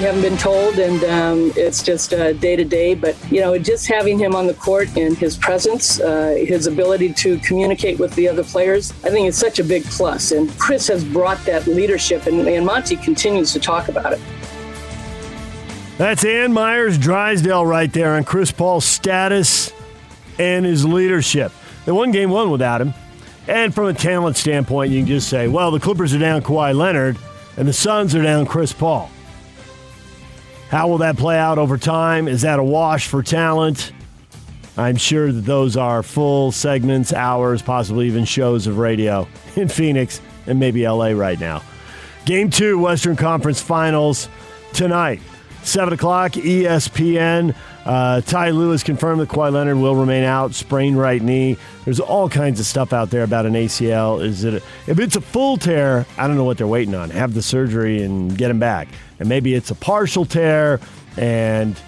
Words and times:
We 0.00 0.06
haven't 0.06 0.22
been 0.22 0.38
told, 0.38 0.78
and 0.78 1.04
um, 1.04 1.52
it's 1.56 1.82
just 1.82 2.08
day 2.08 2.56
to 2.56 2.64
day. 2.64 2.94
But 2.94 3.14
you 3.30 3.42
know, 3.42 3.58
just 3.58 3.86
having 3.86 4.18
him 4.18 4.34
on 4.34 4.46
the 4.46 4.54
court 4.54 4.88
and 4.96 5.14
his 5.14 5.36
presence, 5.36 6.00
uh, 6.00 6.42
his 6.42 6.66
ability 6.66 7.12
to 7.12 7.36
communicate 7.40 7.98
with 7.98 8.14
the 8.14 8.26
other 8.26 8.42
players, 8.42 8.92
I 9.04 9.10
think 9.10 9.28
it's 9.28 9.36
such 9.36 9.58
a 9.58 9.62
big 9.62 9.84
plus. 9.84 10.32
And 10.32 10.58
Chris 10.58 10.88
has 10.88 11.04
brought 11.04 11.44
that 11.44 11.66
leadership, 11.66 12.24
and, 12.24 12.48
and 12.48 12.64
Monty 12.64 12.96
continues 12.96 13.52
to 13.52 13.60
talk 13.60 13.88
about 13.88 14.14
it. 14.14 14.20
That's 15.98 16.24
Ann 16.24 16.54
Meyers 16.54 16.96
Drysdale 16.96 17.66
right 17.66 17.92
there 17.92 18.14
on 18.14 18.24
Chris 18.24 18.50
Paul's 18.50 18.86
status 18.86 19.70
and 20.38 20.64
his 20.64 20.82
leadership. 20.82 21.52
They 21.84 21.92
won 21.92 22.10
game 22.10 22.30
one 22.30 22.50
without 22.50 22.80
him. 22.80 22.94
And 23.46 23.74
from 23.74 23.88
a 23.88 23.92
talent 23.92 24.38
standpoint, 24.38 24.92
you 24.92 25.00
can 25.00 25.08
just 25.08 25.28
say, 25.28 25.46
well, 25.46 25.70
the 25.70 25.78
Clippers 25.78 26.14
are 26.14 26.18
down 26.18 26.40
Kawhi 26.40 26.74
Leonard 26.74 27.18
and 27.58 27.68
the 27.68 27.74
Suns 27.74 28.14
are 28.14 28.22
down 28.22 28.46
Chris 28.46 28.72
Paul. 28.72 29.10
How 30.70 30.86
will 30.86 30.98
that 30.98 31.16
play 31.16 31.36
out 31.36 31.58
over 31.58 31.76
time? 31.76 32.28
Is 32.28 32.42
that 32.42 32.60
a 32.60 32.62
wash 32.62 33.08
for 33.08 33.24
talent? 33.24 33.92
I'm 34.76 34.94
sure 34.96 35.32
that 35.32 35.40
those 35.40 35.76
are 35.76 36.00
full 36.04 36.52
segments, 36.52 37.12
hours, 37.12 37.60
possibly 37.60 38.06
even 38.06 38.24
shows 38.24 38.68
of 38.68 38.78
radio 38.78 39.26
in 39.56 39.66
Phoenix 39.66 40.20
and 40.46 40.60
maybe 40.60 40.86
LA 40.86 41.08
right 41.08 41.40
now. 41.40 41.62
Game 42.24 42.50
two, 42.50 42.78
Western 42.78 43.16
Conference 43.16 43.60
Finals 43.60 44.28
tonight. 44.72 45.20
7 45.64 45.92
o'clock, 45.92 46.32
ESPN. 46.32 47.54
Uh, 47.84 48.20
Ty 48.20 48.50
Lue 48.50 48.78
confirmed 48.78 49.20
that 49.22 49.28
Kawhi 49.28 49.52
Leonard 49.52 49.76
will 49.76 49.96
remain 49.96 50.22
out, 50.22 50.54
sprained 50.54 50.96
right 50.96 51.20
knee. 51.20 51.56
There's 51.84 51.98
all 51.98 52.28
kinds 52.28 52.60
of 52.60 52.66
stuff 52.66 52.92
out 52.92 53.10
there 53.10 53.24
about 53.24 53.44
an 53.44 53.54
ACL. 53.54 54.22
Is 54.22 54.44
it 54.44 54.54
a, 54.54 54.56
if 54.86 55.00
it's 55.00 55.16
a 55.16 55.20
full 55.20 55.56
tear? 55.56 56.06
I 56.16 56.28
don't 56.28 56.36
know 56.36 56.44
what 56.44 56.58
they're 56.58 56.66
waiting 56.68 56.94
on. 56.94 57.10
Have 57.10 57.34
the 57.34 57.42
surgery 57.42 58.04
and 58.04 58.38
get 58.38 58.50
him 58.52 58.60
back. 58.60 58.86
And 59.20 59.28
maybe 59.28 59.54
it's 59.54 59.70
a 59.70 59.74
partial 59.74 60.24
tear, 60.24 60.80
and 61.16 61.78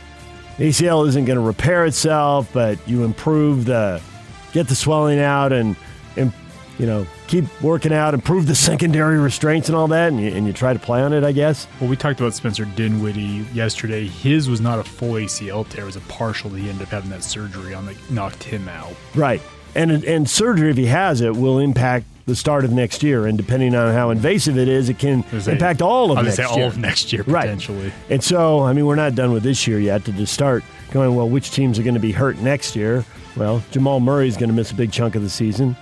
ACL 0.59 1.09
isn't 1.09 1.25
going 1.25 1.39
to 1.39 1.45
repair 1.45 1.87
itself, 1.87 2.51
but 2.53 2.79
you 2.89 3.05
improve 3.05 3.65
the 3.65 4.01
get 4.53 4.69
the 4.69 4.75
swelling 4.75 5.19
out 5.19 5.51
and, 5.51 5.75
and 6.17 6.31
you 6.79 6.87
know 6.87 7.07
keep 7.27 7.45
working 7.63 7.93
out, 7.93 8.13
improve 8.13 8.47
the 8.47 8.55
secondary 8.71 9.19
restraints 9.19 9.69
and 9.69 9.77
all 9.77 9.89
that, 9.89 10.13
and 10.13 10.21
you, 10.21 10.29
and 10.29 10.47
you 10.47 10.53
try 10.53 10.75
to 10.75 10.79
play 10.79 11.01
on 11.01 11.15
it, 11.15 11.25
I 11.25 11.33
guess. 11.33 11.67
Well, 11.81 11.89
we 11.89 11.97
talked 11.97 12.21
about 12.21 12.35
Spencer 12.35 12.67
Dinwiddie 12.67 13.47
yesterday. 13.55 14.07
His 14.07 14.51
was 14.51 14.61
not 14.61 14.79
a 14.79 14.85
full 14.85 15.15
ACL 15.15 15.67
tear; 15.69 15.85
it 15.85 15.87
was 15.87 15.97
a 15.97 16.01
partial. 16.01 16.51
He 16.51 16.69
ended 16.69 16.83
up 16.83 16.89
having 16.91 17.11
that 17.11 17.25
surgery 17.25 17.73
on 17.73 17.87
that 17.87 17.97
knocked 18.11 18.43
him 18.43 18.69
out. 18.69 18.93
Right, 19.15 19.41
and 19.75 19.91
and 20.05 20.29
surgery, 20.29 20.71
if 20.71 20.77
he 20.77 20.87
has 20.87 21.23
it, 21.23 21.35
will 21.35 21.59
impact 21.59 22.05
the 22.27 22.37
start 22.37 22.65
of 22.65 22.71
next 22.73 23.03
year, 23.03 23.27
and 23.27 23.37
depending 23.37 23.75
on 23.75 23.93
how 23.93 24.11
invasive 24.11 24.57
it 24.57 24.69
is, 24.69 24.89
it 24.89 24.99
can 24.99 25.25
impact 25.33 25.83
all 25.83 26.13
of 26.13 26.19
I 26.19 26.23
next 26.23 26.37
say 26.37 26.45
all 26.45 26.57
year. 26.59 26.67
of 26.67 26.79
next 26.79 27.13
year 27.13 27.25
Right. 27.27 27.43
potentially. 27.43 27.93
And 28.11 28.23
so, 28.23 28.61
I 28.61 28.73
mean, 28.73 28.87
we're 28.87 28.95
not 28.95 29.15
done 29.15 29.33
with 29.33 29.43
this 29.43 29.67
year 29.67 29.81
yet 29.81 30.05
to 30.05 30.13
just 30.13 30.33
start 30.33 30.63
going, 30.93 31.15
well, 31.17 31.29
which 31.29 31.51
teams 31.51 31.79
are 31.79 31.83
going 31.83 31.95
to 31.95 32.01
be 32.01 32.13
hurt 32.13 32.39
next 32.39 32.77
year? 32.77 33.05
Well, 33.37 33.63
Jamal 33.73 33.99
Murray's 34.01 34.37
going 34.37 34.51
to 34.51 34.55
miss 34.55 34.71
a 34.71 34.75
big 34.75 34.93
chunk 34.93 35.15
of 35.17 35.23
the 35.23 35.31
season. 35.31 35.77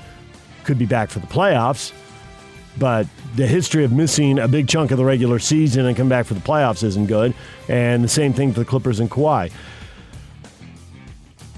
Could 0.65 0.79
be 0.79 0.87
back 0.87 1.11
for 1.11 1.19
the 1.19 1.27
playoffs. 1.27 1.93
But 2.79 3.07
the 3.37 3.47
history 3.47 3.85
of 3.85 3.93
missing 3.93 4.39
a 4.39 4.47
big 4.49 4.69
chunk 4.69 4.93
of 4.93 4.97
the 4.99 5.05
regular 5.05 5.41
season 5.41 5.85
and 5.87 5.97
come 5.97 6.09
back 6.09 6.25
for 6.25 6.35
the 6.35 6.41
playoffs 6.41 6.83
isn't 6.85 7.07
good. 7.07 7.35
And 7.69 8.03
the 8.05 8.09
same 8.09 8.33
thing 8.33 8.53
for 8.53 8.61
the 8.61 8.65
Clippers 8.65 9.01
and 9.01 9.11
Kawhi. 9.11 9.51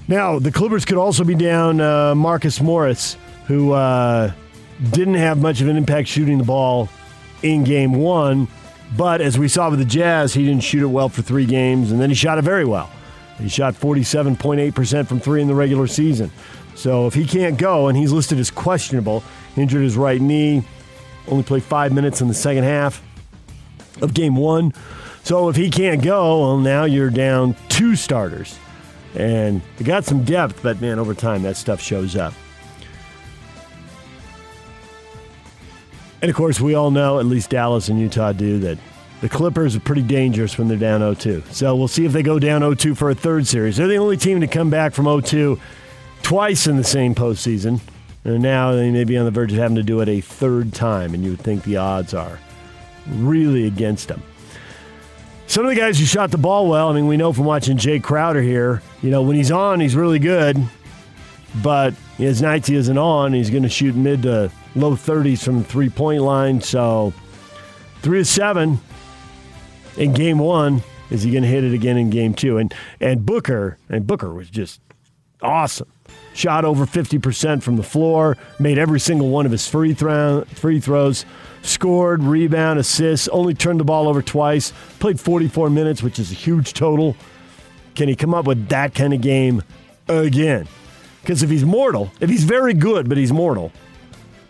Now, 0.07 0.39
the 0.39 0.51
Clippers 0.51 0.83
could 0.85 0.97
also 0.97 1.23
be 1.23 1.35
down 1.35 1.79
uh, 1.79 2.13
Marcus 2.15 2.59
Morris, 2.59 3.15
who 3.47 3.71
uh, 3.71 4.31
didn't 4.91 5.15
have 5.15 5.41
much 5.41 5.61
of 5.61 5.67
an 5.67 5.77
impact 5.77 6.07
shooting 6.07 6.37
the 6.37 6.43
ball 6.43 6.89
in 7.41 7.63
game 7.63 7.93
one. 7.93 8.47
But 8.95 9.21
as 9.21 9.39
we 9.39 9.47
saw 9.47 9.69
with 9.69 9.79
the 9.79 9.85
Jazz, 9.85 10.33
he 10.33 10.45
didn't 10.45 10.63
shoot 10.63 10.83
it 10.83 10.87
well 10.87 11.09
for 11.09 11.21
three 11.21 11.45
games, 11.45 11.91
and 11.91 11.99
then 11.99 12.09
he 12.09 12.15
shot 12.15 12.37
it 12.37 12.43
very 12.43 12.65
well. 12.65 12.91
He 13.39 13.49
shot 13.49 13.73
47.8% 13.73 15.07
from 15.07 15.19
three 15.19 15.41
in 15.41 15.47
the 15.47 15.55
regular 15.55 15.87
season. 15.87 16.31
So 16.75 17.07
if 17.07 17.13
he 17.13 17.25
can't 17.25 17.57
go, 17.57 17.87
and 17.87 17.97
he's 17.97 18.11
listed 18.11 18.39
as 18.39 18.51
questionable, 18.51 19.23
injured 19.55 19.83
his 19.83 19.97
right 19.97 20.21
knee, 20.21 20.63
only 21.27 21.43
played 21.43 21.63
five 21.63 21.91
minutes 21.93 22.21
in 22.21 22.27
the 22.27 22.33
second 22.33 22.63
half 22.63 23.01
of 24.01 24.13
game 24.13 24.35
one. 24.35 24.73
So 25.23 25.49
if 25.49 25.55
he 25.55 25.69
can't 25.69 26.01
go, 26.01 26.41
well, 26.41 26.57
now 26.57 26.83
you're 26.83 27.09
down 27.09 27.55
two 27.69 27.95
starters. 27.95 28.57
And 29.15 29.61
they 29.77 29.85
got 29.85 30.05
some 30.05 30.23
depth, 30.23 30.61
but 30.61 30.81
man, 30.81 30.99
over 30.99 31.13
time, 31.13 31.43
that 31.43 31.55
stuff 31.55 31.79
shows 31.79 32.15
up. 32.15 32.33
And 36.23 36.29
of 36.29 36.37
course, 36.37 36.61
we 36.61 36.73
all 36.73 36.89
know, 36.89 37.19
at 37.19 37.25
least 37.25 37.49
Dallas 37.49 37.89
and 37.89 37.99
Utah 37.99 38.31
do, 38.31 38.57
that 38.59 38.77
the 39.19 39.27
Clippers 39.27 39.75
are 39.75 39.81
pretty 39.81 40.01
dangerous 40.01 40.57
when 40.57 40.69
they're 40.69 40.77
down 40.77 41.01
0 41.01 41.15
2. 41.15 41.43
So 41.51 41.75
we'll 41.75 41.89
see 41.89 42.05
if 42.05 42.13
they 42.13 42.23
go 42.23 42.39
down 42.39 42.61
0 42.61 42.75
2 42.75 42.95
for 42.95 43.09
a 43.09 43.15
third 43.15 43.45
series. 43.45 43.75
They're 43.75 43.89
the 43.89 43.97
only 43.97 44.15
team 44.15 44.39
to 44.39 44.47
come 44.47 44.69
back 44.69 44.93
from 44.93 45.03
0 45.03 45.19
2 45.19 45.59
twice 46.21 46.65
in 46.65 46.77
the 46.77 46.83
same 46.85 47.13
postseason. 47.13 47.81
And 48.23 48.41
now 48.41 48.71
they 48.71 48.89
may 48.89 49.03
be 49.03 49.17
on 49.17 49.25
the 49.25 49.31
verge 49.31 49.51
of 49.51 49.57
having 49.57 49.75
to 49.75 49.83
do 49.83 49.99
it 49.99 50.07
a 50.07 50.21
third 50.21 50.71
time, 50.71 51.13
and 51.13 51.25
you 51.25 51.31
would 51.31 51.41
think 51.41 51.65
the 51.65 51.75
odds 51.75 52.13
are 52.13 52.39
really 53.09 53.67
against 53.67 54.07
them. 54.07 54.23
Some 55.47 55.65
of 55.65 55.71
the 55.71 55.75
guys 55.75 55.99
who 55.99 56.05
shot 56.05 56.31
the 56.31 56.37
ball 56.37 56.69
well, 56.69 56.87
I 56.87 56.93
mean, 56.93 57.07
we 57.07 57.17
know 57.17 57.33
from 57.33 57.43
watching 57.43 57.75
Jae 57.75 58.01
Crowder 58.01 58.41
here, 58.41 58.81
you 59.01 59.09
know, 59.09 59.23
when 59.23 59.35
he's 59.35 59.51
on, 59.51 59.81
he's 59.81 59.93
really 59.93 60.19
good. 60.19 60.57
But 61.61 61.93
his 62.17 62.41
nights 62.41 62.69
he 62.69 62.75
isn't 62.75 62.97
on, 62.97 63.33
he's 63.33 63.49
going 63.49 63.63
to 63.63 63.69
shoot 63.69 63.93
mid 63.93 64.21
to 64.21 64.49
low 64.75 64.95
30s 64.95 65.43
from 65.43 65.63
three 65.63 65.89
point 65.89 66.21
line. 66.21 66.61
So, 66.61 67.13
three 68.01 68.19
to 68.19 68.25
seven 68.25 68.79
in 69.97 70.13
game 70.13 70.39
one. 70.39 70.81
Is 71.09 71.23
he 71.23 71.31
going 71.31 71.43
to 71.43 71.49
hit 71.49 71.63
it 71.63 71.73
again 71.73 71.97
in 71.97 72.09
game 72.09 72.33
two? 72.33 72.57
And 72.57 72.73
and 72.99 73.25
Booker, 73.25 73.77
and 73.89 74.07
Booker 74.07 74.33
was 74.33 74.49
just 74.49 74.81
awesome. 75.41 75.89
Shot 76.33 76.65
over 76.65 76.87
50% 76.87 77.61
from 77.61 77.75
the 77.75 77.83
floor, 77.83 78.37
made 78.59 78.79
every 78.79 78.99
single 78.99 79.29
one 79.29 79.45
of 79.45 79.51
his 79.51 79.67
free, 79.67 79.93
throw, 79.93 80.43
free 80.55 80.79
throws, 80.79 81.25
scored, 81.61 82.23
rebound, 82.23 82.79
assists, 82.79 83.27
only 83.27 83.53
turned 83.53 83.79
the 83.79 83.83
ball 83.83 84.07
over 84.07 84.21
twice, 84.23 84.73
played 84.97 85.19
44 85.19 85.69
minutes, 85.69 86.01
which 86.01 86.17
is 86.17 86.31
a 86.31 86.35
huge 86.35 86.73
total. 86.73 87.15
Can 87.93 88.07
he 88.07 88.15
come 88.15 88.33
up 88.33 88.45
with 88.45 88.69
that 88.69 88.95
kind 88.95 89.13
of 89.13 89.21
game 89.21 89.61
again? 90.07 90.67
Because 91.21 91.43
if 91.43 91.51
he's 91.51 91.63
mortal, 91.63 92.11
if 92.19 92.29
he's 92.29 92.43
very 92.43 92.73
good, 92.73 93.07
but 93.07 93.17
he's 93.17 93.31
mortal, 93.31 93.71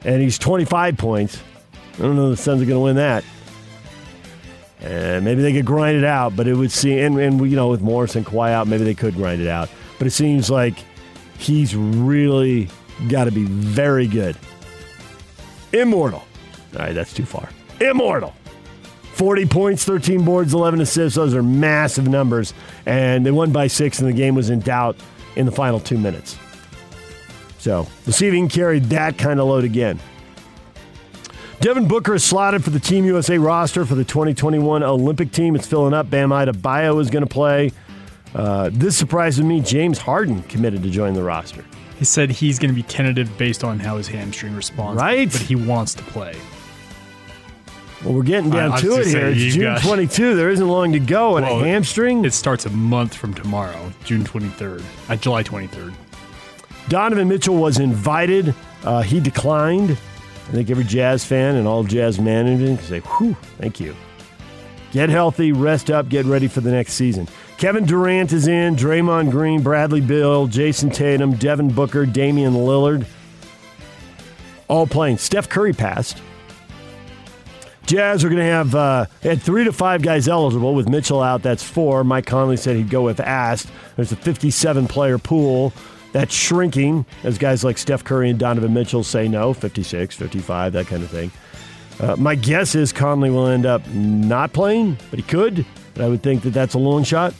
and 0.03 0.21
he's 0.21 0.37
25 0.37 0.97
points, 0.97 1.41
I 1.95 2.01
don't 2.01 2.15
know 2.15 2.31
if 2.31 2.37
the 2.37 2.43
Suns 2.43 2.61
are 2.61 2.65
going 2.65 2.77
to 2.77 2.79
win 2.79 2.95
that. 2.97 3.23
And 4.81 5.23
maybe 5.23 5.41
they 5.41 5.53
could 5.53 5.65
grind 5.65 5.97
it 5.97 6.03
out, 6.03 6.35
but 6.35 6.47
it 6.47 6.55
would 6.55 6.71
seem, 6.71 6.99
and, 6.99 7.19
and 7.19 7.49
you 7.49 7.55
know, 7.55 7.69
with 7.69 7.81
Morris 7.81 8.15
and 8.15 8.25
Kawhi 8.25 8.51
out, 8.51 8.67
maybe 8.67 8.83
they 8.83 8.93
could 8.93 9.15
grind 9.15 9.41
it 9.41 9.47
out. 9.47 9.69
But 9.97 10.07
it 10.07 10.11
seems 10.11 10.49
like 10.49 10.75
he's 11.37 11.75
really 11.75 12.67
got 13.07 13.25
to 13.25 13.31
be 13.31 13.45
very 13.45 14.07
good. 14.07 14.37
Immortal. 15.71 16.23
All 16.73 16.79
right, 16.79 16.93
that's 16.93 17.13
too 17.13 17.25
far. 17.25 17.49
Immortal. 17.79 18.33
40 19.13 19.45
points, 19.45 19.85
13 19.85 20.25
boards, 20.25 20.53
11 20.53 20.81
assists. 20.81 21.15
Those 21.15 21.35
are 21.35 21.43
massive 21.43 22.07
numbers. 22.07 22.53
And 22.85 23.25
they 23.25 23.31
won 23.31 23.51
by 23.51 23.67
six, 23.67 23.99
and 23.99 24.07
the 24.07 24.13
game 24.13 24.35
was 24.35 24.49
in 24.49 24.59
doubt 24.59 24.97
in 25.35 25.45
the 25.45 25.51
final 25.51 25.79
two 25.79 25.97
minutes. 25.97 26.37
So 27.63 27.87
we'll 28.05 28.11
see 28.11 28.27
if 28.27 28.33
he 28.33 28.39
can 28.41 28.49
carry 28.49 28.79
that 28.79 29.17
kind 29.17 29.39
of 29.39 29.47
load 29.47 29.63
again. 29.63 29.97
Devin 31.61 31.87
Booker 31.87 32.15
is 32.15 32.21
slotted 32.21 32.61
for 32.61 32.71
the 32.71 32.79
Team 32.79 33.05
USA 33.05 33.37
roster 33.37 33.85
for 33.85 33.95
the 33.95 34.03
2021 34.03 34.83
Olympic 34.83 35.31
team. 35.31 35.55
It's 35.55 35.65
filling 35.65 35.93
up. 35.93 36.09
Bam 36.09 36.31
Adebayo 36.31 36.99
is 36.99 37.09
going 37.09 37.23
to 37.25 37.29
play. 37.33 37.71
Uh, 38.35 38.69
this 38.73 38.97
surprises 38.97 39.45
me. 39.45 39.61
James 39.61 39.97
Harden 39.97 40.43
committed 40.43 40.83
to 40.83 40.89
join 40.89 41.13
the 41.13 41.23
roster. 41.23 41.63
He 41.97 42.03
said 42.03 42.31
he's 42.31 42.59
going 42.59 42.69
to 42.69 42.75
be 42.75 42.83
tentative 42.83 43.37
based 43.37 43.63
on 43.63 43.79
how 43.79 43.95
his 43.95 44.09
hamstring 44.09 44.57
responds. 44.57 45.01
Right. 45.01 45.31
But 45.31 45.39
he 45.39 45.55
wants 45.55 45.93
to 45.93 46.03
play. 46.03 46.35
Well, 48.03 48.13
we're 48.13 48.23
getting 48.23 48.49
down 48.49 48.73
I- 48.73 48.81
to 48.81 48.99
it 48.99 49.07
here. 49.07 49.27
It's 49.27 49.53
June 49.55 49.61
got- 49.61 49.81
22. 49.81 50.35
There 50.35 50.49
isn't 50.49 50.67
long 50.67 50.91
to 50.91 50.99
go. 50.99 51.37
And 51.37 51.45
Well, 51.45 51.61
a 51.61 51.65
hamstring? 51.65 52.25
It 52.25 52.33
starts 52.33 52.65
a 52.65 52.69
month 52.71 53.13
from 53.13 53.33
tomorrow, 53.33 53.93
June 54.03 54.25
23rd, 54.25 54.83
uh, 55.07 55.15
July 55.15 55.43
23rd. 55.43 55.93
Donovan 56.89 57.27
Mitchell 57.27 57.55
was 57.55 57.79
invited. 57.79 58.53
Uh, 58.83 59.01
he 59.01 59.19
declined. 59.19 59.91
I 59.91 60.51
think 60.51 60.69
every 60.69 60.83
Jazz 60.83 61.25
fan 61.25 61.55
and 61.55 61.67
all 61.67 61.83
Jazz 61.83 62.19
management 62.19 62.79
can 62.79 62.87
say, 62.87 62.99
whew, 62.99 63.35
thank 63.57 63.79
you. 63.79 63.95
Get 64.91 65.09
healthy, 65.09 65.51
rest 65.51 65.89
up, 65.89 66.09
get 66.09 66.25
ready 66.25 66.47
for 66.47 66.61
the 66.61 66.69
next 66.69 66.93
season. 66.93 67.27
Kevin 67.57 67.85
Durant 67.85 68.33
is 68.33 68.47
in, 68.47 68.75
Draymond 68.75 69.31
Green, 69.31 69.63
Bradley 69.63 70.01
Beal, 70.01 70.47
Jayson 70.47 70.91
Tatum, 70.91 71.35
Devin 71.35 71.69
Booker, 71.69 72.05
Damian 72.05 72.53
Lillard. 72.53 73.05
All 74.67 74.85
playing. 74.85 75.17
Steph 75.17 75.49
Curry 75.49 75.73
passed. 75.73 76.21
Jazz 77.85 78.23
are 78.23 78.29
going 78.29 78.39
to 78.39 78.45
have 78.45 78.75
uh, 78.75 79.05
had 79.21 79.41
three 79.41 79.63
to 79.63 79.73
five 79.73 80.01
guys 80.01 80.27
eligible 80.27 80.73
with 80.73 80.87
Mitchell 80.87 81.21
out. 81.21 81.41
That's 81.41 81.63
four. 81.63 82.03
Mike 82.03 82.25
Conley 82.25 82.57
said 82.57 82.75
he'd 82.75 82.89
go 82.89 83.01
with 83.03 83.19
asked. 83.19 83.69
There's 83.95 84.11
a 84.11 84.15
57 84.15 84.87
player 84.87 85.17
pool 85.17 85.73
that's 86.13 86.33
shrinking 86.33 87.05
as 87.23 87.37
guys 87.37 87.63
like 87.63 87.77
Steph 87.77 88.03
Curry 88.03 88.29
and 88.29 88.39
Donovan 88.39 88.73
Mitchell 88.73 89.03
say 89.03 89.27
no, 89.27 89.53
56, 89.53 90.15
55, 90.15 90.73
that 90.73 90.87
kind 90.87 91.03
of 91.03 91.09
thing. 91.09 91.31
Uh, 91.99 92.15
my 92.15 92.35
guess 92.35 92.75
is 92.75 92.93
Conley 92.93 93.29
will 93.29 93.47
end 93.47 93.65
up 93.65 93.85
not 93.89 94.53
playing, 94.53 94.97
but 95.09 95.19
he 95.19 95.23
could. 95.23 95.65
But 95.93 96.05
I 96.05 96.07
would 96.07 96.23
think 96.23 96.43
that 96.43 96.51
that's 96.51 96.73
a 96.73 96.79
long 96.79 97.03
shot. 97.03 97.33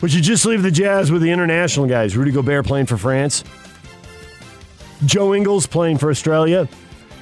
Would 0.00 0.14
you 0.14 0.20
just 0.20 0.46
leave 0.46 0.62
the 0.62 0.70
Jazz 0.70 1.12
with 1.12 1.20
the 1.20 1.30
international 1.30 1.86
guys? 1.86 2.16
Rudy 2.16 2.30
Gobert 2.30 2.64
playing 2.66 2.86
for 2.86 2.96
France, 2.96 3.44
Joe 5.04 5.34
Ingles 5.34 5.66
playing 5.66 5.98
for 5.98 6.10
Australia, 6.10 6.68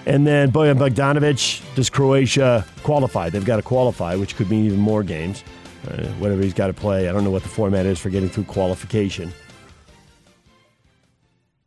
and 0.07 0.27
then 0.27 0.53
Bojan 0.53 0.79
Bogdanovic. 0.79 1.75
Does 1.75 1.91
Croatia 1.91 2.65
qualify? 2.83 3.31
They've 3.31 3.45
got 3.45 3.57
to 3.57 3.63
qualify, 3.63 4.15
which 4.15 4.37
could 4.37 4.49
mean 4.49 4.65
even 4.65 4.79
more 4.79 5.03
games. 5.03 5.43
Uh, 5.89 6.07
whatever 6.19 6.43
he's 6.43 6.55
got 6.55 6.69
to 6.69 6.75
play. 6.75 7.09
I 7.09 7.13
don't 7.13 7.25
know 7.25 7.31
what 7.31 7.43
the 7.43 7.49
format 7.49 7.87
is 7.87 7.99
for 7.99 8.11
getting 8.11 8.29
through 8.29 8.45
qualification. 8.45 9.33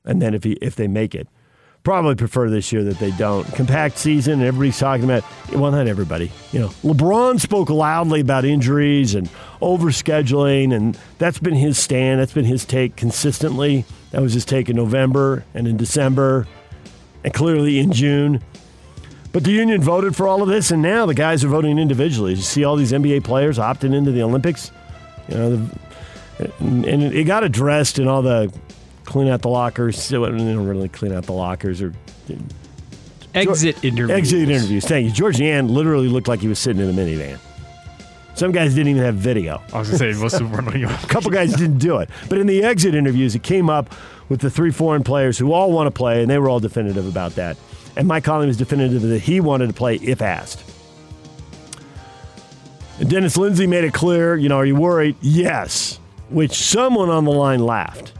And 0.05 0.21
then 0.21 0.33
if 0.33 0.43
he 0.43 0.53
if 0.53 0.75
they 0.75 0.87
make 0.87 1.13
it, 1.15 1.27
probably 1.83 2.15
prefer 2.15 2.49
this 2.49 2.71
year 2.71 2.83
that 2.83 2.99
they 2.99 3.11
don't. 3.11 3.45
Compact 3.53 3.97
season, 3.97 4.41
everybody's 4.41 4.77
talking 4.79 5.03
about, 5.03 5.23
well, 5.53 5.71
not 5.71 5.87
everybody. 5.87 6.31
You 6.51 6.59
know, 6.59 6.67
LeBron 6.83 7.39
spoke 7.39 7.69
loudly 7.69 8.21
about 8.21 8.45
injuries 8.45 9.15
and 9.15 9.29
overscheduling, 9.61 10.73
and 10.73 10.97
that's 11.17 11.39
been 11.39 11.55
his 11.55 11.77
stand. 11.77 12.19
That's 12.19 12.33
been 12.33 12.45
his 12.45 12.65
take 12.65 12.95
consistently. 12.95 13.85
That 14.11 14.21
was 14.21 14.33
his 14.33 14.45
take 14.45 14.69
in 14.69 14.75
November 14.75 15.43
and 15.53 15.67
in 15.67 15.77
December, 15.77 16.47
and 17.23 17.33
clearly 17.33 17.79
in 17.79 17.91
June. 17.91 18.43
But 19.31 19.45
the 19.45 19.51
union 19.51 19.81
voted 19.81 20.15
for 20.15 20.27
all 20.27 20.41
of 20.41 20.49
this, 20.49 20.71
and 20.71 20.81
now 20.81 21.05
the 21.05 21.13
guys 21.13 21.43
are 21.43 21.47
voting 21.47 21.79
individually. 21.79 22.33
You 22.33 22.41
see 22.41 22.65
all 22.65 22.75
these 22.75 22.91
NBA 22.91 23.23
players 23.23 23.57
opting 23.57 23.93
into 23.93 24.11
the 24.11 24.21
Olympics. 24.23 24.71
You 25.29 25.35
know, 25.37 25.55
the, 25.55 26.53
and 26.59 26.85
it 26.85 27.23
got 27.23 27.43
addressed 27.43 27.97
in 27.97 28.07
all 28.07 28.21
the 28.21 28.53
clean 29.11 29.27
out 29.27 29.41
the 29.41 29.49
lockers. 29.49 30.07
They 30.07 30.15
don't 30.15 30.65
really 30.65 30.87
clean 30.87 31.11
out 31.11 31.25
the 31.25 31.33
lockers 31.33 31.81
or 31.81 31.93
exit 33.35 33.83
interviews. 33.83 34.17
Exit 34.17 34.49
interviews. 34.49 34.85
Thank 34.85 35.07
you. 35.07 35.11
Georges 35.11 35.41
Niang 35.41 35.67
literally 35.67 36.07
looked 36.07 36.29
like 36.29 36.39
he 36.39 36.47
was 36.47 36.59
sitting 36.59 36.81
in 36.81 36.89
a 36.89 36.93
minivan. 36.93 37.37
Some 38.35 38.53
guys 38.53 38.73
didn't 38.73 38.87
even 38.87 39.03
have 39.03 39.15
video. 39.15 39.61
I 39.73 39.79
was 39.79 39.89
going 39.89 39.99
to 39.99 40.13
say 40.13 40.21
most 40.21 40.39
of 40.39 40.49
them 40.49 40.65
were. 40.65 40.87
a 40.87 40.97
couple 41.07 41.29
guys 41.29 41.53
didn't 41.53 41.79
do 41.79 41.97
it, 41.97 42.09
but 42.29 42.37
in 42.37 42.47
the 42.47 42.63
exit 42.63 42.95
interviews, 42.95 43.35
it 43.35 43.43
came 43.43 43.69
up 43.69 43.93
with 44.29 44.39
the 44.39 44.49
three 44.49 44.71
foreign 44.71 45.03
players 45.03 45.37
who 45.37 45.51
all 45.51 45.73
want 45.73 45.87
to 45.87 45.91
play, 45.91 46.21
and 46.21 46.31
they 46.31 46.37
were 46.37 46.47
all 46.47 46.61
definitive 46.61 47.05
about 47.05 47.35
that. 47.35 47.57
And 47.97 48.07
Mike 48.07 48.23
Conley 48.23 48.47
was 48.47 48.55
definitive 48.55 49.01
that 49.01 49.19
he 49.19 49.41
wanted 49.41 49.67
to 49.67 49.73
play 49.73 49.95
if 49.95 50.21
asked. 50.21 50.63
And 53.01 53.09
Dennis 53.09 53.35
Lindsay 53.35 53.67
made 53.67 53.83
it 53.83 53.93
clear, 53.93 54.37
you 54.37 54.47
know, 54.47 54.55
are 54.55 54.65
you 54.65 54.75
worried? 54.77 55.17
Yes. 55.19 55.99
Which 56.29 56.53
someone 56.53 57.09
on 57.09 57.25
the 57.25 57.31
line 57.31 57.59
laughed. 57.59 58.13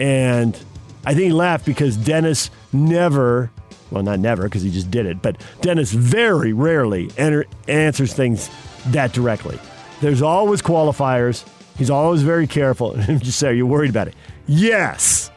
And 0.00 0.56
I 1.04 1.12
think 1.12 1.26
he 1.26 1.32
laughed 1.32 1.66
because 1.66 1.96
Dennis 1.96 2.50
never, 2.72 3.50
well, 3.90 4.02
not 4.02 4.18
never 4.18 4.44
because 4.44 4.62
he 4.62 4.70
just 4.70 4.90
did 4.90 5.06
it, 5.06 5.22
but 5.22 5.36
Dennis 5.60 5.92
very 5.92 6.52
rarely 6.52 7.10
enter, 7.16 7.44
answers 7.68 8.14
things 8.14 8.50
that 8.86 9.12
directly. 9.12 9.58
There's 10.00 10.22
always 10.22 10.62
qualifiers. 10.62 11.46
He's 11.76 11.90
always 11.90 12.22
very 12.22 12.46
careful. 12.46 12.92
And 13.08 13.22
just 13.22 13.38
say, 13.38 13.48
Are 13.48 13.52
you 13.52 13.66
worried 13.66 13.90
about 13.90 14.08
it? 14.08 14.14
Yes. 14.46 15.30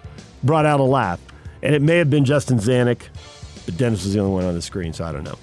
Brought 0.44 0.66
out 0.66 0.80
a 0.80 0.83
laugh. 0.83 1.19
And 1.62 1.75
it 1.75 1.81
may 1.81 1.98
have 1.98 2.09
been 2.09 2.25
Justin 2.25 2.57
Zanik, 2.57 3.04
but 3.66 3.77
Dennis 3.77 4.04
was 4.04 4.13
the 4.13 4.19
only 4.19 4.33
one 4.33 4.45
on 4.45 4.54
the 4.54 4.62
screen, 4.62 4.94
so 4.94 5.06
I 5.06 5.12
don't 5.12 5.24
know. 5.24 5.38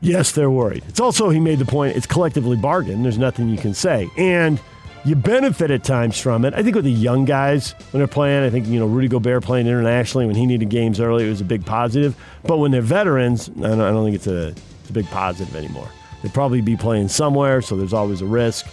Yes, 0.00 0.30
they're 0.32 0.50
worried. 0.50 0.84
It's 0.88 1.00
also, 1.00 1.28
he 1.30 1.40
made 1.40 1.58
the 1.58 1.64
point, 1.64 1.96
it's 1.96 2.06
collectively 2.06 2.56
bargained. 2.56 3.04
There's 3.04 3.18
nothing 3.18 3.48
you 3.48 3.58
can 3.58 3.74
say. 3.74 4.08
And 4.16 4.60
you 5.04 5.14
benefit 5.14 5.70
at 5.70 5.84
times 5.84 6.18
from 6.18 6.44
it. 6.44 6.54
I 6.54 6.62
think 6.62 6.74
with 6.74 6.84
the 6.84 6.92
young 6.92 7.24
guys 7.24 7.72
when 7.92 8.00
they're 8.00 8.06
playing, 8.06 8.44
I 8.44 8.50
think 8.50 8.66
you 8.66 8.78
know 8.78 8.86
Rudy 8.86 9.08
Gobert 9.08 9.42
playing 9.42 9.66
internationally 9.66 10.26
when 10.26 10.36
he 10.36 10.46
needed 10.46 10.68
games 10.68 11.00
early, 11.00 11.26
it 11.26 11.30
was 11.30 11.40
a 11.40 11.44
big 11.44 11.64
positive. 11.64 12.16
But 12.44 12.58
when 12.58 12.70
they're 12.70 12.82
veterans, 12.82 13.48
I 13.48 13.52
don't, 13.52 13.80
I 13.80 13.90
don't 13.90 14.04
think 14.04 14.16
it's 14.16 14.26
a, 14.26 14.48
it's 14.48 14.90
a 14.90 14.92
big 14.92 15.06
positive 15.06 15.54
anymore. 15.56 15.88
They'd 16.22 16.34
probably 16.34 16.60
be 16.60 16.76
playing 16.76 17.08
somewhere, 17.08 17.62
so 17.62 17.76
there's 17.76 17.92
always 17.92 18.20
a 18.20 18.26
risk. 18.26 18.66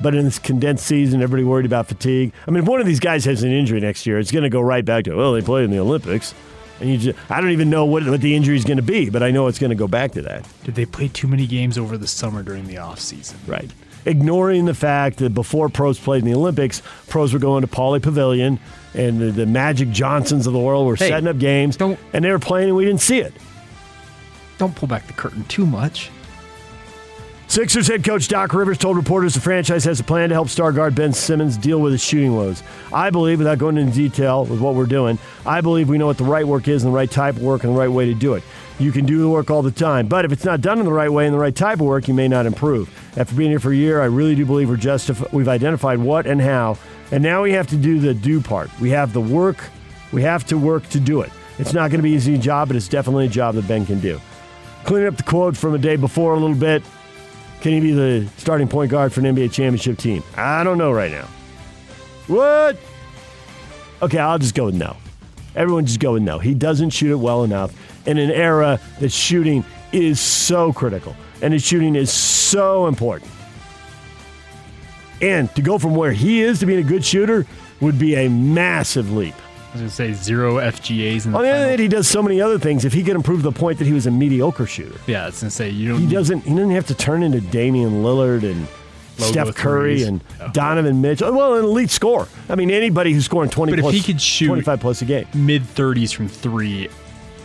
But 0.00 0.14
in 0.14 0.24
this 0.24 0.38
condensed 0.38 0.86
season, 0.86 1.22
everybody 1.22 1.42
worried 1.42 1.66
about 1.66 1.88
fatigue. 1.88 2.32
I 2.46 2.50
mean, 2.50 2.62
if 2.62 2.68
one 2.68 2.80
of 2.80 2.86
these 2.86 3.00
guys 3.00 3.24
has 3.24 3.42
an 3.42 3.50
injury 3.50 3.80
next 3.80 4.06
year, 4.06 4.18
it's 4.18 4.30
going 4.30 4.44
to 4.44 4.50
go 4.50 4.60
right 4.60 4.84
back 4.84 5.04
to 5.04 5.16
well, 5.16 5.32
they 5.32 5.40
played 5.40 5.64
in 5.64 5.70
the 5.70 5.78
Olympics. 5.78 6.34
And 6.78 6.90
you 6.90 6.98
just, 6.98 7.30
I 7.30 7.40
don't 7.40 7.52
even 7.52 7.70
know 7.70 7.86
what, 7.86 8.04
what 8.06 8.20
the 8.20 8.36
injury 8.36 8.54
is 8.54 8.64
going 8.64 8.76
to 8.76 8.82
be, 8.82 9.08
but 9.08 9.22
I 9.22 9.30
know 9.30 9.46
it's 9.46 9.58
going 9.58 9.70
to 9.70 9.76
go 9.76 9.88
back 9.88 10.12
to 10.12 10.22
that. 10.22 10.46
Did 10.64 10.74
they 10.74 10.84
play 10.84 11.08
too 11.08 11.26
many 11.26 11.46
games 11.46 11.78
over 11.78 11.96
the 11.96 12.06
summer 12.06 12.42
during 12.42 12.66
the 12.66 12.76
off 12.76 13.00
season? 13.00 13.38
Right 13.46 13.70
ignoring 14.06 14.64
the 14.64 14.74
fact 14.74 15.18
that 15.18 15.34
before 15.34 15.68
pros 15.68 15.98
played 15.98 16.22
in 16.22 16.30
the 16.30 16.36
Olympics, 16.36 16.80
pros 17.08 17.32
were 17.32 17.38
going 17.38 17.62
to 17.62 17.68
Pauley 17.68 18.00
Pavilion 18.00 18.58
and 18.94 19.20
the, 19.20 19.30
the 19.30 19.46
Magic 19.46 19.90
Johnsons 19.90 20.46
of 20.46 20.52
the 20.52 20.58
world 20.58 20.86
were 20.86 20.96
hey, 20.96 21.08
setting 21.08 21.28
up 21.28 21.38
games 21.38 21.76
and 21.78 22.24
they 22.24 22.30
were 22.30 22.38
playing 22.38 22.68
and 22.68 22.76
we 22.76 22.84
didn't 22.84 23.02
see 23.02 23.18
it. 23.18 23.34
Don't 24.58 24.74
pull 24.74 24.88
back 24.88 25.06
the 25.06 25.12
curtain 25.12 25.44
too 25.44 25.66
much. 25.66 26.10
Sixers 27.48 27.86
head 27.86 28.02
coach 28.04 28.26
Doc 28.26 28.52
Rivers 28.52 28.76
told 28.76 28.96
reporters 28.96 29.34
the 29.34 29.40
franchise 29.40 29.84
has 29.84 30.00
a 30.00 30.04
plan 30.04 30.28
to 30.30 30.34
help 30.34 30.48
star 30.48 30.72
guard 30.72 30.96
Ben 30.96 31.12
Simmons 31.12 31.56
deal 31.56 31.80
with 31.80 31.92
his 31.92 32.02
shooting 32.02 32.34
woes. 32.34 32.62
I 32.92 33.08
believe, 33.10 33.38
without 33.38 33.58
going 33.58 33.78
into 33.78 33.94
detail 33.94 34.44
with 34.44 34.60
what 34.60 34.74
we're 34.74 34.84
doing, 34.84 35.16
I 35.46 35.60
believe 35.60 35.88
we 35.88 35.96
know 35.96 36.06
what 36.06 36.18
the 36.18 36.24
right 36.24 36.46
work 36.46 36.66
is 36.66 36.82
and 36.82 36.92
the 36.92 36.96
right 36.96 37.10
type 37.10 37.36
of 37.36 37.42
work 37.42 37.62
and 37.62 37.72
the 37.72 37.78
right 37.78 37.88
way 37.90 38.06
to 38.06 38.14
do 38.14 38.34
it. 38.34 38.42
You 38.80 38.90
can 38.90 39.06
do 39.06 39.20
the 39.20 39.28
work 39.28 39.50
all 39.50 39.62
the 39.62 39.70
time, 39.70 40.08
but 40.08 40.24
if 40.24 40.32
it's 40.32 40.44
not 40.44 40.60
done 40.60 40.80
in 40.80 40.84
the 40.84 40.92
right 40.92 41.10
way 41.10 41.24
and 41.24 41.32
the 41.32 41.38
right 41.38 41.54
type 41.54 41.80
of 41.80 41.86
work, 41.86 42.08
you 42.08 42.14
may 42.14 42.26
not 42.26 42.46
improve. 42.46 42.90
After 43.16 43.34
being 43.34 43.50
here 43.50 43.60
for 43.60 43.72
a 43.72 43.76
year, 43.76 44.02
I 44.02 44.06
really 44.06 44.34
do 44.34 44.44
believe 44.44 44.68
we're 44.68 44.76
justif- 44.76 45.32
we've 45.32 45.48
identified 45.48 45.98
what 45.98 46.26
and 46.26 46.40
how, 46.40 46.76
and 47.12 47.22
now 47.22 47.44
we 47.44 47.52
have 47.52 47.68
to 47.68 47.76
do 47.76 48.00
the 48.00 48.12
do 48.12 48.40
part. 48.40 48.70
We 48.80 48.90
have 48.90 49.12
the 49.12 49.20
work, 49.20 49.64
we 50.12 50.20
have 50.22 50.44
to 50.48 50.58
work 50.58 50.88
to 50.90 51.00
do 51.00 51.20
it. 51.20 51.30
It's 51.58 51.72
not 51.72 51.90
going 51.90 52.00
to 52.00 52.02
be 52.02 52.10
an 52.10 52.16
easy 52.16 52.38
job, 52.38 52.68
but 52.68 52.76
it's 52.76 52.88
definitely 52.88 53.26
a 53.26 53.30
job 53.30 53.54
that 53.54 53.68
Ben 53.68 53.86
can 53.86 54.00
do. 54.00 54.20
Cleaning 54.84 55.08
up 55.08 55.16
the 55.16 55.22
quote 55.22 55.56
from 55.56 55.74
a 55.74 55.78
day 55.78 55.96
before 55.96 56.34
a 56.34 56.38
little 56.38 56.56
bit. 56.56 56.82
Can 57.60 57.72
he 57.72 57.80
be 57.80 57.92
the 57.92 58.28
starting 58.36 58.68
point 58.68 58.90
guard 58.90 59.12
for 59.12 59.20
an 59.20 59.34
NBA 59.34 59.52
championship 59.52 59.98
team? 59.98 60.22
I 60.36 60.62
don't 60.62 60.78
know 60.78 60.92
right 60.92 61.10
now. 61.10 61.28
What? 62.26 62.78
Okay, 64.02 64.18
I'll 64.18 64.38
just 64.38 64.54
go 64.54 64.66
with 64.66 64.74
no. 64.74 64.96
Everyone 65.54 65.86
just 65.86 66.00
go 66.00 66.12
with 66.12 66.22
no. 66.22 66.38
He 66.38 66.54
doesn't 66.54 66.90
shoot 66.90 67.10
it 67.10 67.16
well 67.16 67.44
enough 67.44 67.74
in 68.06 68.18
an 68.18 68.30
era 68.30 68.78
that 69.00 69.10
shooting 69.10 69.64
is 69.92 70.20
so 70.20 70.72
critical 70.72 71.16
and 71.42 71.52
his 71.52 71.64
shooting 71.64 71.94
is 71.94 72.12
so 72.12 72.86
important. 72.86 73.30
And 75.22 75.52
to 75.54 75.62
go 75.62 75.78
from 75.78 75.94
where 75.94 76.12
he 76.12 76.42
is 76.42 76.58
to 76.60 76.66
being 76.66 76.84
a 76.84 76.88
good 76.88 77.04
shooter 77.04 77.46
would 77.80 77.98
be 77.98 78.14
a 78.16 78.28
massive 78.28 79.12
leap. 79.12 79.34
Was 79.82 79.96
going 79.96 80.12
to 80.12 80.16
say 80.18 80.24
zero 80.24 80.54
FGAs. 80.56 81.26
In 81.26 81.32
the 81.32 81.38
On 81.38 81.44
the 81.44 81.50
other 81.50 81.68
hand, 81.68 81.80
he 81.80 81.88
does 81.88 82.08
so 82.08 82.22
many 82.22 82.40
other 82.40 82.58
things. 82.58 82.84
If 82.84 82.92
he 82.92 83.02
could 83.02 83.16
improve 83.16 83.42
the 83.42 83.52
point 83.52 83.78
that 83.78 83.86
he 83.86 83.92
was 83.92 84.06
a 84.06 84.10
mediocre 84.10 84.66
shooter, 84.66 84.98
yeah, 85.06 85.24
I 85.24 85.26
was 85.26 85.40
going 85.40 85.50
to 85.50 85.56
say 85.56 85.70
you 85.70 85.90
don't. 85.90 86.00
He 86.00 86.06
doesn't. 86.06 86.40
He 86.42 86.50
doesn't 86.50 86.70
have 86.70 86.86
to 86.86 86.94
turn 86.94 87.22
into 87.22 87.40
Damian 87.40 88.02
Lillard 88.02 88.42
and 88.42 88.66
Steph 89.18 89.54
Curry 89.54 89.96
threes. 89.96 90.06
and 90.06 90.24
oh. 90.40 90.50
Donovan 90.52 91.00
Mitchell. 91.00 91.32
Well, 91.32 91.54
an 91.54 91.64
elite 91.64 91.90
score. 91.90 92.28
I 92.48 92.54
mean, 92.54 92.70
anybody 92.70 93.12
who's 93.12 93.24
scoring 93.24 93.50
twenty. 93.50 93.72
But 93.72 93.80
plus, 93.80 93.94
if 93.94 94.04
he 94.04 94.12
could 94.12 94.20
shoot 94.20 94.48
twenty-five 94.48 94.80
plus 94.80 95.02
a 95.02 95.04
game, 95.04 95.26
mid 95.34 95.64
thirties 95.64 96.12
from 96.12 96.28
three, 96.28 96.88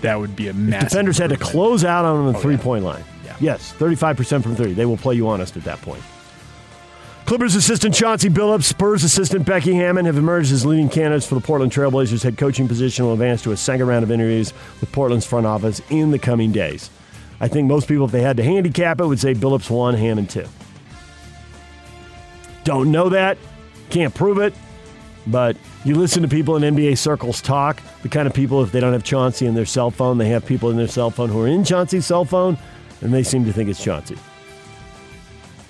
that 0.01 0.19
would 0.19 0.35
be 0.35 0.47
a 0.47 0.53
massive. 0.53 0.89
defenders 0.89 1.17
had 1.17 1.29
to 1.29 1.37
close 1.37 1.83
out 1.83 2.05
on 2.05 2.31
the 2.31 2.37
oh, 2.37 2.41
three-point 2.41 2.83
line. 2.83 3.03
Yeah. 3.25 3.35
Yes, 3.39 3.71
thirty-five 3.73 4.17
percent 4.17 4.43
from 4.43 4.55
three. 4.55 4.73
They 4.73 4.85
will 4.85 4.97
play 4.97 5.15
you 5.15 5.27
honest 5.27 5.57
at 5.57 5.63
that 5.63 5.81
point. 5.81 6.03
Clippers 7.31 7.55
assistant 7.55 7.95
Chauncey 7.95 8.27
Billups, 8.27 8.65
Spurs 8.65 9.05
assistant 9.05 9.45
Becky 9.45 9.73
Hammon 9.73 10.03
have 10.03 10.17
emerged 10.17 10.51
as 10.51 10.65
leading 10.65 10.89
candidates 10.89 11.25
for 11.25 11.35
the 11.35 11.39
Portland 11.39 11.71
Trailblazers 11.71 12.21
head 12.21 12.37
coaching 12.37 12.67
position. 12.67 13.05
Will 13.05 13.13
advance 13.13 13.41
to 13.43 13.53
a 13.53 13.55
second 13.55 13.87
round 13.87 14.03
of 14.03 14.11
interviews 14.11 14.53
with 14.81 14.91
Portland's 14.91 15.25
front 15.25 15.45
office 15.45 15.81
in 15.89 16.11
the 16.11 16.19
coming 16.19 16.51
days. 16.51 16.89
I 17.39 17.47
think 17.47 17.69
most 17.69 17.87
people, 17.87 18.03
if 18.03 18.11
they 18.11 18.21
had 18.21 18.35
to 18.35 18.43
handicap 18.43 18.99
it, 18.99 19.05
would 19.05 19.21
say 19.21 19.33
Billups 19.33 19.69
one, 19.69 19.93
Hammon 19.93 20.27
two. 20.27 20.45
Don't 22.65 22.91
know 22.91 23.07
that, 23.07 23.37
can't 23.89 24.13
prove 24.13 24.37
it, 24.37 24.53
but 25.25 25.55
you 25.85 25.95
listen 25.95 26.23
to 26.23 26.27
people 26.27 26.57
in 26.57 26.75
NBA 26.75 26.97
circles 26.97 27.39
talk. 27.41 27.81
The 28.01 28.09
kind 28.09 28.27
of 28.27 28.33
people, 28.33 28.61
if 28.61 28.73
they 28.73 28.81
don't 28.81 28.91
have 28.91 29.05
Chauncey 29.05 29.45
in 29.45 29.55
their 29.55 29.65
cell 29.65 29.89
phone, 29.89 30.17
they 30.17 30.27
have 30.27 30.45
people 30.45 30.69
in 30.69 30.75
their 30.75 30.89
cell 30.89 31.09
phone 31.09 31.29
who 31.29 31.41
are 31.43 31.47
in 31.47 31.63
Chauncey's 31.63 32.05
cell 32.05 32.25
phone, 32.25 32.57
and 32.99 33.13
they 33.13 33.23
seem 33.23 33.45
to 33.45 33.53
think 33.53 33.69
it's 33.69 33.81
Chauncey. 33.81 34.17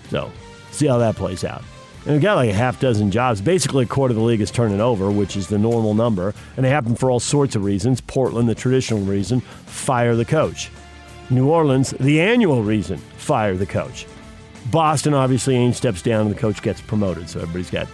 So 0.10 0.32
see 0.72 0.88
how 0.88 0.98
that 0.98 1.16
plays 1.16 1.44
out. 1.44 1.64
And 2.06 2.14
we've 2.14 2.22
got 2.22 2.36
like 2.36 2.50
a 2.50 2.54
half 2.54 2.80
dozen 2.80 3.12
jobs. 3.12 3.42
Basically, 3.42 3.84
a 3.84 3.88
quarter 3.88 4.12
of 4.12 4.18
the 4.18 4.24
league 4.24 4.42
is 4.42 4.50
turning 4.50 4.82
over, 4.82 5.12
which 5.12 5.38
is 5.38 5.48
the 5.48 5.60
normal 5.60 5.94
number. 5.94 6.34
And 6.58 6.66
they 6.66 6.70
happen 6.70 6.96
for 6.96 7.12
all 7.12 7.20
sorts 7.20 7.56
of 7.56 7.64
reasons. 7.64 8.02
Portland, 8.02 8.50
the 8.50 8.56
traditional 8.56 9.02
reason, 9.02 9.42
fire 9.42 10.16
the 10.16 10.26
coach. 10.26 10.72
New 11.30 11.50
Orleans, 11.50 11.92
the 11.92 12.20
annual 12.20 12.64
reason, 12.64 12.98
fire 12.98 13.56
the 13.56 13.68
coach. 13.68 14.08
Boston, 14.72 15.14
obviously, 15.14 15.56
Ainge 15.56 15.76
steps 15.76 16.02
down 16.02 16.22
and 16.22 16.36
the 16.36 16.40
coach 16.40 16.62
gets 16.62 16.82
promoted. 16.82 17.30
So 17.30 17.40
everybody's 17.40 17.70
got 17.70 17.88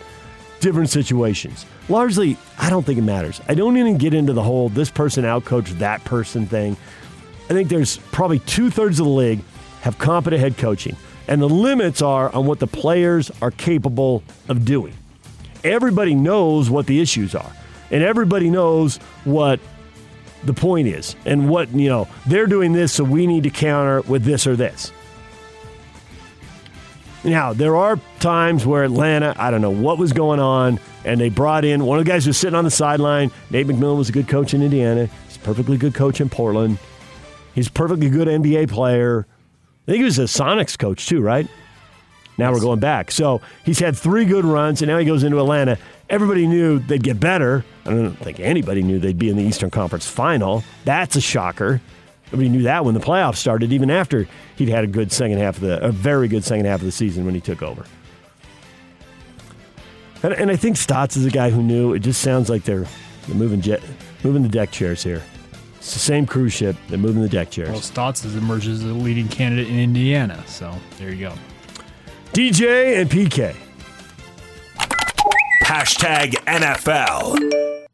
different 0.60 0.89
situations. 0.89 1.65
Largely, 1.89 2.38
I 2.57 2.69
don't 2.69 2.86
think 2.86 3.00
it 3.00 3.03
matters. 3.03 3.41
I 3.48 3.55
don't 3.55 3.77
even 3.77 3.98
get 3.98 4.13
into 4.13 4.34
the 4.34 4.43
whole 4.43 4.69
this 4.69 4.89
person 4.89 5.24
outcoached 5.24 5.79
that 5.79 6.03
person 6.05 6.46
thing. 6.46 6.77
I 7.50 7.53
think 7.53 7.69
there's 7.69 7.98
probably 7.98 8.39
two 8.39 8.69
thirds 8.69 9.00
of 9.00 9.05
the 9.05 9.12
league 9.12 9.41
have 9.81 9.98
competent 9.98 10.41
head 10.41 10.57
coaching, 10.57 10.98
and 11.27 11.41
the 11.41 11.50
limits 11.50 12.01
are 12.01 12.34
on 12.34 12.46
what 12.46 12.60
the 12.60 12.67
players 12.67 13.31
are 13.41 13.51
capable 13.51 14.24
of 14.48 14.65
doing. 14.65 14.93
Everybody 15.63 16.15
knows 16.15 16.69
what 16.69 16.86
the 16.88 17.01
issues 17.01 17.36
are, 17.36 17.51
and 17.91 18.03
everybody 18.03 18.50
knows 18.50 18.98
what 19.24 19.60
the 20.43 20.53
point 20.53 20.88
is, 20.88 21.15
and 21.25 21.50
what, 21.50 21.69
you 21.74 21.89
know, 21.89 22.07
they're 22.27 22.48
doing 22.48 22.72
this, 22.72 22.93
so 22.93 23.03
we 23.03 23.27
need 23.27 23.43
to 23.43 23.50
counter 23.50 24.01
with 24.01 24.24
this 24.24 24.48
or 24.48 24.55
this. 24.55 24.91
Now, 27.24 27.51
there 27.51 27.75
are 27.75 28.00
times 28.19 28.65
where 28.65 28.84
Atlanta, 28.84 29.34
I 29.38 29.51
don't 29.51 29.62
know 29.62 29.72
what 29.72 29.98
was 29.98 30.13
going 30.13 30.39
on, 30.39 30.79
and 31.03 31.19
they 31.19 31.29
brought 31.29 31.65
in 31.65 31.84
one 31.84 32.00
of 32.00 32.05
the 32.05 32.10
guys 32.10 32.24
who 32.24 32.29
was 32.29 32.38
sitting 32.38 32.55
on 32.55 32.63
the 32.63 32.72
sideline. 32.72 33.31
Nate 33.50 33.67
McMillan 33.67 33.98
was 33.98 34.10
a 34.10 34.12
good 34.12 34.27
coach 34.27 34.53
in 34.53 34.62
Indiana. 34.62 35.10
He's 35.27 35.36
a 35.36 35.39
perfectly 35.39 35.77
good 35.77 35.93
coach 35.93 36.22
in 36.22 36.29
Portland. 36.29 36.77
He's 37.53 37.67
a 37.67 37.72
perfectly 37.72 38.10
good 38.10 38.27
NBA 38.27 38.69
player. 38.69 39.25
I 39.88 39.91
think 39.91 40.00
he 40.00 40.03
was 40.03 40.20
a 40.20 40.24
Sonics 40.24 40.77
coach 40.77 41.08
too, 41.08 41.22
right? 41.22 41.48
Now 42.38 42.51
we're 42.51 42.60
going 42.60 42.79
back. 42.79 43.10
So 43.10 43.41
he's 43.63 43.79
had 43.79 43.98
three 43.98 44.25
good 44.25 44.46
runs, 44.46 44.82
and 44.82 44.89
now 44.89 44.98
he 44.98 45.06
goes 45.06 45.24
into 45.24 45.39
Atlanta. 45.39 45.77
Everybody 46.10 46.46
knew 46.46 46.79
they'd 46.79 47.01
get 47.01 47.20
better. 47.20 47.63
I 47.86 47.91
don't 47.91 48.13
think 48.15 48.39
anybody 48.39 48.84
knew 48.84 49.00
they'd 49.00 49.17
be 49.17 49.29
in 49.29 49.38
the 49.38 49.44
Eastern 49.44 49.70
Conference 49.70 50.06
final. 50.06 50.63
That's 50.84 51.15
a 51.15 51.22
shocker. 51.22 51.82
Nobody 52.32 52.50
knew 52.50 52.63
that 52.63 52.84
when 52.84 52.94
the 52.94 53.00
playoffs 53.00 53.38
started, 53.38 53.72
even 53.72 53.89
after 53.89 54.27
he'd 54.58 54.70
had 54.70 54.84
a 54.84 54.88
good 54.88 55.12
second 55.12 55.38
half 55.38 55.56
of 55.56 55.62
the, 55.62 55.82
a 55.84 55.91
very 55.91 56.27
good 56.27 56.44
second 56.44 56.65
half 56.65 56.79
of 56.79 56.86
the 56.86 56.91
season 56.91 57.25
when 57.25 57.34
he 57.34 57.41
took 57.41 57.63
over. 57.63 57.86
And, 60.22 60.34
and 60.34 60.51
I 60.51 60.58
think 60.58 60.75
Stotts 60.75 61.15
is 61.15 61.25
a 61.25 61.32
guy 61.32 61.50
who 61.50 61.63
knew. 61.63 61.94
It 61.94 62.00
just 62.00 62.22
sounds 62.22 62.50
like 62.50 62.63
they're, 62.63 62.86
they're 63.25 63.36
moving 63.36 63.62
jet, 63.62 63.82
moving 64.24 64.44
the 64.44 64.50
deck 64.50 64.72
chairs 64.72 65.01
here. 65.01 65.24
It's 65.88 65.94
the 65.94 66.00
same 66.00 66.25
cruise 66.25 66.51
ship. 66.51 66.75
They're 66.89 66.98
moving 66.98 67.22
the 67.22 67.29
deck 67.29 67.50
chairs. 67.50 67.70
Well, 67.70 67.79
Stotts 67.79 68.24
has 68.24 68.36
emerged 68.36 68.67
as 68.67 68.84
the 68.84 68.91
leading 68.91 69.29
candidate 69.29 69.70
in 69.70 69.79
Indiana. 69.79 70.44
So 70.46 70.75
there 70.98 71.13
you 71.13 71.29
go. 71.29 71.34
DJ 72.34 73.00
and 73.00 73.10
PK. 73.10 73.56
Hashtag 75.63 76.32
NFL. 76.46 77.88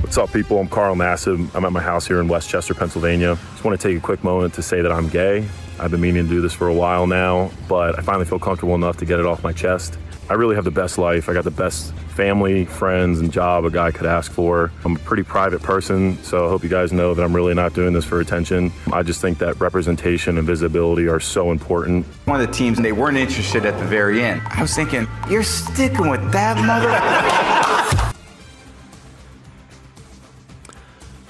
What's 0.00 0.18
up, 0.18 0.32
people? 0.32 0.58
I'm 0.58 0.66
Carl 0.66 0.96
Nassib. 0.96 1.54
I'm 1.54 1.64
at 1.64 1.70
my 1.70 1.80
house 1.80 2.04
here 2.04 2.20
in 2.20 2.26
West 2.26 2.50
Chester, 2.50 2.74
Pennsylvania. 2.74 3.38
Just 3.52 3.62
want 3.64 3.80
to 3.80 3.88
take 3.88 3.96
a 3.96 4.00
quick 4.00 4.24
moment 4.24 4.52
to 4.54 4.62
say 4.62 4.82
that 4.82 4.90
I'm 4.90 5.08
gay. 5.08 5.46
I've 5.78 5.92
been 5.92 6.00
meaning 6.00 6.24
to 6.24 6.28
do 6.28 6.40
this 6.40 6.52
for 6.52 6.66
a 6.66 6.74
while 6.74 7.06
now, 7.06 7.52
but 7.68 7.96
I 7.96 8.02
finally 8.02 8.24
feel 8.24 8.40
comfortable 8.40 8.74
enough 8.74 8.96
to 8.96 9.04
get 9.04 9.20
it 9.20 9.26
off 9.26 9.44
my 9.44 9.52
chest. 9.52 9.98
I 10.28 10.34
really 10.34 10.54
have 10.54 10.64
the 10.64 10.70
best 10.70 10.96
life. 10.96 11.28
I 11.28 11.34
got 11.34 11.44
the 11.44 11.50
best 11.50 11.92
family, 12.14 12.64
friends, 12.64 13.20
and 13.20 13.30
job 13.32 13.64
a 13.64 13.70
guy 13.70 13.90
could 13.90 14.06
ask 14.06 14.32
for. 14.32 14.72
I'm 14.84 14.96
a 14.96 14.98
pretty 15.00 15.22
private 15.22 15.62
person, 15.62 16.16
so 16.22 16.46
I 16.46 16.48
hope 16.48 16.62
you 16.62 16.68
guys 16.70 16.92
know 16.92 17.12
that 17.12 17.22
I'm 17.22 17.34
really 17.34 17.54
not 17.54 17.74
doing 17.74 17.92
this 17.92 18.04
for 18.04 18.20
attention. 18.20 18.72
I 18.92 19.02
just 19.02 19.20
think 19.20 19.38
that 19.38 19.60
representation 19.60 20.38
and 20.38 20.46
visibility 20.46 21.08
are 21.08 21.20
so 21.20 21.50
important. 21.50 22.06
One 22.24 22.40
of 22.40 22.46
the 22.46 22.52
teams, 22.52 22.78
and 22.78 22.84
they 22.84 22.92
weren't 22.92 23.18
interested 23.18 23.66
at 23.66 23.78
the 23.78 23.84
very 23.84 24.22
end. 24.22 24.40
I 24.46 24.62
was 24.62 24.74
thinking, 24.74 25.06
you're 25.28 25.42
sticking 25.42 26.08
with 26.08 26.32
that 26.32 26.56
mother. 26.64 28.10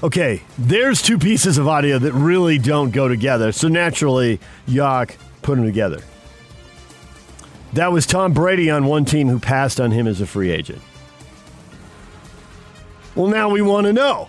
Okay, 0.03 0.43
there's 0.59 1.01
two 1.01 1.17
pieces 1.17 1.57
of 1.57 1.67
audio 1.67 1.99
that 1.99 2.13
really 2.13 2.59
don't 2.59 2.91
go 2.91 3.09
together. 3.09 3.53
So 3.53 3.69
naturally, 3.69 4.39
Yak 4.67 5.17
put 5.41 5.57
them 5.57 5.65
together. 5.65 6.03
That 7.75 7.93
was 7.93 8.07
Tom 8.07 8.33
Brady 8.33 8.71
on 8.71 8.87
one 8.87 9.05
team 9.05 9.29
who 9.29 9.39
passed 9.39 9.81
on 9.81 9.91
him 9.91 10.07
as 10.07 10.21
a 10.21 10.27
free 10.27 10.51
agent. 10.51 10.81
Well, 13.15 13.27
now 13.29 13.49
we 13.49 13.63
want 13.63 13.87
to 13.87 13.93
know 13.93 14.29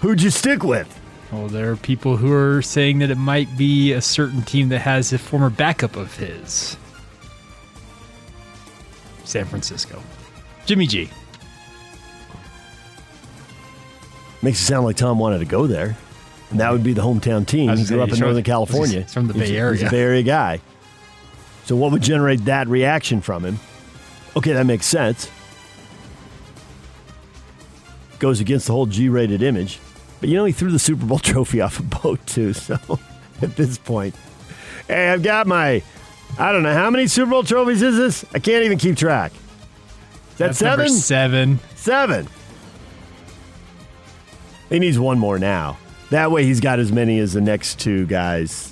who'd 0.00 0.22
you 0.22 0.30
stick 0.30 0.62
with? 0.62 0.96
Well, 1.30 1.48
there 1.48 1.70
are 1.70 1.76
people 1.76 2.16
who 2.16 2.32
are 2.32 2.60
saying 2.62 2.98
that 3.00 3.10
it 3.10 3.16
might 3.16 3.56
be 3.56 3.92
a 3.92 4.00
certain 4.00 4.42
team 4.42 4.68
that 4.70 4.80
has 4.80 5.12
a 5.12 5.18
former 5.18 5.50
backup 5.50 5.96
of 5.96 6.16
his. 6.16 6.76
San 9.24 9.44
Francisco. 9.44 10.02
Jimmy 10.66 10.86
G. 10.86 11.08
Makes 14.42 14.60
it 14.60 14.64
sound 14.64 14.86
like 14.86 14.96
Tom 14.96 15.18
wanted 15.18 15.38
to 15.38 15.44
go 15.44 15.66
there. 15.66 15.96
And 16.50 16.58
that 16.60 16.72
would 16.72 16.82
be 16.82 16.94
the 16.94 17.02
hometown 17.02 17.46
team. 17.46 17.76
He 17.76 17.84
grew 17.84 18.02
up 18.02 18.10
in 18.10 18.18
Northern 18.18 18.42
California. 18.42 19.02
he's 19.02 19.14
from 19.14 19.28
the 19.28 19.34
Bay 19.34 19.40
He's 19.40 19.50
a- 19.50 19.52
He's 19.52 19.60
Area. 19.60 19.86
a 19.86 19.90
Bay 19.90 20.00
Area 20.00 20.22
guy. 20.22 20.60
So 21.70 21.76
what 21.76 21.92
would 21.92 22.02
generate 22.02 22.46
that 22.46 22.66
reaction 22.66 23.20
from 23.20 23.44
him? 23.44 23.60
Okay, 24.36 24.54
that 24.54 24.66
makes 24.66 24.86
sense. 24.86 25.30
Goes 28.18 28.40
against 28.40 28.66
the 28.66 28.72
whole 28.72 28.86
G-rated 28.86 29.40
image. 29.40 29.78
But 30.18 30.30
you 30.30 30.34
know, 30.34 30.44
he 30.46 30.52
threw 30.52 30.72
the 30.72 30.80
Super 30.80 31.06
Bowl 31.06 31.18
trophy 31.20 31.60
off 31.60 31.78
a 31.78 31.84
boat 31.84 32.26
too. 32.26 32.54
So 32.54 32.76
at 33.40 33.54
this 33.54 33.78
point, 33.78 34.16
hey, 34.88 35.10
I've 35.10 35.22
got 35.22 35.46
my, 35.46 35.80
I 36.40 36.50
don't 36.50 36.64
know 36.64 36.74
how 36.74 36.90
many 36.90 37.06
Super 37.06 37.30
Bowl 37.30 37.44
trophies 37.44 37.82
is 37.82 37.96
this? 37.96 38.24
I 38.34 38.40
can't 38.40 38.64
even 38.64 38.76
keep 38.76 38.96
track. 38.96 39.30
Is 39.30 40.38
that 40.38 40.46
That's 40.46 40.58
seven? 40.58 40.88
seven. 40.88 41.60
Seven. 41.76 42.26
He 44.70 44.80
needs 44.80 44.98
one 44.98 45.20
more 45.20 45.38
now. 45.38 45.78
That 46.10 46.32
way, 46.32 46.44
he's 46.44 46.58
got 46.58 46.80
as 46.80 46.90
many 46.90 47.20
as 47.20 47.32
the 47.32 47.40
next 47.40 47.78
two 47.78 48.06
guys. 48.06 48.69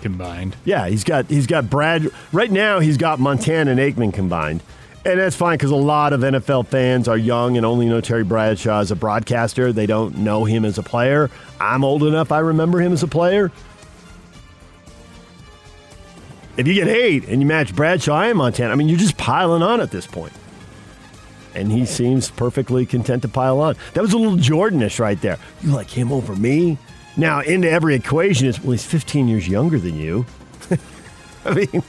Combined. 0.00 0.56
Yeah, 0.64 0.88
he's 0.88 1.04
got 1.04 1.26
he's 1.26 1.46
got 1.46 1.70
Brad. 1.70 2.10
Right 2.32 2.50
now, 2.50 2.80
he's 2.80 2.96
got 2.96 3.18
Montana 3.18 3.70
and 3.70 3.80
Aikman 3.80 4.12
combined, 4.12 4.62
and 5.04 5.18
that's 5.18 5.36
fine 5.36 5.56
because 5.56 5.70
a 5.70 5.76
lot 5.76 6.12
of 6.12 6.20
NFL 6.20 6.66
fans 6.68 7.08
are 7.08 7.16
young 7.16 7.56
and 7.56 7.64
only 7.64 7.86
know 7.86 8.00
Terry 8.00 8.24
Bradshaw 8.24 8.80
as 8.80 8.90
a 8.90 8.96
broadcaster. 8.96 9.72
They 9.72 9.86
don't 9.86 10.18
know 10.18 10.44
him 10.44 10.64
as 10.64 10.78
a 10.78 10.82
player. 10.82 11.30
I'm 11.60 11.84
old 11.84 12.02
enough; 12.02 12.32
I 12.32 12.38
remember 12.38 12.80
him 12.80 12.92
as 12.92 13.02
a 13.02 13.08
player. 13.08 13.52
If 16.56 16.66
you 16.66 16.74
get 16.74 16.88
eight 16.88 17.26
and 17.28 17.40
you 17.40 17.46
match 17.46 17.74
Bradshaw 17.74 18.20
and 18.22 18.36
Montana, 18.36 18.72
I 18.72 18.76
mean, 18.76 18.88
you're 18.88 18.98
just 18.98 19.16
piling 19.16 19.62
on 19.62 19.80
at 19.80 19.90
this 19.90 20.06
point 20.06 20.32
and 21.54 21.70
he 21.70 21.84
seems 21.84 22.30
perfectly 22.30 22.86
content 22.86 23.22
to 23.22 23.28
pile 23.28 23.60
on. 23.60 23.76
That 23.94 24.02
was 24.02 24.12
a 24.12 24.18
little 24.18 24.36
Jordanish 24.36 24.98
right 24.98 25.20
there. 25.20 25.38
You 25.62 25.70
like 25.70 25.90
him 25.90 26.12
over 26.12 26.36
me? 26.36 26.78
Now, 27.16 27.40
into 27.40 27.70
every 27.70 27.94
equation 27.94 28.46
is, 28.46 28.60
well, 28.60 28.72
he's 28.72 28.84
15 28.84 29.28
years 29.28 29.48
younger 29.48 29.78
than 29.78 29.96
you. 29.96 30.26
I 31.44 31.54
mean, 31.54 31.82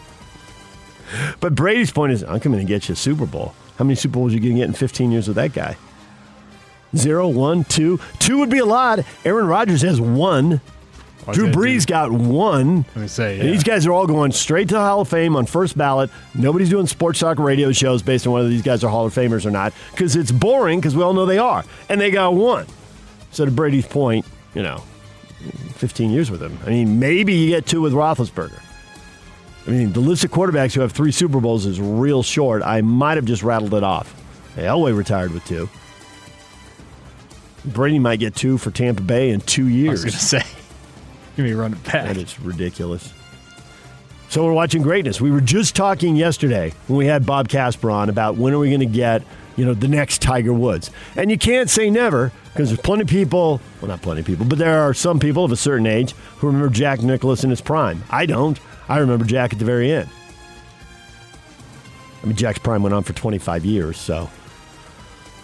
but 1.40 1.56
Brady's 1.56 1.92
point 1.92 2.12
is, 2.12 2.24
I'm 2.24 2.40
coming 2.40 2.60
to 2.60 2.66
get 2.66 2.90
you 2.90 2.94
a 2.94 2.96
Super 2.96 3.26
Bowl. 3.26 3.54
How 3.78 3.86
many 3.86 3.96
Super 3.96 4.14
Bowls 4.14 4.32
are 4.32 4.36
you 4.36 4.42
going 4.42 4.54
to 4.54 4.60
get 4.60 4.68
in 4.68 4.74
15 4.74 5.12
years 5.12 5.28
with 5.28 5.36
that 5.36 5.54
guy? 5.54 5.78
Zero, 6.96 7.28
one, 7.30 7.64
two. 7.64 8.00
Two 8.20 8.40
would 8.40 8.50
be 8.50 8.60
a 8.60 8.66
lot. 8.66 9.00
Aaron 9.24 9.48
Rodgers 9.48 9.82
has 9.82 10.02
one. 10.02 10.60
All 11.28 11.34
Drew 11.34 11.48
Brees 11.50 11.86
do- 11.86 11.92
got 11.92 12.12
one. 12.12 12.86
Let 12.96 13.02
me 13.02 13.08
say, 13.08 13.38
yeah. 13.38 13.44
these 13.44 13.64
guys 13.64 13.86
are 13.86 13.94
all 13.94 14.08
going 14.08 14.32
straight 14.32 14.68
to 14.70 14.74
the 14.74 14.80
Hall 14.80 15.02
of 15.02 15.08
Fame 15.08 15.36
on 15.36 15.46
first 15.46 15.78
ballot. 15.78 16.10
Nobody's 16.34 16.70
doing 16.70 16.88
sports 16.88 17.20
talk 17.20 17.38
radio 17.38 17.72
shows 17.72 18.02
based 18.02 18.26
on 18.26 18.34
whether 18.34 18.50
these 18.50 18.64
guys 18.64 18.84
are 18.84 18.90
Hall 18.90 19.06
of 19.06 19.14
Famers 19.14 19.46
or 19.46 19.52
not 19.52 19.74
because 19.92 20.16
it's 20.16 20.32
boring 20.32 20.80
because 20.80 20.96
we 20.96 21.04
all 21.04 21.14
know 21.14 21.26
they 21.26 21.38
are. 21.38 21.64
And 21.90 22.02
they 22.02 22.12
got 22.12 22.34
one. 22.34 22.66
So 23.32 23.46
to 23.46 23.52
Brady's 23.52 23.88
point, 23.88 24.26
you 24.56 24.64
know, 24.64 24.84
15 25.82 26.12
years 26.12 26.30
with 26.30 26.44
him. 26.44 26.56
I 26.64 26.70
mean, 26.70 27.00
maybe 27.00 27.34
you 27.34 27.50
get 27.50 27.66
two 27.66 27.82
with 27.82 27.94
Roethlisberger. 27.94 28.62
I 29.66 29.70
mean, 29.72 29.94
the 29.94 30.00
list 30.00 30.24
of 30.24 30.30
quarterbacks 30.30 30.76
who 30.76 30.82
have 30.82 30.92
three 30.92 31.12
Super 31.12 31.40
Bowls 31.40 31.66
is 31.66 31.82
real 31.82 32.22
short. 32.22 32.62
I 32.62 32.82
might 32.82 33.18
have 33.18 33.26
just 33.26 33.42
rattled 33.42 33.74
it 33.74 33.84
off. 33.84 34.14
Elway 34.58 34.96
retired 34.96 35.32
with 35.32 35.44
two. 35.46 35.68
Brady 37.66 37.98
might 37.98 38.20
get 38.20 38.36
two 38.36 38.60
for 38.60 38.70
Tampa 38.70 39.02
Bay 39.02 39.32
in 39.32 39.42
two 39.42 39.68
years. 39.68 39.90
I 39.90 39.92
was 39.92 40.04
going 40.04 40.12
to 40.12 40.20
say, 40.20 40.44
give 41.36 41.46
me 41.46 41.52
a 41.52 41.58
run 41.58 41.74
it 41.74 41.84
back. 41.84 42.10
And 42.10 42.18
it's 42.20 42.40
ridiculous. 42.40 43.12
So 44.30 44.46
we're 44.46 44.54
watching 44.54 44.84
greatness. 44.84 45.20
We 45.20 45.32
were 45.32 45.42
just 45.42 45.76
talking 45.76 46.16
yesterday 46.16 46.74
when 46.86 46.98
we 46.98 47.08
had 47.08 47.26
Bob 47.26 47.50
Casper 47.50 47.90
on 47.90 48.08
about 48.08 48.36
when 48.36 48.54
are 48.54 48.60
we 48.60 48.70
going 48.70 48.82
to 48.82 48.86
get, 48.86 49.24
you 49.58 49.66
know, 49.66 49.74
the 49.74 49.88
next 49.88 50.22
Tiger 50.22 50.54
Woods. 50.54 50.92
And 51.16 51.32
you 51.32 51.40
can't 51.40 51.72
say 51.72 51.90
never 51.90 52.32
because 52.54 52.70
there's 52.70 52.82
plenty 52.82 53.04
of 53.04 53.08
people, 53.08 53.62
well, 53.80 53.90
not 53.90 54.02
plenty 54.02 54.22
of 54.22 54.28
people, 54.28 54.46
but 54.46 54.58
there 54.58 54.82
are 54.82 54.94
some 54.94 55.20
people 55.20 55.46
of 55.46 55.52
a 55.52 55.58
certain 55.58 55.88
age 55.88 56.12
who 56.38 56.48
remember 56.48 56.70
Jack 56.70 57.02
Nicklaus 57.02 57.44
in 57.44 57.50
his 57.50 57.62
prime. 57.62 58.04
I 58.10 58.26
don't. 58.26 58.60
I 58.90 58.98
remember 58.98 59.26
Jack 59.26 59.54
at 59.54 59.60
the 59.60 59.66
very 59.66 59.92
end. 59.92 60.10
I 62.22 62.28
mean, 62.28 62.36
Jack's 62.36 62.60
prime 62.60 62.84
went 62.84 62.94
on 62.94 63.04
for 63.04 63.14
25 63.14 63.66
years, 63.66 63.98
so. 63.98 64.30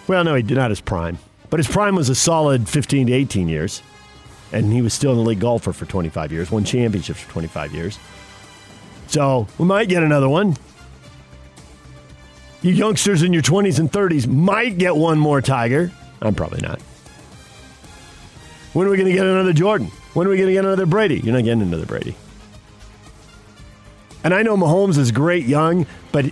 Well, 0.08 0.24
no, 0.24 0.36
he 0.36 0.44
did 0.44 0.58
not 0.58 0.70
his 0.70 0.82
prime. 0.82 1.18
But 1.50 1.60
his 1.60 1.68
prime 1.68 1.96
was 1.96 2.10
a 2.10 2.16
solid 2.16 2.68
15 2.68 3.08
to 3.08 3.14
18 3.14 3.48
years 3.48 3.82
and 4.52 4.72
he 4.72 4.82
was 4.82 4.94
still 4.94 5.14
an 5.14 5.20
elite 5.20 5.40
golfer 5.40 5.74
for 5.74 5.86
25 5.86 6.32
years, 6.32 6.52
won 6.52 6.64
championships 6.64 7.20
for 7.22 7.32
25 7.32 7.74
years. 7.74 8.00
So 9.08 9.48
we 9.58 9.66
might 9.66 9.90
get 9.90 10.04
another 10.04 10.30
one. 10.30 10.56
You 12.62 12.72
youngsters 12.72 13.24
in 13.24 13.34
your 13.34 13.42
20s 13.42 13.80
and 13.80 13.92
30s 13.92 14.28
might 14.28 14.78
get 14.78 14.96
one 14.96 15.20
more 15.20 15.42
Tiger. 15.42 15.92
I'm 16.22 16.36
probably 16.36 16.62
not. 16.62 16.82
When 18.74 18.88
are 18.88 18.90
we 18.90 18.98
going 18.98 19.10
to 19.10 19.14
get 19.14 19.26
another 19.26 19.54
Jordan? 19.54 19.88
When 20.14 20.28
are 20.28 20.30
we 20.30 20.38
going 20.38 20.48
to 20.48 20.54
get 20.54 20.66
another 20.66 20.86
Brady? 20.86 21.20
You're 21.20 21.34
not 21.34 21.44
getting 21.44 21.62
another 21.62 21.86
Brady. 21.86 22.16
And 24.24 24.34
I 24.34 24.44
know 24.44 24.58
Mahomes 24.58 24.98
is 24.98 25.12
great 25.12 25.46
young, 25.46 25.86
but 26.12 26.26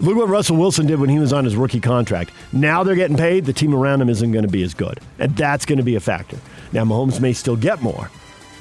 look 0.00 0.16
what 0.16 0.28
Russell 0.28 0.56
Wilson 0.56 0.86
did 0.86 1.00
when 1.00 1.10
he 1.10 1.18
was 1.18 1.32
on 1.32 1.44
his 1.44 1.56
rookie 1.56 1.80
contract. 1.80 2.30
Now 2.52 2.84
they're 2.84 2.94
getting 2.94 3.16
paid. 3.16 3.44
The 3.44 3.52
team 3.52 3.74
around 3.74 4.00
him 4.00 4.08
isn't 4.08 4.32
going 4.32 4.44
to 4.44 4.50
be 4.50 4.62
as 4.62 4.74
good. 4.74 5.00
And 5.18 5.36
that's 5.36 5.66
going 5.66 5.78
to 5.78 5.84
be 5.84 5.96
a 5.96 6.00
factor. 6.00 6.38
Now, 6.72 6.84
Mahomes 6.84 7.20
may 7.20 7.32
still 7.32 7.56
get 7.56 7.82
more, 7.82 8.10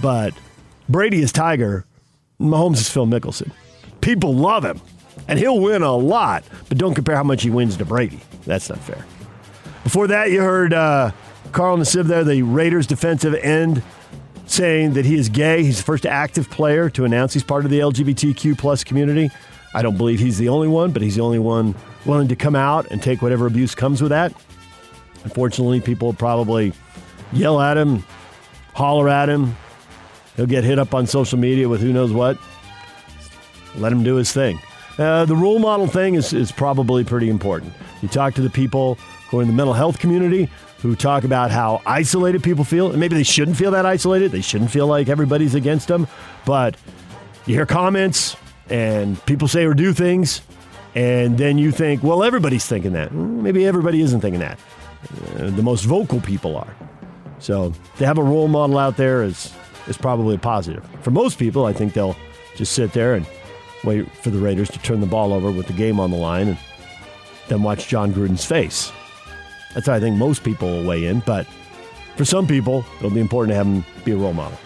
but 0.01 0.34
Brady 0.89 1.22
is 1.22 1.32
Tiger. 1.32 1.86
Mahomes 2.39 2.77
is 2.77 2.89
Phil 2.89 3.05
Mickelson. 3.05 3.51
People 4.01 4.36
love 4.36 4.65
him, 4.65 4.82
and 5.27 5.39
he'll 5.39 5.60
win 5.60 5.82
a 5.82 5.96
lot, 5.96 6.43
but 6.70 6.77
don't 6.77 6.93
compare 6.93 7.15
how 7.15 7.24
much 7.24 7.43
he 7.43 7.50
wins 7.50 7.77
to 7.77 7.86
Brady. 7.86 8.20
That's 8.46 8.70
not 8.70 8.79
fair. 8.79 9.05
Before 9.84 10.08
that, 10.08 10.32
you 10.32 10.41
heard 10.41 10.74
uh, 10.74 11.12
Carl 11.53 11.77
Nassib 11.77 12.07
there, 12.07 12.24
the 12.24 12.41
Raiders 12.41 12.88
defensive 12.88 13.36
end, 13.36 13.83
saying 14.48 14.93
that 14.93 15.05
he 15.05 15.15
is 15.15 15.29
gay. 15.29 15.63
He's 15.63 15.77
the 15.77 15.83
first 15.83 16.05
active 16.05 16.50
player 16.50 16.89
to 16.89 17.05
announce 17.05 17.33
he's 17.33 17.43
part 17.43 17.63
of 17.63 17.72
the 17.72 17.79
LGBTQ 17.79 18.57
plus 18.57 18.83
community. 18.83 19.29
I 19.74 19.81
don't 19.81 19.95
believe 19.95 20.19
he's 20.19 20.38
the 20.38 20.50
only 20.50 20.67
one, 20.67 20.91
but 20.91 21.01
he's 21.01 21.15
the 21.15 21.22
only 21.22 21.39
one 21.39 21.75
willing 22.05 22.27
to 22.27 22.36
come 22.36 22.55
out 22.55 22.88
and 22.91 23.01
take 23.01 23.22
whatever 23.22 23.45
abuse 23.45 23.75
comes 23.75 24.01
with 24.01 24.10
that. 24.10 24.33
Unfortunately, 25.24 25.79
people 25.79 26.13
probably 26.13 26.74
yell 27.31 27.62
at 27.62 27.77
him, 27.77 28.03
holler 28.74 29.07
at 29.07 29.29
him. 29.29 29.55
He'll 30.36 30.48
get 30.48 30.63
hit 30.63 30.79
up 30.79 30.93
on 30.93 31.05
social 31.05 31.38
media 31.38 31.69
with 31.69 31.81
who 31.81 31.93
knows 31.93 32.12
what. 32.12 32.38
Let 33.75 33.91
him 33.91 34.03
do 34.03 34.15
his 34.15 34.31
thing. 34.31 34.60
Uh, 34.98 35.25
the 35.25 35.36
role 35.36 35.60
model 35.60 35.88
thing 35.88 36.15
is, 36.15 36.33
is 36.33 36.51
probably 36.51 37.03
pretty 37.03 37.29
important. 37.29 37.74
You 38.01 38.07
talk 38.07 38.33
to 38.36 38.41
the 38.41 38.50
people 38.50 38.95
who 39.29 39.39
are 39.39 39.41
in 39.41 39.48
the 39.48 39.53
mental 39.53 39.74
health 39.74 40.00
community 40.00 40.50
who 40.84 40.98
talk 40.98 41.24
about 41.24 41.50
how 41.50 41.82
isolated 41.86 42.44
people 42.44 42.66
feel. 42.66 42.92
And 42.92 43.00
maybe 43.00 43.16
they 43.16 43.24
shouldn't 43.24 43.56
feel 43.56 43.72
that 43.72 43.86
isolated. 43.86 44.34
They 44.34 44.42
shouldn't 44.42 44.70
feel 44.70 44.86
like 44.86 45.08
everybody's 45.08 45.56
against 45.56 45.88
them. 45.88 46.08
But 46.46 46.75
you 47.46 47.56
hear 47.56 47.66
comments 47.66 48.36
and 48.70 49.24
people 49.25 49.48
say 49.48 49.63
or 49.63 49.74
do 49.74 49.94
things, 49.94 50.42
and 50.94 51.38
then 51.38 51.58
you 51.58 51.72
think, 51.72 52.04
well, 52.04 52.22
everybody's 52.22 52.66
thinking 52.66 52.94
that. 52.94 53.13
Maybe 53.13 53.66
everybody 53.66 54.02
isn't 54.02 54.20
thinking 54.20 54.42
that. 54.42 54.60
Uh, 55.38 55.50
the 55.52 55.63
most 55.63 55.86
vocal 55.86 56.20
people 56.20 56.58
are. 56.58 56.75
So 57.40 57.74
to 57.98 58.06
have 58.06 58.18
a 58.18 58.24
role 58.24 58.50
model 58.50 58.78
out 58.78 58.98
there 58.98 59.24
is 59.24 59.54
is 59.88 59.98
probably 59.98 60.36
a 60.36 60.40
positive. 60.40 60.86
For 61.02 61.12
most 61.12 61.40
people, 61.40 61.66
I 61.66 61.74
think 61.74 61.94
they'll 61.94 62.16
just 62.56 62.74
sit 62.74 62.92
there 62.94 63.16
and 63.16 63.25
wait 63.86 64.10
for 64.18 64.32
the 64.32 64.40
Raiders 64.40 64.70
to 64.72 64.80
turn 64.80 65.00
the 65.00 65.08
ball 65.08 65.34
over 65.34 65.50
with 65.52 65.68
the 65.68 65.74
game 65.74 66.00
on 66.00 66.12
the 66.12 66.18
line 66.18 66.50
and 66.50 66.58
then 67.48 67.63
watch 67.63 67.88
Jon 67.88 68.13
Gruden's 68.13 68.46
face. 68.46 68.92
That's 69.74 69.88
how 69.88 69.94
I 69.94 70.00
think 70.00 70.18
most 70.18 70.44
people 70.44 70.70
will 70.70 70.86
weigh 70.86 71.06
in, 71.06 71.20
but 71.22 71.48
for 72.15 72.25
some 72.25 72.48
people, 72.48 72.86
it'll 72.98 73.10
be 73.10 73.20
important 73.20 73.51
to 73.51 73.56
have 73.56 73.65
him 73.65 73.86
be 74.06 74.12
a 74.12 74.18
role 74.18 74.34
model. 74.34 74.58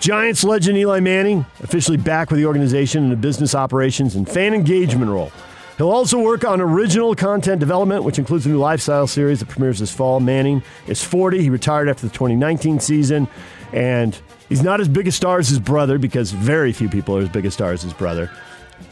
Giants 0.00 0.44
legend 0.44 0.76
Eli 0.76 1.00
Manning 1.00 1.46
officially 1.62 1.96
back 1.96 2.30
with 2.30 2.38
the 2.38 2.46
organization 2.46 3.04
in 3.04 3.12
a 3.12 3.16
business 3.16 3.54
operations 3.54 4.14
and 4.14 4.28
fan 4.28 4.54
engagement 4.54 5.10
role. 5.10 5.32
He'll 5.78 5.90
also 5.90 6.18
work 6.18 6.44
on 6.44 6.60
original 6.60 7.14
content 7.14 7.60
development, 7.60 8.04
which 8.04 8.18
includes 8.18 8.46
a 8.46 8.48
new 8.48 8.58
lifestyle 8.58 9.06
series 9.06 9.40
that 9.40 9.48
premieres 9.48 9.78
this 9.78 9.92
fall. 9.92 10.20
Manning 10.20 10.62
is 10.86 11.02
40. 11.02 11.42
He 11.42 11.50
retired 11.50 11.88
after 11.88 12.06
the 12.06 12.12
2019 12.12 12.80
season, 12.80 13.28
and 13.72 14.18
he's 14.48 14.62
not 14.62 14.80
as 14.80 14.88
big 14.88 15.06
a 15.06 15.12
star 15.12 15.38
as 15.38 15.48
his 15.48 15.58
brother 15.58 15.98
because 15.98 16.30
very 16.30 16.72
few 16.72 16.88
people 16.88 17.16
are 17.16 17.22
as 17.22 17.28
big 17.28 17.44
a 17.44 17.50
star 17.50 17.72
as 17.72 17.82
his 17.82 17.92
brother. 17.92 18.30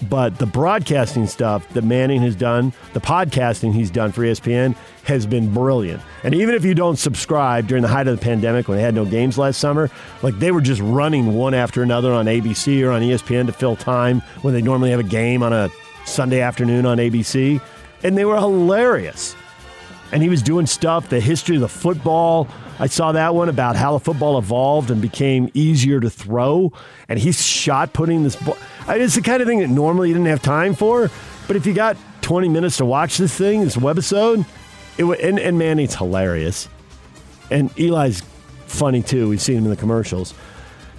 But 0.09 0.39
the 0.39 0.47
broadcasting 0.47 1.27
stuff 1.27 1.69
that 1.71 1.85
Manning 1.85 2.21
has 2.23 2.37
done, 2.37 2.73
the 2.93 3.01
podcasting 3.01 3.73
he's 3.73 3.91
done 3.91 4.13
for 4.13 4.23
ESPN, 4.23 4.77
has 5.05 5.27
been 5.27 5.53
brilliant. 5.53 6.03
And 6.23 6.35
even 6.35 6.55
if 6.55 6.65
you 6.65 6.75
don't 6.75 6.97
subscribe 6.97 7.67
during 7.67 7.83
the 7.83 7.89
height 7.89 8.09
of 8.09 8.19
the 8.19 8.23
pandemic 8.23 8.69
when 8.69 8.77
they 8.77 8.83
had 8.83 8.95
no 8.95 9.05
games 9.05 9.39
last 9.39 9.59
summer, 9.59 9.91
like 10.23 10.39
they 10.39 10.51
were 10.51 10.61
just 10.61 10.81
running 10.81 11.35
one 11.35 11.55
after 11.55 11.83
another 11.83 12.13
on 12.13 12.27
ABC 12.27 12.83
or 12.83 12.91
on 12.91 13.03
ESPN 13.03 13.47
to 13.47 13.53
fill 13.53 13.77
time 13.77 14.21
when 14.43 14.55
they 14.55 14.63
normally 14.63 14.91
have 14.91 15.01
a 15.01 15.05
game 15.05 15.43
on 15.43 15.53
a 15.53 15.71
Sunday 16.05 16.41
afternoon 16.41 16.87
on 16.87 16.99
ABC. 16.99 17.61
And 18.03 18.19
they 18.19 18.25
were 18.25 18.37
hilarious. 18.37 19.37
And 20.13 20.23
he 20.23 20.29
was 20.29 20.43
doing 20.43 20.67
stuff, 20.67 21.09
the 21.09 21.21
history 21.21 21.57
of 21.57 21.63
the 21.63 21.69
football. 21.69 22.49
I 22.79 22.87
saw 22.87 23.13
that 23.13 23.35
one 23.35 23.49
about 23.49 23.77
how 23.77 23.93
the 23.93 24.05
football 24.05 24.39
evolved 24.39 24.91
and 24.91 25.01
became 25.01 25.51
easier 25.55 26.01
to 26.01 26.11
throw. 26.11 26.73
And 27.09 27.19
he's 27.19 27.45
shot 27.45 27.93
putting 27.93 28.23
this 28.23 28.37
ball. 28.37 28.57
It's 28.89 29.15
the 29.15 29.23
kind 29.23 29.41
of 29.41 29.49
thing 29.49 29.61
that 29.61 29.69
normally 29.69 30.09
you 30.09 30.15
didn't 30.15 30.29
have 30.29 30.43
time 30.43 30.75
for. 30.75 31.11
But 31.47 31.57
if 31.57 31.67
you 31.67 31.73
got 31.73 31.97
20 32.23 32.49
minutes 32.49 32.79
to 32.79 32.85
watch 32.85 33.19
this 33.19 33.37
thing, 33.37 33.63
this 33.63 33.77
webisode, 33.77 34.45
it 34.99 35.05
and, 35.21 35.39
and 35.39 35.59
Manning's 35.59 35.95
hilarious. 35.95 36.69
And 37.51 37.71
Eli's 37.79 38.23
funny 38.67 39.03
too. 39.03 39.29
We've 39.29 39.41
seen 39.41 39.59
him 39.59 39.65
in 39.65 39.71
the 39.71 39.77
commercials. 39.77 40.35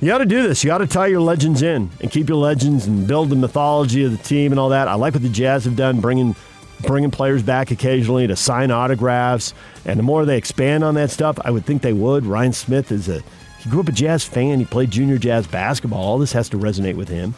You 0.02 0.08
got 0.08 0.18
to 0.20 0.26
do 0.26 0.44
this. 0.44 0.64
You 0.64 0.68
got 0.68 0.80
to 0.80 0.88
tie 0.88 1.08
your 1.08 1.22
legends 1.22 1.62
in 1.62 1.90
and 2.02 2.12
keep 2.12 2.28
your 2.28 2.38
legends 2.38 2.86
and 2.86 3.08
build 3.08 3.30
the 3.30 3.36
mythology 3.36 4.04
of 4.04 4.12
the 4.12 4.18
team 4.18 4.52
and 4.52 4.60
all 4.60 4.70
that. 4.70 4.88
I 4.88 4.96
like 4.96 5.14
what 5.14 5.24
the 5.24 5.30
Jazz 5.30 5.66
have 5.66 5.76
done, 5.76 6.02
bringing 6.02 6.36
bringing 6.82 7.12
players 7.12 7.44
back 7.44 7.72
occasionally 7.72 8.28
to 8.28 8.36
sign 8.36 8.72
autographs. 8.72 9.54
And 9.86 10.00
the 10.00 10.04
more 10.04 10.26
they 10.26 10.38
expand 10.38 10.84
on 10.84 10.96
that 10.96 11.12
stuff, 11.12 11.38
I 11.44 11.52
would 11.52 11.66
think 11.66 11.82
they 11.82 11.94
would. 11.94 12.26
Ryan 12.26 12.54
Smith 12.54 12.92
is 12.92 13.10
a 13.10 13.24
he 13.66 13.72
grew 13.72 13.80
up 13.80 13.88
a 13.88 13.92
Jazz 13.92 14.24
fan. 14.24 14.60
He 14.60 14.66
played 14.66 14.92
junior 14.92 15.18
Jazz 15.18 15.48
basketball. 15.48 16.00
All 16.00 16.20
this 16.20 16.34
has 16.34 16.50
to 16.50 16.58
resonate 16.58 16.96
with 16.96 17.10
him. 17.10 17.34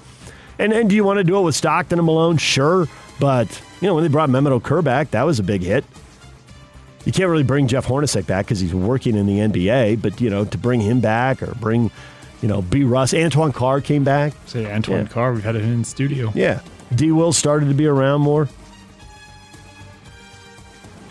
And 0.60 0.73
then, 0.73 0.88
do 0.88 0.95
you 0.95 1.06
want 1.06 1.19
to 1.19 1.23
do 1.23 1.38
it 1.38 1.41
with 1.41 1.56
Stockton 1.56 2.00
and 2.00 2.06
Malone? 2.06 2.38
Sure, 2.38 2.88
but 3.19 3.62
you 3.80 3.88
know 3.88 3.95
when 3.95 4.04
they 4.04 4.10
brought 4.10 4.30
Mehmet 4.30 4.60
Okur 4.60 4.84
back, 4.84 5.12
that 5.12 5.23
was 5.23 5.39
a 5.39 5.43
big 5.43 5.62
hit. 5.62 5.86
You 7.06 7.13
can't 7.13 7.30
really 7.30 7.43
bring 7.43 7.67
Jeff 7.67 7.88
Hornacek 7.88 8.28
back 8.28 8.45
because 8.45 8.60
he's 8.60 8.73
working 8.73 9.15
in 9.15 9.26
the 9.26 9.39
NBA, 9.39 10.02
but 10.02 10.19
you 10.19 10.30
know 10.30 10.43
to 10.45 10.58
bring 10.58 10.82
him 10.82 11.00
back 11.00 11.41
or 11.41 11.54
bring, 11.56 11.91
you 12.41 12.50
know, 12.50 12.62
B. 12.62 12.84
Russ, 12.84 13.13
Antoine 13.13 13.54
Carr 13.54 13.80
came 13.80 14.04
back. 14.04 14.34
Say 14.47 14.69
Antoine 14.69 15.06
yeah. 15.06 15.12
Carr, 15.12 15.32
we've 15.32 15.43
had 15.43 15.56
it 15.56 15.63
in 15.63 15.86
studio. 15.86 16.32
Yeah, 16.36 16.60
D. 16.93 17.12
Will 17.12 17.32
started 17.32 17.69
to 17.69 17.73
be 17.73 17.86
around 17.86 18.21
more. 18.21 18.50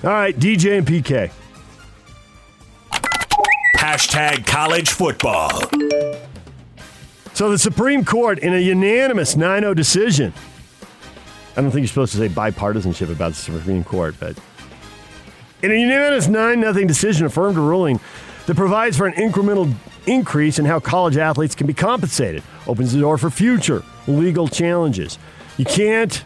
All 0.05 0.11
right, 0.11 0.37
DJ 0.39 0.77
and 0.77 0.87
PK. 0.87 1.31
Hashtag 3.77 4.47
college 4.47 4.91
football. 4.91 5.51
So 7.33 7.51
the 7.51 7.59
Supreme 7.59 8.05
Court, 8.05 8.39
in 8.41 8.53
a 8.53 8.59
unanimous 8.59 9.37
9 9.37 9.63
0 9.63 9.73
decision, 9.73 10.35
I 11.57 11.63
don't 11.63 11.71
think 11.71 11.81
you're 11.81 11.89
supposed 11.89 12.13
to 12.13 12.19
say 12.19 12.29
bipartisanship 12.29 13.11
about 13.11 13.33
the 13.33 13.39
Supreme 13.39 13.85
Court, 13.85 14.15
but 14.21 14.39
in 15.63 15.71
a 15.71 15.75
unanimous 15.75 16.29
9 16.29 16.61
0 16.61 16.87
decision, 16.87 17.25
affirmed 17.25 17.57
a 17.57 17.61
ruling 17.61 17.99
that 18.45 18.55
provides 18.55 18.99
for 18.99 19.07
an 19.07 19.15
incremental 19.15 19.73
increase 20.07 20.59
in 20.59 20.67
how 20.67 20.79
college 20.79 21.17
athletes 21.17 21.55
can 21.55 21.67
be 21.67 21.75
compensated, 21.75 22.43
opens 22.67 22.93
the 22.93 23.01
door 23.01 23.17
for 23.17 23.31
future 23.31 23.83
legal 24.07 24.47
challenges. 24.47 25.19
You 25.57 25.65
can't 25.65 26.23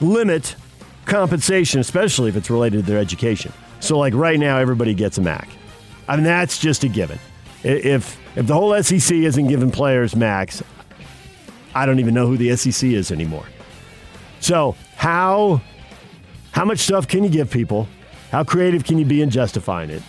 limit 0.00 0.56
compensation, 1.06 1.80
especially 1.80 2.28
if 2.28 2.36
it's 2.36 2.50
related 2.50 2.84
to 2.84 2.90
their 2.90 2.98
education. 2.98 3.52
So, 3.80 3.98
like 3.98 4.14
right 4.14 4.38
now, 4.38 4.58
everybody 4.58 4.94
gets 4.94 5.18
a 5.18 5.22
Mac. 5.22 5.48
I 6.08 6.16
mean, 6.16 6.24
that's 6.24 6.58
just 6.58 6.84
a 6.84 6.88
given. 6.88 7.18
If 7.62 8.18
if 8.36 8.46
the 8.46 8.54
whole 8.54 8.80
SEC 8.82 9.16
isn't 9.16 9.48
giving 9.48 9.70
players 9.70 10.14
Macs, 10.14 10.62
I 11.74 11.86
don't 11.86 11.98
even 11.98 12.14
know 12.14 12.26
who 12.26 12.36
the 12.36 12.54
SEC 12.56 12.90
is 12.90 13.10
anymore. 13.10 13.46
So 14.40 14.76
how 14.96 15.60
how 16.52 16.64
much 16.64 16.80
stuff 16.80 17.08
can 17.08 17.24
you 17.24 17.30
give 17.30 17.50
people? 17.50 17.88
How 18.30 18.44
creative 18.44 18.84
can 18.84 18.98
you 18.98 19.04
be 19.04 19.22
in 19.22 19.30
justifying 19.30 19.90
it? 19.90 20.02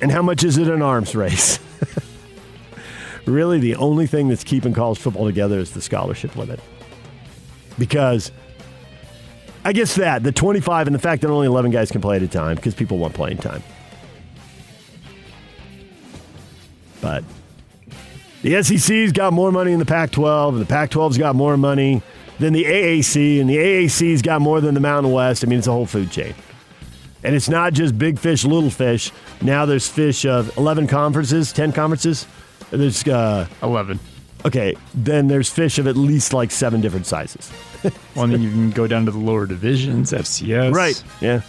And 0.00 0.10
how 0.10 0.22
much 0.22 0.42
is 0.42 0.58
it 0.58 0.68
an 0.68 0.82
arms 0.82 1.14
race? 1.14 1.58
really, 3.26 3.58
the 3.60 3.76
only 3.76 4.06
thing 4.06 4.28
that's 4.28 4.44
keeping 4.44 4.72
college 4.72 4.98
football 4.98 5.26
together 5.26 5.58
is 5.58 5.72
the 5.72 5.80
scholarship 5.80 6.34
limit. 6.36 6.60
Because 7.78 8.32
I 9.64 9.72
guess 9.72 9.94
that, 9.94 10.22
the 10.22 10.32
25 10.32 10.88
and 10.88 10.94
the 10.94 10.98
fact 10.98 11.22
that 11.22 11.30
only 11.30 11.46
11 11.46 11.70
guys 11.70 11.90
can 11.90 12.00
play 12.00 12.16
at 12.16 12.22
a 12.22 12.28
time 12.28 12.56
because 12.56 12.74
people 12.74 12.98
want 12.98 13.14
playing 13.14 13.38
time. 13.38 13.62
But 17.00 17.24
the 18.42 18.60
SEC's 18.62 19.12
got 19.12 19.32
more 19.32 19.52
money 19.52 19.72
in 19.72 19.78
the 19.78 19.86
Pac 19.86 20.10
12, 20.10 20.54
and 20.54 20.62
the 20.62 20.68
Pac 20.68 20.90
12's 20.90 21.18
got 21.18 21.36
more 21.36 21.56
money 21.56 22.02
than 22.38 22.52
the 22.52 22.64
AAC, 22.64 23.40
and 23.40 23.48
the 23.48 23.56
AAC's 23.56 24.20
got 24.20 24.40
more 24.40 24.60
than 24.60 24.74
the 24.74 24.80
Mountain 24.80 25.12
West. 25.12 25.44
I 25.44 25.46
mean, 25.46 25.58
it's 25.58 25.68
a 25.68 25.72
whole 25.72 25.86
food 25.86 26.10
chain. 26.10 26.34
And 27.22 27.36
it's 27.36 27.48
not 27.48 27.72
just 27.72 27.96
big 27.96 28.18
fish, 28.18 28.44
little 28.44 28.70
fish. 28.70 29.12
Now 29.42 29.64
there's 29.64 29.88
fish 29.88 30.24
of 30.24 30.56
11 30.56 30.88
conferences, 30.88 31.52
10 31.52 31.72
conferences. 31.72 32.26
There's 32.70 33.06
uh, 33.06 33.46
11. 33.62 34.00
Okay, 34.44 34.74
then 34.92 35.28
there's 35.28 35.48
fish 35.48 35.78
of 35.78 35.86
at 35.86 35.96
least 35.96 36.32
like 36.32 36.50
seven 36.50 36.80
different 36.80 37.06
sizes. 37.06 37.52
well, 38.16 38.26
then 38.26 38.42
you 38.42 38.50
can 38.50 38.70
go 38.70 38.86
down 38.86 39.04
to 39.06 39.10
the 39.10 39.18
lower 39.18 39.46
divisions, 39.46 40.12
FCS. 40.12 40.72
Right, 40.74 41.02
yeah. 41.20 41.42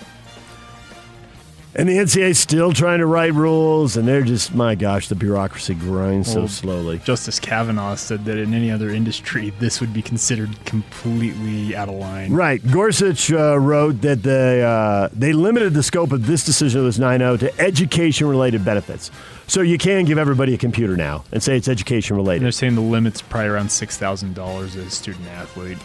And 1.75 1.89
the 1.89 1.93
NCAA 1.93 2.29
is 2.29 2.39
still 2.39 2.71
trying 2.71 2.99
to 2.99 3.07
write 3.07 3.33
rules, 3.33 3.97
and 3.97 4.07
they're 4.07 4.21
just, 4.21 4.53
my 4.53 4.75
gosh, 4.75 5.07
the 5.07 5.15
bureaucracy 5.15 5.73
grinds 5.73 6.31
so 6.31 6.45
slowly. 6.45 6.99
Justice 6.99 7.39
Kavanaugh 7.39 7.95
said 7.95 8.25
that 8.25 8.37
in 8.37 8.53
any 8.53 8.69
other 8.69 8.91
industry, 8.91 9.49
this 9.59 9.81
would 9.81 9.91
be 9.91 10.03
considered 10.03 10.51
completely 10.65 11.75
out 11.75 11.89
of 11.89 11.95
line. 11.95 12.31
Right. 12.31 12.61
Gorsuch 12.71 13.31
uh, 13.31 13.57
wrote 13.57 14.01
that 14.01 14.21
they, 14.21 14.61
uh, 14.61 15.09
they 15.13 15.33
limited 15.33 15.73
the 15.73 15.81
scope 15.81 16.11
of 16.11 16.27
this 16.27 16.45
decision 16.45 16.81
of 16.81 16.85
this 16.85 16.99
9 16.99 17.19
to 17.39 17.59
education 17.59 18.27
related 18.27 18.63
benefits. 18.63 19.09
So 19.47 19.61
you 19.61 19.79
can 19.79 20.05
give 20.05 20.19
everybody 20.19 20.53
a 20.53 20.57
computer 20.59 20.95
now 20.95 21.23
and 21.31 21.41
say 21.41 21.57
it's 21.57 21.67
education 21.67 22.17
And 22.19 22.27
they're 22.27 22.51
saying 22.51 22.75
the 22.75 22.81
limit's 22.81 23.21
probably 23.21 23.49
around 23.49 23.67
$6,000 23.67 24.63
as 24.63 24.75
a 24.75 24.89
student 24.91 25.27
athlete. 25.29 25.79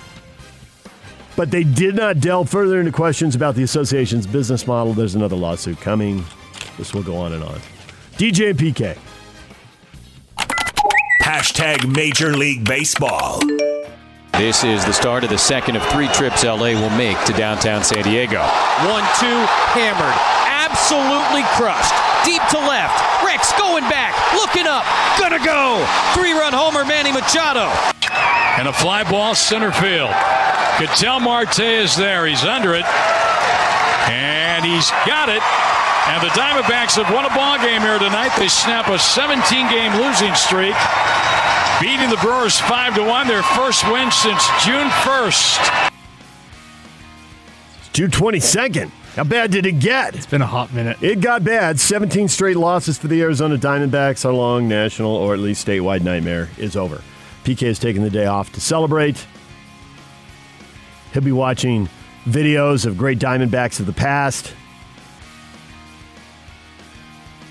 But 1.38 1.52
they 1.52 1.62
did 1.62 1.94
not 1.94 2.18
delve 2.18 2.50
further 2.50 2.80
into 2.80 2.90
questions 2.90 3.36
about 3.36 3.54
the 3.54 3.62
association's 3.62 4.26
business 4.26 4.66
model. 4.66 4.92
There's 4.92 5.14
another 5.14 5.36
lawsuit 5.36 5.80
coming. 5.80 6.24
This 6.76 6.92
will 6.92 7.04
go 7.04 7.16
on 7.16 7.32
and 7.32 7.44
on. 7.44 7.60
DJ 8.16 8.50
and 8.50 8.58
PK. 8.58 8.98
Hashtag 11.22 11.94
Major 11.94 12.36
League 12.36 12.64
Baseball. 12.64 13.38
This 14.32 14.64
is 14.64 14.84
the 14.84 14.92
start 14.92 15.22
of 15.22 15.30
the 15.30 15.38
second 15.38 15.76
of 15.76 15.86
three 15.90 16.08
trips 16.08 16.42
LA 16.42 16.74
will 16.74 16.90
make 16.90 17.16
to 17.26 17.32
downtown 17.34 17.84
San 17.84 18.02
Diego. 18.02 18.40
One, 18.90 19.06
two, 19.20 19.38
hammered. 19.78 20.18
Absolutely 20.42 21.44
crushed. 21.54 21.94
Deep 22.26 22.42
to 22.50 22.58
left. 22.58 23.24
Rex 23.24 23.52
going 23.52 23.84
back. 23.84 24.12
Looking 24.34 24.66
up. 24.66 24.84
Gonna 25.20 25.38
go. 25.44 25.86
Three 26.14 26.32
run 26.32 26.52
homer, 26.52 26.84
Manny 26.84 27.12
Machado. 27.12 27.70
And 28.58 28.66
a 28.66 28.72
fly 28.72 29.08
ball 29.08 29.36
center 29.36 29.70
field. 29.70 30.10
Ketel 30.78 31.18
Marte 31.18 31.58
is 31.58 31.96
there. 31.96 32.24
He's 32.24 32.44
under 32.44 32.72
it. 32.72 32.86
And 34.06 34.64
he's 34.64 34.88
got 35.04 35.28
it. 35.28 35.42
And 36.06 36.22
the 36.22 36.30
Diamondbacks 36.38 36.94
have 37.02 37.12
won 37.12 37.26
a 37.26 37.34
ball 37.34 37.58
game 37.58 37.82
here 37.82 37.98
tonight. 37.98 38.30
They 38.38 38.46
snap 38.46 38.86
a 38.86 38.96
17 38.96 39.42
game 39.68 39.92
losing 40.00 40.32
streak, 40.36 40.76
beating 41.80 42.08
the 42.08 42.16
Brewers 42.22 42.60
5 42.60 42.94
to 42.94 43.02
1, 43.02 43.26
their 43.26 43.42
first 43.42 43.84
win 43.90 44.10
since 44.12 44.46
June 44.64 44.88
1st. 45.02 45.90
June 47.92 48.10
22nd. 48.12 48.90
How 49.16 49.24
bad 49.24 49.50
did 49.50 49.66
it 49.66 49.80
get? 49.80 50.14
It's 50.14 50.26
been 50.26 50.42
a 50.42 50.46
hot 50.46 50.72
minute. 50.72 51.02
It 51.02 51.20
got 51.20 51.42
bad. 51.42 51.80
17 51.80 52.28
straight 52.28 52.56
losses 52.56 52.96
for 52.98 53.08
the 53.08 53.20
Arizona 53.20 53.58
Diamondbacks. 53.58 54.24
Our 54.24 54.32
long 54.32 54.68
national 54.68 55.10
or 55.10 55.34
at 55.34 55.40
least 55.40 55.66
statewide 55.66 56.02
nightmare 56.02 56.48
is 56.56 56.76
over. 56.76 57.02
PK 57.42 57.66
has 57.66 57.80
taken 57.80 58.04
the 58.04 58.10
day 58.10 58.26
off 58.26 58.52
to 58.52 58.60
celebrate. 58.60 59.26
He'll 61.18 61.24
be 61.24 61.32
watching 61.32 61.88
videos 62.28 62.86
of 62.86 62.96
great 62.96 63.18
Diamondbacks 63.18 63.80
of 63.80 63.86
the 63.86 63.92
past. 63.92 64.54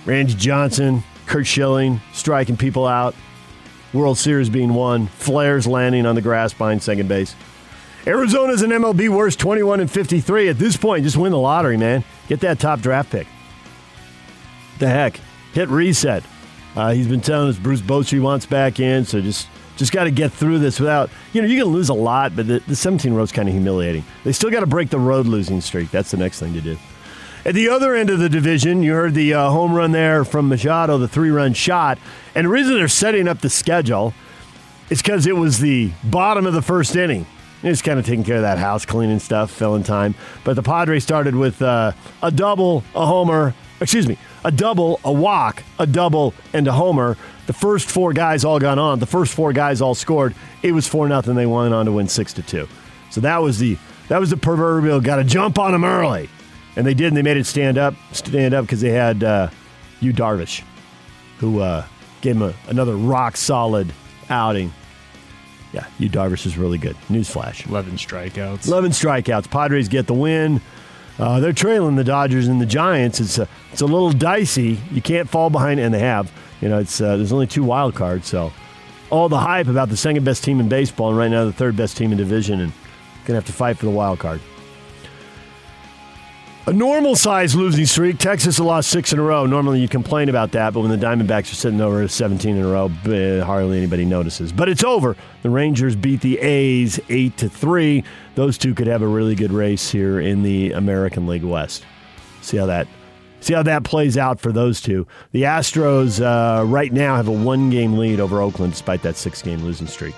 Randy 0.06 0.36
Johnson, 0.36 1.04
Curt 1.26 1.46
Schilling 1.46 2.00
striking 2.14 2.56
people 2.56 2.88
out. 2.88 3.14
World 3.92 4.18
Series 4.18 4.50
being 4.50 4.74
won. 4.74 5.08
Flares 5.08 5.68
landing 5.68 6.06
on 6.06 6.16
the 6.16 6.22
grass 6.22 6.54
behind 6.54 6.82
second 6.82 7.10
base. 7.10 7.36
Arizona's 8.06 8.62
an 8.62 8.70
MLB 8.70 9.10
worst 9.10 9.38
21 9.38 9.82
and 9.82 9.92
53. 9.92 10.48
At 10.48 10.58
this 10.58 10.78
point, 10.78 11.04
just 11.04 11.18
win 11.18 11.34
the 11.34 11.38
lottery, 11.38 11.76
man. 11.76 12.06
Get 12.30 12.40
that 12.40 12.60
top 12.60 12.80
draft 12.80 13.12
pick. 13.12 13.28
The 14.80 14.88
heck? 14.88 15.20
Hit 15.52 15.68
reset. 15.68 16.24
Uh, 16.74 16.94
he's 16.94 17.10
been 17.10 17.20
telling 17.20 17.50
us 17.50 17.58
Bruce 17.58 17.82
Bochy 17.82 18.22
wants 18.22 18.46
back 18.46 18.80
in, 18.80 19.04
so 19.04 19.20
just 19.20 19.50
just 19.78 19.92
got 19.92 20.06
to 20.06 20.12
get 20.12 20.34
through 20.34 20.60
this 20.60 20.80
without, 20.80 21.10
you 21.34 21.42
know, 21.42 21.48
you 21.48 21.64
can 21.64 21.72
lose 21.72 21.90
a 21.90 21.94
lot, 21.94 22.36
but 22.36 22.48
the, 22.48 22.60
the 22.68 22.76
17 22.76 23.14
road's 23.14 23.32
kind 23.32 23.48
of 23.48 23.54
humiliating. 23.54 24.04
They 24.24 24.32
still 24.32 24.50
got 24.50 24.62
to 24.62 24.68
break 24.68 24.90
the 24.90 25.00
road 25.00 25.28
losing 25.28 25.62
streak. 25.62 25.92
That's 25.92 26.12
the 26.12 26.18
next 26.18 26.40
thing 26.40 26.54
to 26.54 26.62
do. 26.62 26.78
At 27.46 27.56
the 27.56 27.70
other 27.70 27.96
end 27.96 28.10
of 28.10 28.20
the 28.20 28.28
division, 28.28 28.84
you 28.84 28.94
heard 28.94 29.14
the 29.14 29.34
uh, 29.34 29.50
home 29.50 29.74
run 29.74 29.92
there 29.92 30.26
from 30.26 30.50
Machado, 30.50 30.98
the 30.98 31.08
three 31.08 31.30
run 31.30 31.54
shot. 31.54 31.98
And 32.36 32.46
the 32.46 32.50
reason 32.50 32.76
they're 32.76 32.90
setting 32.90 33.28
up 33.28 33.40
the 33.40 33.50
schedule 33.50 34.14
is 34.90 35.02
because 35.02 35.28
it 35.28 35.36
was 35.36 35.60
the 35.60 35.92
bottom 36.04 36.46
of 36.46 36.54
the 36.54 36.62
first 36.62 36.96
inning. 36.96 37.26
Just 37.62 37.84
kind 37.84 38.00
of 38.00 38.06
taking 38.06 38.24
care 38.24 38.36
of 38.36 38.42
that 38.42 38.58
house 38.58 38.86
cleaning 38.86 39.20
stuff, 39.20 39.50
filling 39.52 39.84
time. 39.84 40.14
But 40.44 40.56
the 40.56 40.64
Padres 40.64 41.04
started 41.04 41.36
with 41.36 41.62
uh, 41.62 41.94
a 42.22 42.32
double, 42.32 42.84
a 42.94 43.06
homer, 43.06 43.56
excuse 43.80 44.08
me, 44.08 44.18
a 44.44 44.52
double, 44.52 45.00
a 45.04 45.12
walk, 45.12 45.64
a 45.80 45.88
double, 45.88 46.34
and 46.54 46.68
a 46.68 46.72
homer. 46.72 47.18
The 47.48 47.54
first 47.54 47.90
four 47.90 48.14
guys 48.14 48.44
all 48.44 48.60
got 48.60 48.78
on. 48.78 49.00
The 49.00 49.06
first 49.06 49.34
four 49.34 49.54
guys 49.54 49.82
all 49.82 49.96
scored. 49.96 50.36
It 50.64 50.72
was 50.74 50.88
four 50.88 51.08
nothing. 51.08 51.36
They 51.36 51.46
went 51.46 51.74
on 51.74 51.86
to 51.86 51.92
win 51.92 52.08
six 52.08 52.34
to 52.34 52.42
two. 52.42 52.68
So 53.10 53.22
that 53.22 53.42
was 53.42 53.60
the 53.60 53.78
that 54.10 54.20
was 54.20 54.30
the 54.30 54.38
proverbial 54.38 55.02
got 55.02 55.18
to 55.18 55.24
jump 55.24 55.60
on 55.60 55.72
them 55.72 55.84
early, 55.84 56.30
and 56.76 56.86
they 56.86 56.94
did. 56.94 57.08
And 57.08 57.18
they 57.18 57.22
made 57.22 57.38
it 57.38 57.46
stand 57.46 57.78
up, 57.78 57.94
stand 58.12 58.54
up 58.54 58.66
because 58.66 58.82
they 58.82 58.92
had 58.92 59.24
uh, 59.24 59.50
Yu 60.00 60.14
Darvish, 60.14 60.64
who 61.40 61.60
uh, 61.60 61.86
gave 62.22 62.36
him 62.36 62.44
a, 62.44 62.54
another 62.68 62.96
rock 62.96 63.38
solid 63.38 63.92
outing. 64.30 64.74
Yeah, 65.74 65.86
Yu 66.00 66.10
Darvish 66.10 66.46
is 66.46 66.58
really 66.58 66.78
good. 66.78 66.96
Newsflash. 67.10 67.68
11 67.68 67.94
strikeouts. 67.94 68.68
11 68.68 68.92
strikeouts. 68.92 69.50
Padres 69.50 69.90
get 69.90 70.08
the 70.08 70.14
win. 70.14 70.62
Uh, 71.20 71.40
they're 71.40 71.54
trailing 71.54 71.96
the 71.96 72.04
Dodgers 72.04 72.48
and 72.48 72.62
the 72.62 72.66
Giants. 72.66 73.20
It's 73.20 73.40
a, 73.40 73.48
it's 73.72 73.82
a 73.82 73.86
little 73.86 74.12
dicey. 74.12 74.80
You 74.92 75.02
can't 75.02 75.28
fall 75.28 75.50
behind, 75.50 75.80
and 75.80 75.94
they 75.94 76.00
have. 76.00 76.32
You 76.62 76.70
know, 76.70 76.80
it's 76.80 77.02
uh, 77.02 77.18
there's 77.18 77.34
only 77.34 77.48
two 77.48 77.64
wild 77.64 77.96
cards, 77.96 78.28
so 78.28 78.52
all 79.10 79.30
the 79.30 79.40
hype 79.40 79.68
about 79.68 79.90
the 79.90 79.98
second 79.98 80.24
best 80.26 80.44
team 80.44 80.60
in 80.60 80.70
baseball, 80.70 81.10
and 81.10 81.18
right 81.18 81.32
now 81.32 81.46
the 81.46 81.54
third 81.54 81.76
best 81.76 81.98
team 81.98 82.12
in 82.12 82.18
division, 82.18 82.60
and 82.60 82.72
gonna 83.26 83.38
have 83.38 83.46
to 83.46 83.54
fight 83.54 83.78
for 83.78 83.86
the 83.86 83.92
wild 83.92 84.20
card. 84.20 84.42
A 86.68 86.74
normal 86.74 87.16
size 87.16 87.56
losing 87.56 87.86
streak. 87.86 88.18
Texas 88.18 88.60
lost 88.60 88.90
six 88.90 89.14
in 89.14 89.20
a 89.20 89.22
row. 89.22 89.46
Normally 89.46 89.80
you 89.80 89.88
complain 89.88 90.28
about 90.28 90.52
that, 90.52 90.74
but 90.74 90.82
when 90.82 90.90
the 90.92 90.98
Diamondbacks 90.98 91.50
are 91.54 91.56
sitting 91.56 91.80
over 91.80 92.02
at 92.02 92.12
17 92.12 92.58
in 92.58 92.62
a 92.62 92.68
row, 92.68 92.90
hardly 93.42 93.78
anybody 93.78 94.04
notices. 94.04 94.52
But 94.52 94.68
it's 94.68 94.84
over. 94.84 95.16
The 95.44 95.50
Rangers 95.50 95.96
beat 95.96 96.20
the 96.20 96.38
A's 96.40 97.00
eight 97.08 97.38
to 97.38 97.48
three. 97.48 98.04
Those 98.36 98.58
two 98.58 98.76
could 98.76 98.88
have 98.88 99.02
a 99.02 99.08
really 99.08 99.34
good 99.34 99.54
race 99.54 99.90
here 99.90 100.20
in 100.20 100.44
the 100.44 100.74
American 100.74 101.26
League 101.26 101.46
West. 101.46 101.86
See 102.42 102.58
how 102.58 102.66
that 102.66 102.90
see 103.48 103.54
how 103.54 103.64
that 103.64 103.84
plays 103.84 104.18
out 104.18 104.40
for 104.40 104.52
those 104.52 104.82
two. 104.82 105.08
The 105.32 105.44
Astros 105.44 106.22
uh, 106.22 106.66
right 106.66 106.92
now 106.92 107.16
have 107.16 107.28
a 107.28 107.32
one 107.32 107.70
game 107.70 107.98
lead 107.98 108.20
over 108.20 108.42
Oakland 108.42 108.74
despite 108.74 109.02
that 109.04 109.16
six 109.16 109.42
game 109.42 109.64
losing 109.64 109.88
streak. 109.88 110.14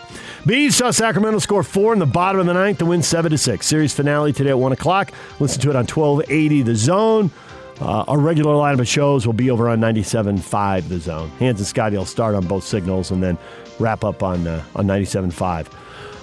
Bees 0.46 0.76
saw 0.76 0.92
Sacramento 0.92 1.40
score 1.40 1.64
four 1.64 1.94
in 1.94 2.00
the 2.00 2.06
bottom 2.06 2.42
of 2.42 2.48
the 2.48 2.54
ninth 2.54 2.80
to 2.80 2.86
win 2.86 3.04
seven 3.04 3.32
to 3.32 3.38
six. 3.38 3.68
Series 3.68 3.94
finale 3.94 4.34
today 4.34 4.50
at 4.50 4.60
one 4.60 4.72
o'clock. 4.72 5.12
Listen 5.40 5.62
to 5.62 5.70
it 5.70 5.76
on 5.76 5.86
twelve 5.86 6.22
eighty 6.30 6.62
The 6.62 6.76
Zone. 6.76 7.32
Uh, 7.80 8.04
our 8.08 8.20
regular 8.20 8.54
lineup 8.54 8.80
of 8.82 8.88
shows 8.90 9.26
will 9.26 9.34
be 9.34 9.50
over 9.50 9.70
on 9.70 9.80
97.5 9.80 10.90
The 10.90 11.00
Zone. 11.00 11.30
Hans 11.40 11.62
and 11.62 11.68
Scotty 11.68 11.96
will 11.96 12.04
start 12.04 12.36
on 12.36 12.46
both 12.46 12.66
signals 12.66 13.10
and 13.10 13.24
then 13.24 13.38
wrap 13.80 14.04
up 14.04 14.22
on 14.22 14.46
uh, 14.48 14.62
on 14.76 14.86
97.5. 14.86 15.68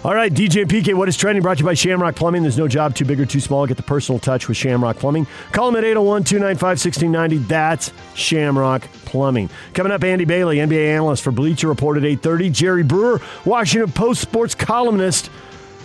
All 0.07 0.15
right, 0.15 0.33
DJ 0.33 0.67
PK, 0.67 0.95
what 0.95 1.09
is 1.09 1.17
trending? 1.17 1.43
Brought 1.43 1.57
to 1.57 1.65
you 1.65 1.67
by 1.67 1.75
Shamrock 1.75 2.15
Plumbing. 2.15 2.43
There's 2.43 2.57
no 2.57 2.69
job 2.69 2.95
too 2.95 3.05
big 3.05 3.19
or 3.19 3.27
too 3.27 3.41
small. 3.41 3.67
Get 3.67 3.77
the 3.77 3.83
personal 3.83 4.21
touch 4.21 4.47
with 4.47 4.57
Shamrock 4.57 4.99
Plumbing. 4.99 5.27
Call 5.51 5.67
them 5.73 5.79
at 5.79 5.85
801 5.85 6.23
295 6.23 6.63
1690. 6.63 7.39
That's 7.49 7.93
Shamrock 8.15 8.83
Plumbing. 9.05 9.51
Coming 9.75 9.91
up, 9.91 10.05
Andy 10.05 10.25
Bailey, 10.25 10.59
NBA 10.59 10.95
analyst 10.95 11.25
for 11.25 11.33
Bleacher 11.33 11.67
Report 11.67 11.97
at 11.97 12.05
830. 12.05 12.51
Jerry 12.51 12.85
Brewer, 12.85 13.21
Washington 13.45 13.91
Post 13.91 14.21
sports 14.21 14.55
columnist. 14.55 15.29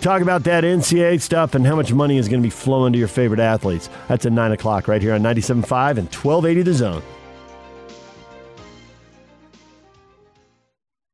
Talk 0.02 0.22
about 0.22 0.44
that 0.44 0.64
NCAA 0.64 1.20
stuff 1.20 1.56
and 1.56 1.66
how 1.66 1.76
much 1.76 1.92
money 1.92 2.20
is 2.20 2.30
going 2.30 2.44
to 2.44 2.46
be 2.46 2.52
flowing 2.52 2.94
to 2.94 3.00
your 3.00 3.08
favorite 3.08 3.40
athletes. 3.40 3.90
That's 4.08 4.28
at 4.28 4.34
9 4.34 4.52
o'clock 4.52 4.88
right 4.88 5.02
here 5.02 5.16
on 5.16 5.24
97.5 5.24 5.98
and 5.98 6.14
1280 6.14 6.62
The 6.62 6.74
Zone. 6.76 7.02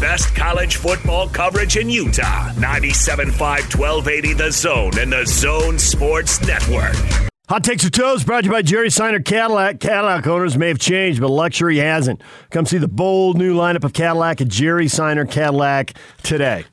best 0.00 0.34
college 0.34 0.76
football 0.76 1.28
coverage 1.28 1.76
in 1.76 1.88
Utah. 1.88 2.50
97.5 2.54 3.38
1280 3.78 4.34
The 4.34 4.50
Zone 4.50 4.98
and 4.98 5.12
the 5.12 5.24
Zone 5.26 5.78
Sports 5.78 6.40
Network. 6.46 6.96
Hot 7.48 7.64
Takes 7.64 7.84
or 7.84 7.90
Toes 7.90 8.24
brought 8.24 8.40
to 8.40 8.46
you 8.46 8.52
by 8.52 8.62
Jerry 8.62 8.88
Seiner 8.88 9.20
Cadillac. 9.20 9.80
Cadillac 9.80 10.26
owners 10.26 10.56
may 10.56 10.68
have 10.68 10.78
changed, 10.78 11.20
but 11.20 11.28
luxury 11.28 11.78
hasn't. 11.78 12.22
Come 12.50 12.64
see 12.64 12.78
the 12.78 12.88
bold 12.88 13.36
new 13.36 13.54
lineup 13.54 13.84
of 13.84 13.92
Cadillac 13.92 14.40
at 14.40 14.48
Jerry 14.48 14.88
Seiner 14.88 15.26
Cadillac 15.26 15.92
today. 16.22 16.64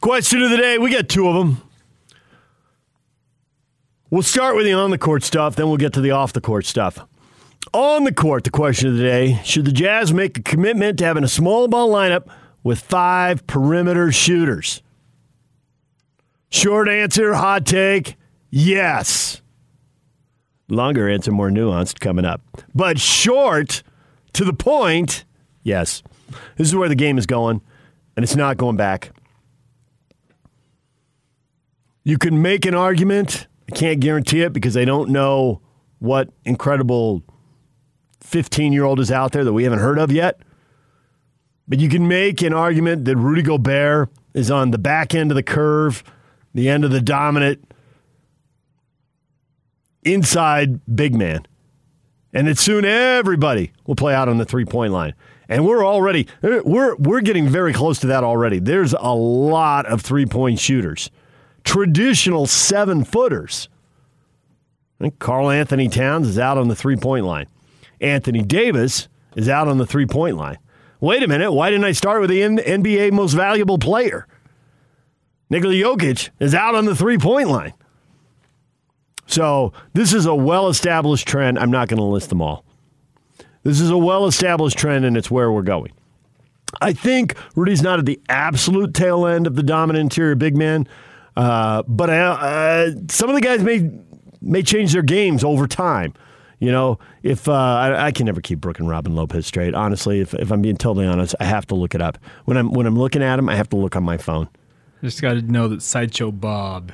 Question 0.00 0.42
of 0.42 0.50
the 0.50 0.56
day. 0.56 0.78
We 0.78 0.90
got 0.90 1.08
two 1.08 1.28
of 1.28 1.34
them. 1.34 1.62
We'll 4.10 4.22
start 4.22 4.56
with 4.56 4.64
the 4.64 4.72
on 4.72 4.90
the 4.90 4.98
court 4.98 5.22
stuff, 5.22 5.56
then 5.56 5.68
we'll 5.68 5.76
get 5.76 5.92
to 5.94 6.00
the 6.00 6.12
off 6.12 6.32
the 6.32 6.40
court 6.40 6.64
stuff. 6.64 7.06
On 7.74 8.04
the 8.04 8.14
court, 8.14 8.44
the 8.44 8.50
question 8.50 8.88
of 8.88 8.96
the 8.96 9.02
day 9.02 9.40
should 9.44 9.64
the 9.64 9.72
Jazz 9.72 10.12
make 10.12 10.38
a 10.38 10.42
commitment 10.42 10.98
to 10.98 11.04
having 11.04 11.24
a 11.24 11.28
small 11.28 11.68
ball 11.68 11.90
lineup 11.90 12.28
with 12.62 12.80
five 12.80 13.46
perimeter 13.46 14.10
shooters? 14.10 14.82
Short 16.50 16.88
answer, 16.88 17.34
hot 17.34 17.66
take, 17.66 18.16
yes. 18.50 19.42
Longer 20.68 21.08
answer, 21.08 21.30
more 21.30 21.50
nuanced 21.50 22.00
coming 22.00 22.24
up. 22.24 22.40
But 22.74 22.98
short, 22.98 23.82
to 24.32 24.44
the 24.44 24.54
point, 24.54 25.24
yes. 25.62 26.02
This 26.56 26.68
is 26.68 26.76
where 26.76 26.88
the 26.88 26.94
game 26.94 27.18
is 27.18 27.26
going, 27.26 27.60
and 28.16 28.24
it's 28.24 28.36
not 28.36 28.56
going 28.56 28.76
back. 28.76 29.12
You 32.04 32.16
can 32.16 32.40
make 32.40 32.64
an 32.64 32.74
argument. 32.74 33.46
I 33.70 33.74
can't 33.74 34.00
guarantee 34.00 34.40
it 34.40 34.54
because 34.54 34.76
I 34.76 34.86
don't 34.86 35.10
know 35.10 35.60
what 35.98 36.30
incredible 36.46 37.22
15 38.28 38.72
year 38.72 38.84
old 38.84 39.00
is 39.00 39.10
out 39.10 39.32
there 39.32 39.42
that 39.42 39.52
we 39.52 39.64
haven't 39.64 39.78
heard 39.78 39.98
of 39.98 40.12
yet. 40.12 40.38
But 41.66 41.80
you 41.80 41.88
can 41.88 42.06
make 42.06 42.42
an 42.42 42.52
argument 42.52 43.04
that 43.06 43.16
Rudy 43.16 43.42
Gobert 43.42 44.10
is 44.34 44.50
on 44.50 44.70
the 44.70 44.78
back 44.78 45.14
end 45.14 45.30
of 45.30 45.34
the 45.34 45.42
curve, 45.42 46.04
the 46.54 46.68
end 46.68 46.84
of 46.84 46.90
the 46.90 47.00
dominant 47.00 47.72
inside 50.02 50.80
big 50.94 51.14
man. 51.14 51.46
And 52.32 52.46
that 52.46 52.58
soon 52.58 52.84
everybody 52.84 53.72
will 53.86 53.96
play 53.96 54.14
out 54.14 54.28
on 54.28 54.36
the 54.38 54.44
three 54.44 54.66
point 54.66 54.92
line. 54.92 55.14
And 55.48 55.66
we're 55.66 55.84
already 55.84 56.26
we're 56.42 56.94
we're 56.96 57.22
getting 57.22 57.48
very 57.48 57.72
close 57.72 57.98
to 58.00 58.06
that 58.08 58.24
already. 58.24 58.58
There's 58.58 58.92
a 58.92 59.14
lot 59.14 59.86
of 59.86 60.02
three 60.02 60.26
point 60.26 60.58
shooters. 60.58 61.10
Traditional 61.64 62.46
seven 62.46 63.04
footers. 63.04 63.70
I 65.00 65.04
think 65.04 65.18
Karl 65.18 65.48
Anthony 65.50 65.88
Towns 65.88 66.28
is 66.28 66.38
out 66.38 66.58
on 66.58 66.68
the 66.68 66.76
three 66.76 66.96
point 66.96 67.24
line. 67.24 67.46
Anthony 68.00 68.42
Davis 68.42 69.08
is 69.36 69.48
out 69.48 69.68
on 69.68 69.78
the 69.78 69.86
three 69.86 70.06
point 70.06 70.36
line. 70.36 70.58
Wait 71.00 71.22
a 71.22 71.28
minute, 71.28 71.52
why 71.52 71.70
didn't 71.70 71.84
I 71.84 71.92
start 71.92 72.20
with 72.20 72.30
the 72.30 72.40
NBA 72.40 73.12
most 73.12 73.34
valuable 73.34 73.78
player? 73.78 74.26
Nikola 75.50 75.74
Jokic 75.74 76.30
is 76.40 76.54
out 76.54 76.74
on 76.74 76.84
the 76.84 76.94
three 76.94 77.18
point 77.18 77.48
line. 77.48 77.74
So 79.26 79.72
this 79.92 80.12
is 80.12 80.26
a 80.26 80.34
well 80.34 80.68
established 80.68 81.28
trend. 81.28 81.58
I'm 81.58 81.70
not 81.70 81.88
going 81.88 81.98
to 81.98 82.04
list 82.04 82.30
them 82.30 82.42
all. 82.42 82.64
This 83.62 83.80
is 83.80 83.90
a 83.90 83.98
well 83.98 84.26
established 84.26 84.78
trend, 84.78 85.04
and 85.04 85.16
it's 85.16 85.30
where 85.30 85.52
we're 85.52 85.62
going. 85.62 85.92
I 86.80 86.92
think 86.92 87.34
Rudy's 87.54 87.82
not 87.82 87.98
at 87.98 88.06
the 88.06 88.20
absolute 88.28 88.94
tail 88.94 89.26
end 89.26 89.46
of 89.46 89.56
the 89.56 89.62
dominant 89.62 90.02
interior 90.02 90.34
big 90.34 90.56
man, 90.56 90.86
uh, 91.36 91.82
but 91.86 92.10
uh, 92.10 92.38
uh, 92.40 92.90
some 93.08 93.28
of 93.28 93.34
the 93.34 93.40
guys 93.40 93.62
may 93.62 93.90
may 94.40 94.62
change 94.62 94.92
their 94.92 95.02
games 95.02 95.44
over 95.44 95.66
time. 95.66 96.14
You 96.60 96.72
know, 96.72 96.98
if 97.22 97.48
uh, 97.48 97.52
I, 97.52 98.06
I, 98.06 98.10
can 98.10 98.26
never 98.26 98.40
keep 98.40 98.60
Brook 98.60 98.80
and 98.80 98.88
Robin 98.88 99.14
Lopez 99.14 99.46
straight. 99.46 99.74
Honestly, 99.74 100.20
if, 100.20 100.34
if 100.34 100.50
I'm 100.50 100.60
being 100.60 100.76
totally 100.76 101.06
honest, 101.06 101.36
I 101.38 101.44
have 101.44 101.66
to 101.68 101.76
look 101.76 101.94
it 101.94 102.02
up. 102.02 102.18
When 102.46 102.56
I'm 102.56 102.72
when 102.72 102.84
I'm 102.84 102.98
looking 102.98 103.22
at 103.22 103.36
them, 103.36 103.48
I 103.48 103.54
have 103.54 103.68
to 103.70 103.76
look 103.76 103.94
on 103.94 104.02
my 104.02 104.16
phone. 104.16 104.48
Just 105.02 105.22
got 105.22 105.34
to 105.34 105.42
know 105.42 105.68
that 105.68 105.82
Sideshow 105.82 106.32
Bob 106.32 106.92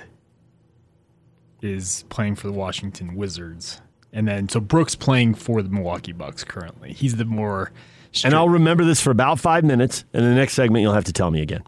is 1.63 2.05
playing 2.11 2.35
for 2.35 2.47
the 2.47 2.53
Washington 2.53 3.15
Wizards. 3.15 3.81
And 4.13 4.29
then 4.29 4.49
so 4.49 4.61
Brooks 4.61 4.95
playing 4.95 5.35
for 5.35 5.63
the 5.63 5.71
Milwaukee 5.71 6.13
Bucks 6.13 6.45
currently. 6.45 6.93
He's 6.93 7.17
the 7.17 7.25
more 7.25 7.73
straight. 8.13 8.29
And 8.29 8.35
I'll 8.35 8.49
remember 8.49 8.85
this 8.85 9.01
for 9.01 9.11
about 9.11 9.41
5 9.41 9.65
minutes 9.65 10.05
and 10.13 10.25
the 10.25 10.35
next 10.35 10.55
segment 10.55 10.83
you'll 10.83 10.93
have 10.93 11.05
to 11.05 11.13
tell 11.13 11.31
me 11.31 11.41
again. 11.41 11.65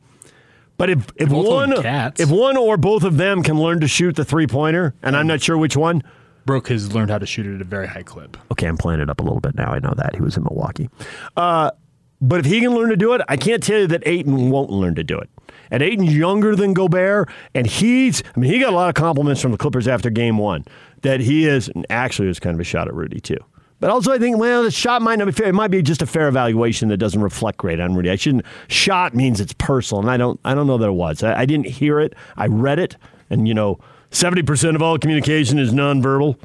But 0.77 0.91
if 0.91 1.07
if 1.17 1.31
one 1.31 1.73
if 1.73 2.31
one 2.31 2.57
or 2.59 2.77
both 2.77 3.03
of 3.03 3.17
them 3.17 3.43
can 3.43 3.59
learn 3.59 3.81
to 3.81 3.89
shoot 3.89 4.15
the 4.15 4.27
three-pointer 4.27 4.95
and 5.03 5.17
I'm 5.17 5.27
not 5.27 5.41
sure 5.41 5.57
which 5.57 5.77
one, 5.77 6.03
Brook 6.47 6.69
has 6.69 6.93
learned 6.95 7.11
how 7.11 7.19
to 7.19 7.27
shoot 7.27 7.45
it 7.45 7.57
at 7.57 7.61
a 7.61 7.65
very 7.65 7.89
high 7.89 8.05
clip. 8.05 8.37
Okay, 8.53 8.67
I'm 8.67 8.79
playing 8.79 9.01
it 9.01 9.11
up 9.11 9.21
a 9.21 9.23
little 9.23 9.41
bit 9.41 9.57
now. 9.57 9.73
I 9.73 9.81
know 9.81 9.93
that. 9.97 10.15
He 10.15 10.23
was 10.23 10.37
in 10.37 10.45
Milwaukee. 10.45 10.89
Uh, 11.37 11.73
but 12.21 12.41
if 12.41 12.47
he 12.47 12.61
can 12.61 12.75
learn 12.75 12.89
to 12.89 12.97
do 12.97 13.13
it, 13.13 13.21
I 13.29 13.37
can't 13.37 13.63
tell 13.63 13.81
you 13.81 13.87
that 13.89 14.07
Ayton 14.07 14.51
won't 14.51 14.71
learn 14.71 14.95
to 14.95 15.05
do 15.05 15.19
it. 15.19 15.29
And 15.71 15.83
Ayton's 15.83 16.17
younger 16.17 16.55
than 16.55 16.73
Gobert, 16.73 17.29
and 17.55 17.67
he's, 17.67 18.23
I 18.35 18.41
mean, 18.41 18.53
he 18.53 18.61
got 18.61 18.73
a 18.73 18.77
lot 18.77 18.89
of 18.89 18.95
compliments 18.95 19.43
from 19.43 19.51
the 19.51 19.59
Clippers 19.59 19.89
after 19.89 20.09
game 20.09 20.39
one 20.39 20.65
that 21.03 21.21
he 21.21 21.47
is, 21.47 21.69
and 21.69 21.85
actually, 21.91 22.27
it 22.27 22.29
was 22.29 22.41
kind 22.41 22.55
of 22.55 22.61
a 22.61 22.65
shot 22.65 22.87
at 22.87 22.95
Rudy, 22.95 23.21
too. 23.21 23.39
But 23.81 23.91
also, 23.91 24.13
I 24.13 24.19
think, 24.19 24.39
well, 24.39 24.63
the 24.63 24.71
shot 24.71 25.03
might 25.03 25.17
not 25.19 25.27
be 25.27 25.33
fair. 25.33 25.49
It 25.49 25.55
might 25.55 25.71
be 25.71 25.83
just 25.83 26.01
a 26.01 26.07
fair 26.07 26.29
evaluation 26.29 26.89
that 26.89 26.97
doesn't 26.97 27.21
reflect 27.21 27.59
great 27.59 27.81
on 27.81 27.95
Rudy. 27.95 28.09
I 28.09 28.17
shouldn't. 28.17 28.47
Shot 28.69 29.15
means 29.15 29.41
it's 29.41 29.53
personal, 29.53 30.01
and 30.01 30.11
I 30.11 30.17
don't. 30.17 30.41
I 30.45 30.55
don't 30.55 30.67
know 30.67 30.79
that 30.79 30.89
it 30.89 30.93
was. 30.93 31.23
I, 31.23 31.41
I 31.41 31.45
didn't 31.45 31.67
hear 31.67 32.01
it. 32.01 32.15
I 32.39 32.47
read 32.47 32.79
it, 32.79 32.97
and 33.29 33.47
you 33.47 33.53
know, 33.53 33.79
seventy 34.17 34.43
percent 34.43 34.77
of 34.77 34.83
all 34.83 34.99
communication 34.99 35.59
is 35.59 35.73
nonverbal. 35.73 36.39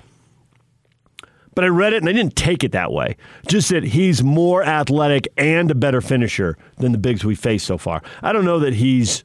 But 1.54 1.66
I 1.66 1.68
read 1.68 1.94
it 1.94 1.98
and 1.98 2.08
I 2.08 2.14
didn't 2.14 2.36
take 2.36 2.64
it 2.64 2.72
that 2.72 2.92
way. 2.92 3.18
Just 3.48 3.70
that 3.70 3.84
he's 3.84 4.24
more 4.24 4.64
athletic 4.64 5.28
and 5.38 5.70
a 5.70 5.76
better 5.76 6.00
finisher 6.00 6.58
than 6.78 6.92
the 6.94 6.98
bigs 6.98 7.26
we 7.26 7.36
faced 7.36 7.66
so 7.66 7.78
far. 7.78 8.02
I 8.22 8.34
don't 8.34 8.46
know 8.46 8.60
that 8.60 8.74
he's. 8.74 9.24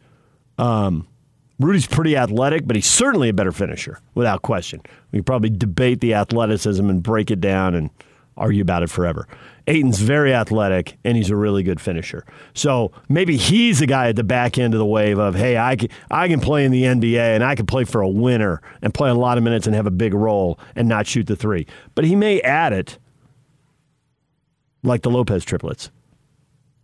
Um, 0.59 1.07
Rudy's 1.59 1.87
pretty 1.87 2.19
athletic, 2.19 2.67
but 2.67 2.77
he's 2.77 2.87
certainly 2.87 3.31
a 3.31 3.33
better 3.33 3.53
finisher, 3.53 3.99
without 4.15 4.43
question. 4.43 4.83
We 5.11 5.21
could 5.21 5.27
probably 5.27 5.49
debate 5.49 6.03
the 6.03 6.13
athleticism 6.13 6.91
and 6.91 7.03
break 7.03 7.31
it 7.31 7.41
down 7.41 7.75
and 7.75 7.89
argue 8.37 8.62
about 8.62 8.83
it 8.83 8.90
forever. 8.90 9.27
Ayton's 9.66 10.01
very 10.01 10.33
athletic 10.33 10.96
and 11.05 11.16
he's 11.16 11.31
a 11.31 11.37
really 11.37 11.62
good 11.62 11.81
finisher. 11.81 12.25
So 12.55 12.92
maybe 13.09 13.37
he's 13.37 13.81
the 13.81 13.87
guy 13.87 14.09
at 14.09 14.16
the 14.16 14.25
back 14.25 14.59
end 14.59 14.75
of 14.75 14.79
the 14.79 14.87
wave 14.87 15.18
of, 15.18 15.35
hey, 15.35 15.59
I 15.59 15.77
can, 15.77 15.88
I 16.11 16.29
can 16.29 16.40
play 16.40 16.64
in 16.64 16.70
the 16.70 16.85
NBA 16.85 17.35
and 17.35 17.42
I 17.42 17.55
can 17.55 17.66
play 17.66 17.85
for 17.85 18.01
a 18.01 18.09
winner 18.09 18.62
and 18.83 18.94
play 18.94 19.11
a 19.11 19.14
lot 19.14 19.38
of 19.38 19.44
minutes 19.44 19.66
and 19.66 19.75
have 19.75 19.87
a 19.87 19.90
big 19.90 20.14
role 20.14 20.59
and 20.77 20.88
not 20.88 21.07
shoot 21.07 21.27
the 21.27 21.37
three. 21.37 21.66
But 21.94 22.05
he 22.05 22.14
may 22.14 22.40
add 22.42 22.72
it 22.72 22.99
like 24.83 25.03
the 25.03 25.11
Lopez 25.11 25.44
triplets. 25.44 25.90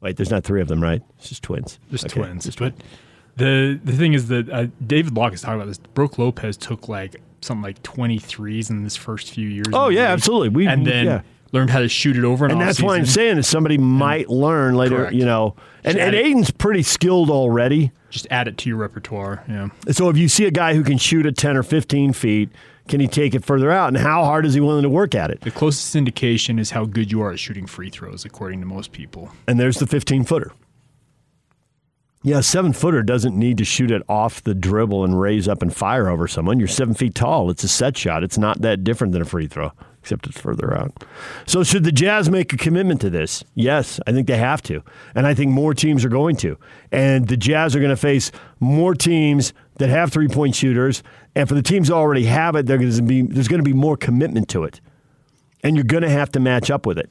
Wait, 0.00 0.16
there's 0.16 0.30
not 0.30 0.42
three 0.42 0.60
of 0.60 0.66
them, 0.66 0.82
right? 0.82 1.02
It's 1.18 1.28
just 1.28 1.44
twins. 1.44 1.78
Just 1.92 2.06
okay. 2.06 2.20
twins. 2.20 2.44
Just 2.44 2.58
but 2.58 2.74
the 3.36 3.78
the 3.84 3.92
thing 3.92 4.14
is 4.14 4.26
that 4.28 4.50
uh, 4.50 4.66
David 4.84 5.16
Locke 5.16 5.32
is 5.32 5.40
talking 5.40 5.54
about 5.54 5.68
this. 5.68 5.78
Brook 5.78 6.18
Lopez 6.18 6.56
took 6.56 6.88
like 6.88 7.22
something 7.40 7.62
like 7.62 7.80
23s 7.84 8.70
in 8.70 8.82
his 8.82 8.96
first 8.96 9.30
few 9.30 9.48
years. 9.48 9.68
Oh 9.72 9.90
yeah, 9.90 10.08
absolutely. 10.08 10.48
We 10.48 10.66
and 10.66 10.84
then 10.84 11.06
yeah 11.06 11.22
learned 11.52 11.70
how 11.70 11.80
to 11.80 11.88
shoot 11.88 12.16
it 12.16 12.24
over 12.24 12.46
and, 12.46 12.52
and 12.52 12.60
that's 12.60 12.82
why 12.82 12.96
I'm 12.96 13.06
saying 13.06 13.38
is 13.38 13.46
somebody 13.46 13.78
might 13.78 14.28
learn 14.28 14.74
later. 14.74 14.96
Correct. 14.96 15.14
You 15.14 15.24
know, 15.24 15.54
and, 15.84 15.98
and 15.98 16.14
Ayton's 16.14 16.50
pretty 16.50 16.82
skilled 16.82 17.30
already. 17.30 17.92
Just 18.10 18.26
add 18.30 18.48
it 18.48 18.58
to 18.58 18.68
your 18.68 18.78
repertoire. 18.78 19.44
Yeah. 19.48 19.68
So 19.90 20.08
if 20.08 20.16
you 20.16 20.28
see 20.28 20.46
a 20.46 20.50
guy 20.50 20.74
who 20.74 20.82
can 20.82 20.98
shoot 20.98 21.26
at 21.26 21.36
10 21.36 21.56
or 21.56 21.62
15 21.62 22.12
feet, 22.12 22.50
can 22.88 23.00
he 23.00 23.06
take 23.06 23.34
it 23.34 23.44
further 23.44 23.70
out? 23.70 23.88
And 23.88 23.96
how 23.96 24.24
hard 24.24 24.44
is 24.44 24.54
he 24.54 24.60
willing 24.60 24.82
to 24.82 24.88
work 24.88 25.14
at 25.14 25.30
it? 25.30 25.40
The 25.42 25.50
closest 25.50 25.94
indication 25.94 26.58
is 26.58 26.70
how 26.70 26.84
good 26.84 27.10
you 27.12 27.22
are 27.22 27.32
at 27.32 27.38
shooting 27.38 27.66
free 27.66 27.90
throws, 27.90 28.24
according 28.24 28.60
to 28.60 28.66
most 28.66 28.92
people. 28.92 29.30
And 29.46 29.58
there's 29.58 29.78
the 29.78 29.86
15 29.86 30.24
footer. 30.24 30.52
Yeah, 32.24 32.38
a 32.38 32.42
seven 32.42 32.72
footer 32.72 33.02
doesn't 33.02 33.36
need 33.36 33.58
to 33.58 33.64
shoot 33.64 33.90
it 33.90 34.02
off 34.08 34.44
the 34.44 34.54
dribble 34.54 35.04
and 35.04 35.20
raise 35.20 35.48
up 35.48 35.60
and 35.60 35.74
fire 35.74 36.08
over 36.08 36.28
someone. 36.28 36.60
You're 36.60 36.68
seven 36.68 36.94
feet 36.94 37.14
tall. 37.16 37.50
It's 37.50 37.64
a 37.64 37.68
set 37.68 37.96
shot. 37.96 38.22
It's 38.22 38.38
not 38.38 38.62
that 38.62 38.84
different 38.84 39.12
than 39.12 39.22
a 39.22 39.24
free 39.24 39.48
throw 39.48 39.72
except 40.02 40.26
it's 40.26 40.40
further 40.40 40.76
out. 40.76 41.04
So, 41.46 41.62
should 41.62 41.84
the 41.84 41.92
Jazz 41.92 42.28
make 42.28 42.52
a 42.52 42.56
commitment 42.56 43.00
to 43.02 43.10
this? 43.10 43.44
Yes, 43.54 44.00
I 44.06 44.12
think 44.12 44.26
they 44.26 44.36
have 44.36 44.60
to. 44.62 44.82
And 45.14 45.26
I 45.26 45.34
think 45.34 45.52
more 45.52 45.74
teams 45.74 46.04
are 46.04 46.08
going 46.08 46.36
to. 46.36 46.58
And 46.90 47.28
the 47.28 47.36
Jazz 47.36 47.76
are 47.76 47.78
going 47.78 47.90
to 47.90 47.96
face 47.96 48.32
more 48.58 48.94
teams 48.94 49.52
that 49.76 49.88
have 49.88 50.12
three 50.12 50.28
point 50.28 50.56
shooters. 50.56 51.02
And 51.34 51.48
for 51.48 51.54
the 51.54 51.62
teams 51.62 51.88
that 51.88 51.94
already 51.94 52.24
have 52.24 52.56
it, 52.56 52.66
there's 52.66 53.00
going 53.00 53.28
to 53.30 53.62
be 53.62 53.72
more 53.72 53.96
commitment 53.96 54.48
to 54.50 54.64
it. 54.64 54.80
And 55.62 55.76
you're 55.76 55.84
going 55.84 56.02
to 56.02 56.10
have 56.10 56.32
to 56.32 56.40
match 56.40 56.70
up 56.70 56.84
with 56.84 56.98
it. 56.98 57.10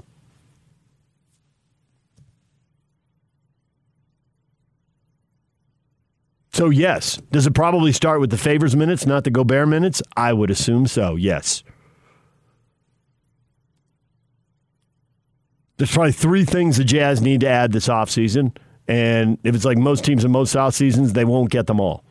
So, 6.54 6.70
yes. 6.70 7.18
Does 7.32 7.48
it 7.48 7.54
probably 7.54 7.92
start 7.92 8.20
with 8.20 8.30
the 8.30 8.38
Favors 8.38 8.76
minutes, 8.76 9.06
not 9.06 9.24
the 9.24 9.32
Gobert 9.32 9.68
minutes? 9.68 10.02
I 10.18 10.34
would 10.34 10.52
assume 10.52 10.86
so, 10.86 11.16
yes. 11.16 11.64
There's 15.78 15.92
probably 15.92 16.12
three 16.12 16.46
things 16.46 16.78
the 16.78 16.84
Jazz 16.84 17.22
need 17.22 17.40
to 17.42 17.48
add 17.48 17.72
this 17.72 17.88
offseason. 17.88 18.56
And 18.88 19.40
if 19.44 19.56
it's 19.56 19.66
like 19.66 19.78
most 19.78 20.04
teams 20.04 20.26
in 20.26 20.32
most 20.32 20.56
off 20.56 20.76
seasons, 20.76 21.14
they 21.14 21.26
won't 21.26 21.50
get 21.50 21.68
them 21.68 21.80
all. 21.80 22.04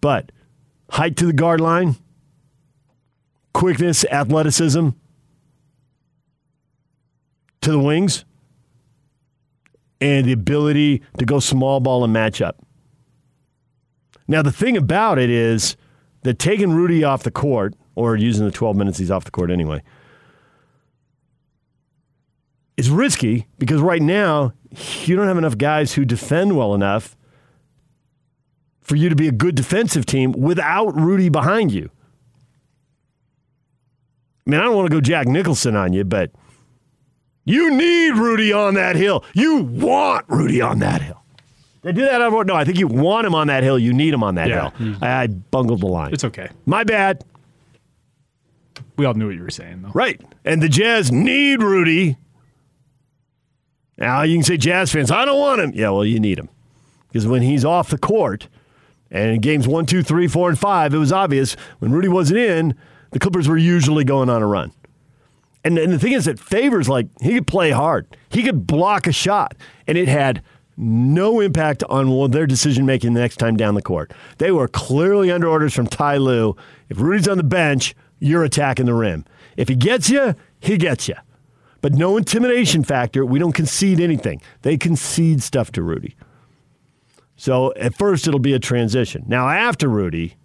But 0.00 0.32
height 0.90 1.16
to 1.18 1.26
the 1.26 1.32
guard 1.32 1.60
line, 1.60 1.96
quickness, 3.54 4.04
athleticism 4.04 4.90
to 7.62 7.70
the 7.70 7.78
wings, 7.78 8.24
and 10.04 10.26
the 10.26 10.32
ability 10.32 11.00
to 11.16 11.24
go 11.24 11.40
small 11.40 11.80
ball 11.80 12.04
and 12.04 12.12
match 12.12 12.42
up. 12.42 12.62
Now, 14.28 14.42
the 14.42 14.52
thing 14.52 14.76
about 14.76 15.18
it 15.18 15.30
is 15.30 15.78
that 16.24 16.38
taking 16.38 16.72
Rudy 16.72 17.02
off 17.02 17.22
the 17.22 17.30
court, 17.30 17.74
or 17.94 18.14
using 18.14 18.44
the 18.44 18.52
12 18.52 18.76
minutes 18.76 18.98
he's 18.98 19.10
off 19.10 19.24
the 19.24 19.30
court 19.30 19.50
anyway, 19.50 19.82
is 22.76 22.90
risky 22.90 23.46
because 23.58 23.80
right 23.80 24.02
now 24.02 24.52
you 25.04 25.16
don't 25.16 25.26
have 25.26 25.38
enough 25.38 25.56
guys 25.56 25.94
who 25.94 26.04
defend 26.04 26.54
well 26.54 26.74
enough 26.74 27.16
for 28.82 28.96
you 28.96 29.08
to 29.08 29.16
be 29.16 29.26
a 29.26 29.32
good 29.32 29.54
defensive 29.54 30.04
team 30.04 30.32
without 30.32 30.94
Rudy 30.94 31.30
behind 31.30 31.72
you. 31.72 31.90
I 34.46 34.50
mean, 34.50 34.60
I 34.60 34.64
don't 34.64 34.76
want 34.76 34.90
to 34.90 34.94
go 34.94 35.00
Jack 35.00 35.28
Nicholson 35.28 35.74
on 35.76 35.94
you, 35.94 36.04
but 36.04 36.30
you 37.44 37.70
need 37.70 38.16
Rudy 38.16 38.52
on 38.52 38.74
that 38.74 38.96
hill. 38.96 39.24
You 39.34 39.58
want 39.62 40.26
Rudy 40.28 40.60
on 40.60 40.78
that 40.80 41.02
hill. 41.02 41.22
They 41.82 41.92
do 41.92 42.00
that 42.02 42.22
on 42.22 42.46
no. 42.46 42.54
I 42.54 42.64
think 42.64 42.78
you 42.78 42.86
want 42.88 43.26
him 43.26 43.34
on 43.34 43.48
that 43.48 43.62
hill. 43.62 43.78
You 43.78 43.92
need 43.92 44.14
him 44.14 44.22
on 44.22 44.36
that 44.36 44.48
Yeah. 44.48 44.70
hill. 44.70 44.70
Mm-hmm. 44.88 45.04
I, 45.04 45.22
I 45.22 45.26
bungled 45.26 45.80
the 45.80 45.86
line. 45.86 46.12
It's 46.14 46.24
okay. 46.24 46.48
My 46.64 46.82
bad. 46.84 47.22
We 48.96 49.04
all 49.04 49.14
knew 49.14 49.26
what 49.26 49.34
you 49.34 49.42
were 49.42 49.50
saying, 49.50 49.82
though. 49.82 49.90
Right. 49.92 50.20
And 50.44 50.62
the 50.62 50.68
Jazz 50.68 51.12
need 51.12 51.62
Rudy. 51.62 52.16
Now 53.98 54.22
you 54.22 54.36
can 54.36 54.44
say 54.44 54.56
Jazz 54.56 54.90
fans, 54.92 55.10
I 55.10 55.24
don't 55.24 55.38
want 55.38 55.60
him. 55.60 55.72
Yeah, 55.74 55.90
well, 55.90 56.04
you 56.04 56.18
need 56.20 56.38
him. 56.38 56.48
Because 57.08 57.26
when 57.26 57.42
he's 57.42 57.64
off 57.64 57.90
the 57.90 57.98
court, 57.98 58.48
and 59.10 59.30
in 59.32 59.40
games 59.40 59.68
one, 59.68 59.86
two, 59.86 60.02
three, 60.02 60.26
four, 60.26 60.48
and 60.48 60.58
five, 60.58 60.94
it 60.94 60.98
was 60.98 61.12
obvious 61.12 61.54
when 61.78 61.92
Rudy 61.92 62.08
wasn't 62.08 62.40
in, 62.40 62.74
the 63.10 63.18
Clippers 63.20 63.46
were 63.46 63.56
usually 63.58 64.02
going 64.04 64.28
on 64.28 64.42
a 64.42 64.46
run. 64.46 64.72
And, 65.64 65.78
and 65.78 65.92
the 65.92 65.98
thing 65.98 66.12
is 66.12 66.26
that 66.26 66.38
Favors, 66.38 66.88
like, 66.88 67.06
he 67.22 67.34
could 67.34 67.46
play 67.46 67.70
hard. 67.70 68.06
He 68.28 68.42
could 68.42 68.66
block 68.66 69.06
a 69.06 69.12
shot, 69.12 69.56
and 69.86 69.96
it 69.96 70.08
had 70.08 70.42
no 70.76 71.40
impact 71.40 71.82
on 71.84 72.30
their 72.30 72.46
decision 72.46 72.84
making 72.84 73.14
the 73.14 73.20
next 73.20 73.36
time 73.36 73.56
down 73.56 73.74
the 73.74 73.82
court. 73.82 74.12
They 74.38 74.50
were 74.50 74.68
clearly 74.68 75.30
under 75.30 75.48
orders 75.48 75.72
from 75.72 75.86
Ty 75.86 76.18
Lue. 76.18 76.56
If 76.88 77.00
Rudy's 77.00 77.28
on 77.28 77.38
the 77.38 77.44
bench, 77.44 77.94
you're 78.18 78.44
attacking 78.44 78.86
the 78.86 78.94
rim. 78.94 79.24
If 79.56 79.68
he 79.68 79.76
gets 79.76 80.10
you, 80.10 80.34
he 80.60 80.76
gets 80.76 81.08
you. 81.08 81.14
But 81.80 81.92
no 81.92 82.16
intimidation 82.16 82.82
factor. 82.82 83.24
We 83.24 83.38
don't 83.38 83.52
concede 83.52 84.00
anything. 84.00 84.40
They 84.62 84.76
concede 84.76 85.42
stuff 85.42 85.70
to 85.72 85.82
Rudy. 85.82 86.16
So 87.36 87.72
at 87.76 87.94
first 87.94 88.26
it'll 88.26 88.40
be 88.40 88.54
a 88.54 88.58
transition. 88.58 89.24
Now 89.26 89.48
after 89.48 89.88
Rudy, 89.88 90.36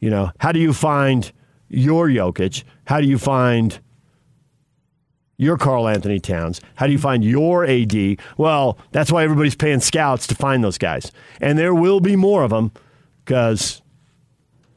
you 0.00 0.10
know, 0.10 0.32
how 0.38 0.52
do 0.52 0.58
you 0.58 0.72
find 0.72 1.30
your 1.68 2.08
Jokic? 2.08 2.64
How 2.86 3.00
do 3.00 3.06
you 3.06 3.18
find 3.18 3.78
your 5.36 5.56
Karl-Anthony 5.56 6.20
Towns? 6.20 6.60
How 6.76 6.86
do 6.86 6.92
you 6.92 6.98
find 6.98 7.24
your 7.24 7.64
AD? 7.64 8.18
Well, 8.36 8.78
that's 8.92 9.10
why 9.10 9.24
everybody's 9.24 9.54
paying 9.56 9.80
scouts 9.80 10.26
to 10.28 10.34
find 10.34 10.62
those 10.62 10.78
guys. 10.78 11.10
And 11.40 11.58
there 11.58 11.74
will 11.74 12.00
be 12.00 12.16
more 12.16 12.42
of 12.44 12.50
them 12.50 12.72
because 13.24 13.82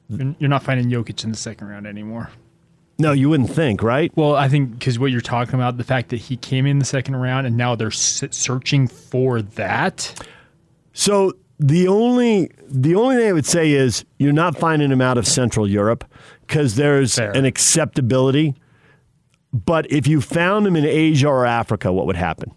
You're 0.10 0.36
you're 0.40 0.50
not 0.50 0.64
finding 0.64 0.90
Jokic 0.90 1.24
in 1.24 1.32
the 1.32 1.38
second 1.38 1.68
round 1.68 1.86
anymore. 1.88 2.30
no, 2.98 3.12
you 3.12 3.30
wouldn't 3.30 3.50
think, 3.52 3.84
right? 3.84 4.12
Well, 4.16 4.36
I 4.36 4.48
think 4.48 4.72
because 4.80 4.98
what 4.98 5.12
you're 5.12 5.22
talking 5.22 5.56
about, 5.56 5.78
the 5.78 5.84
fact 5.84 6.10
that 6.10 6.18
he 6.18 6.38
came 6.38 6.66
in 6.66 6.80
the 6.80 6.86
second 6.86 7.16
round 7.18 7.46
and 7.46 7.58
now 7.58 7.76
they're 7.76 7.92
searching 7.92 8.88
for 8.88 9.42
that. 9.42 10.26
So 10.94 11.34
the 11.60 11.88
only 11.88 12.50
the 12.68 12.96
only 12.96 13.18
thing 13.18 13.28
I 13.28 13.34
would 13.34 13.46
say 13.46 13.72
is 13.72 14.06
you're 14.20 14.32
not 14.34 14.58
finding 14.58 14.92
him 14.92 15.02
out 15.02 15.18
of 15.18 15.28
Central 15.28 15.68
Europe 15.70 16.06
because 16.48 16.76
there's 16.76 17.16
Fair. 17.16 17.32
an 17.32 17.46
acceptability. 17.46 18.56
But 19.56 19.90
if 19.90 20.06
you 20.06 20.20
found 20.20 20.68
him 20.68 20.76
in 20.76 20.84
Asia 20.84 21.30
or 21.30 21.46
Africa, 21.46 21.94
what 21.94 22.08
would 22.08 22.18
happen? 22.18 22.52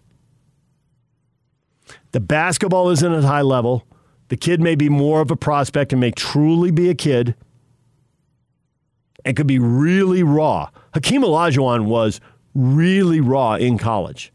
The 2.11 2.19
basketball 2.19 2.89
isn't 2.89 3.13
at 3.13 3.23
high 3.23 3.41
level. 3.41 3.85
The 4.27 4.35
kid 4.35 4.59
may 4.59 4.75
be 4.75 4.89
more 4.89 5.21
of 5.21 5.31
a 5.31 5.37
prospect 5.37 5.93
and 5.93 6.01
may 6.01 6.11
truly 6.11 6.71
be 6.71 6.89
a 6.89 6.95
kid 6.95 7.35
and 9.23 9.37
could 9.37 9.47
be 9.47 9.59
really 9.59 10.23
raw. 10.23 10.69
Hakeem 10.93 11.21
Olajuwon 11.21 11.85
was 11.85 12.19
really 12.53 13.21
raw 13.21 13.55
in 13.55 13.77
college. 13.77 14.33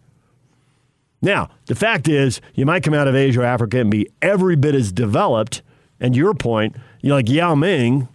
Now, 1.21 1.51
the 1.67 1.75
fact 1.75 2.09
is, 2.09 2.41
you 2.55 2.65
might 2.65 2.83
come 2.83 2.95
out 2.95 3.09
of 3.09 3.15
Asia 3.15 3.43
or 3.43 3.45
Africa 3.45 3.79
and 3.79 3.91
be 3.91 4.09
every 4.23 4.57
bit 4.57 4.75
as 4.75 4.91
developed. 4.91 5.61
And 6.01 6.17
your 6.17 6.33
point, 6.33 6.77
you're 7.03 7.17
like 7.17 7.29
Yao 7.29 7.55
Ming. 7.55 8.09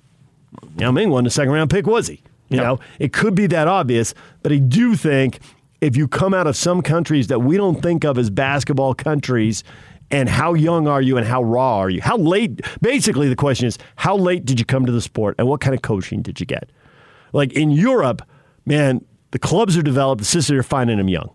Yao 0.77 0.91
Ming 0.91 1.11
wasn't 1.11 1.27
a 1.27 1.31
second 1.31 1.53
round 1.53 1.69
pick, 1.69 1.85
was 1.85 2.07
he? 2.07 2.23
You 2.49 2.57
know, 2.57 2.79
it 2.97 3.13
could 3.13 3.35
be 3.35 3.47
that 3.47 3.67
obvious, 3.67 4.13
but 4.41 4.51
I 4.51 4.57
do 4.57 4.95
think 4.95 5.39
if 5.81 5.95
you 5.95 6.07
come 6.07 6.33
out 6.33 6.47
of 6.47 6.55
some 6.55 6.81
countries 6.81 7.27
that 7.27 7.39
we 7.39 7.57
don't 7.57 7.81
think 7.81 8.03
of 8.03 8.17
as 8.17 8.29
basketball 8.29 8.93
countries, 8.95 9.63
and 10.11 10.27
how 10.27 10.53
young 10.53 10.87
are 10.87 11.01
you 11.01 11.17
and 11.17 11.27
how 11.27 11.43
raw 11.43 11.77
are 11.77 11.89
you? 11.89 12.01
How 12.01 12.17
late? 12.17 12.61
Basically, 12.81 13.29
the 13.29 13.35
question 13.35 13.67
is, 13.67 13.77
how 13.95 14.17
late 14.17 14.45
did 14.45 14.59
you 14.59 14.65
come 14.65 14.85
to 14.85 14.91
the 14.91 15.01
sport 15.01 15.35
and 15.37 15.47
what 15.47 15.61
kind 15.61 15.75
of 15.75 15.81
coaching 15.81 16.21
did 16.21 16.39
you 16.39 16.45
get? 16.45 16.71
Like 17.31 17.53
in 17.53 17.69
Europe, 17.69 18.23
man, 18.65 19.05
the 19.31 19.39
clubs 19.39 19.77
are 19.77 19.83
developed, 19.83 20.19
the 20.19 20.25
sisters 20.25 20.57
are 20.57 20.63
finding 20.63 20.97
them 20.97 21.09
young. 21.09 21.29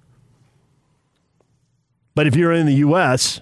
But 2.16 2.26
if 2.26 2.34
you're 2.36 2.52
in 2.52 2.66
the 2.66 2.74
U.S., 2.74 3.40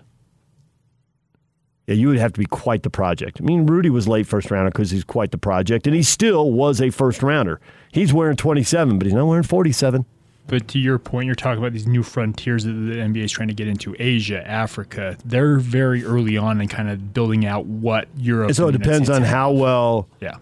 yeah, 1.86 1.94
you 1.94 2.08
would 2.08 2.18
have 2.18 2.32
to 2.32 2.38
be 2.38 2.46
quite 2.46 2.82
the 2.84 2.90
project. 2.90 3.40
I 3.40 3.44
mean, 3.44 3.66
Rudy 3.66 3.90
was 3.90 4.06
late 4.06 4.26
first 4.26 4.50
rounder 4.50 4.70
because 4.70 4.90
he's 4.90 5.04
quite 5.04 5.30
the 5.32 5.38
project, 5.38 5.86
and 5.86 5.96
he 5.96 6.02
still 6.02 6.50
was 6.52 6.80
a 6.80 6.90
first 6.90 7.22
rounder. 7.22 7.60
He's 7.90 8.12
wearing 8.12 8.36
27, 8.36 8.98
but 8.98 9.06
he's 9.06 9.14
not 9.14 9.26
wearing 9.26 9.42
47. 9.42 10.04
But 10.48 10.66
to 10.68 10.78
your 10.78 10.98
point, 10.98 11.26
you're 11.26 11.34
talking 11.36 11.58
about 11.58 11.72
these 11.72 11.86
new 11.86 12.02
frontiers 12.02 12.64
that 12.64 12.72
the 12.72 12.94
NBA 12.96 13.24
is 13.24 13.32
trying 13.32 13.48
to 13.48 13.54
get 13.54 13.68
into 13.68 13.94
Asia, 13.98 14.46
Africa. 14.46 15.16
They're 15.24 15.58
very 15.58 16.04
early 16.04 16.36
on 16.36 16.60
and 16.60 16.68
kind 16.68 16.90
of 16.90 17.14
building 17.14 17.46
out 17.46 17.64
what 17.66 18.08
Europe. 18.16 18.48
And 18.48 18.56
so 18.56 18.66
it 18.68 18.74
and 18.74 18.82
the 18.82 18.88
United 18.88 19.04
depends 19.04 19.10
on 19.10 19.22
how 19.22 19.52
well. 19.52 20.08
Yeah. 20.20 20.36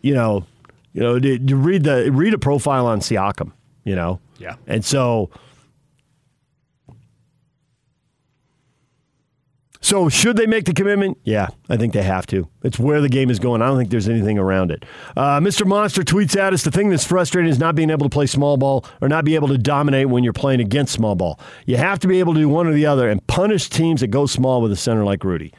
you 0.00 0.14
know, 0.14 0.44
you 0.92 1.00
know, 1.02 1.14
read 1.56 1.84
the 1.84 2.10
read 2.12 2.34
a 2.34 2.38
profile 2.38 2.86
on 2.86 3.00
Siakam, 3.00 3.52
you 3.84 3.94
know, 3.94 4.20
Yeah. 4.38 4.56
and 4.66 4.84
so. 4.84 5.30
So 9.82 10.08
should 10.08 10.36
they 10.36 10.46
make 10.46 10.64
the 10.64 10.72
commitment? 10.72 11.18
Yeah, 11.24 11.48
I 11.68 11.76
think 11.76 11.92
they 11.92 12.04
have 12.04 12.24
to. 12.28 12.48
It's 12.62 12.78
where 12.78 13.00
the 13.00 13.08
game 13.08 13.30
is 13.30 13.40
going. 13.40 13.62
I 13.62 13.66
don't 13.66 13.76
think 13.76 13.90
there's 13.90 14.08
anything 14.08 14.38
around 14.38 14.70
it. 14.70 14.84
Uh, 15.16 15.40
Mr. 15.40 15.66
Monster 15.66 16.02
tweets 16.02 16.36
at 16.36 16.52
us: 16.52 16.62
the 16.62 16.70
thing 16.70 16.88
that's 16.88 17.04
frustrating 17.04 17.50
is 17.50 17.58
not 17.58 17.74
being 17.74 17.90
able 17.90 18.06
to 18.06 18.10
play 18.10 18.26
small 18.26 18.56
ball 18.56 18.86
or 19.00 19.08
not 19.08 19.24
be 19.24 19.34
able 19.34 19.48
to 19.48 19.58
dominate 19.58 20.08
when 20.08 20.22
you're 20.22 20.32
playing 20.32 20.60
against 20.60 20.92
small 20.92 21.16
ball. 21.16 21.38
You 21.66 21.76
have 21.76 21.98
to 21.98 22.08
be 22.08 22.20
able 22.20 22.32
to 22.34 22.40
do 22.40 22.48
one 22.48 22.68
or 22.68 22.72
the 22.72 22.86
other 22.86 23.08
and 23.08 23.26
punish 23.26 23.68
teams 23.68 24.00
that 24.02 24.08
go 24.08 24.26
small 24.26 24.62
with 24.62 24.70
a 24.70 24.76
center 24.76 25.04
like 25.04 25.24
Rudy. 25.24 25.52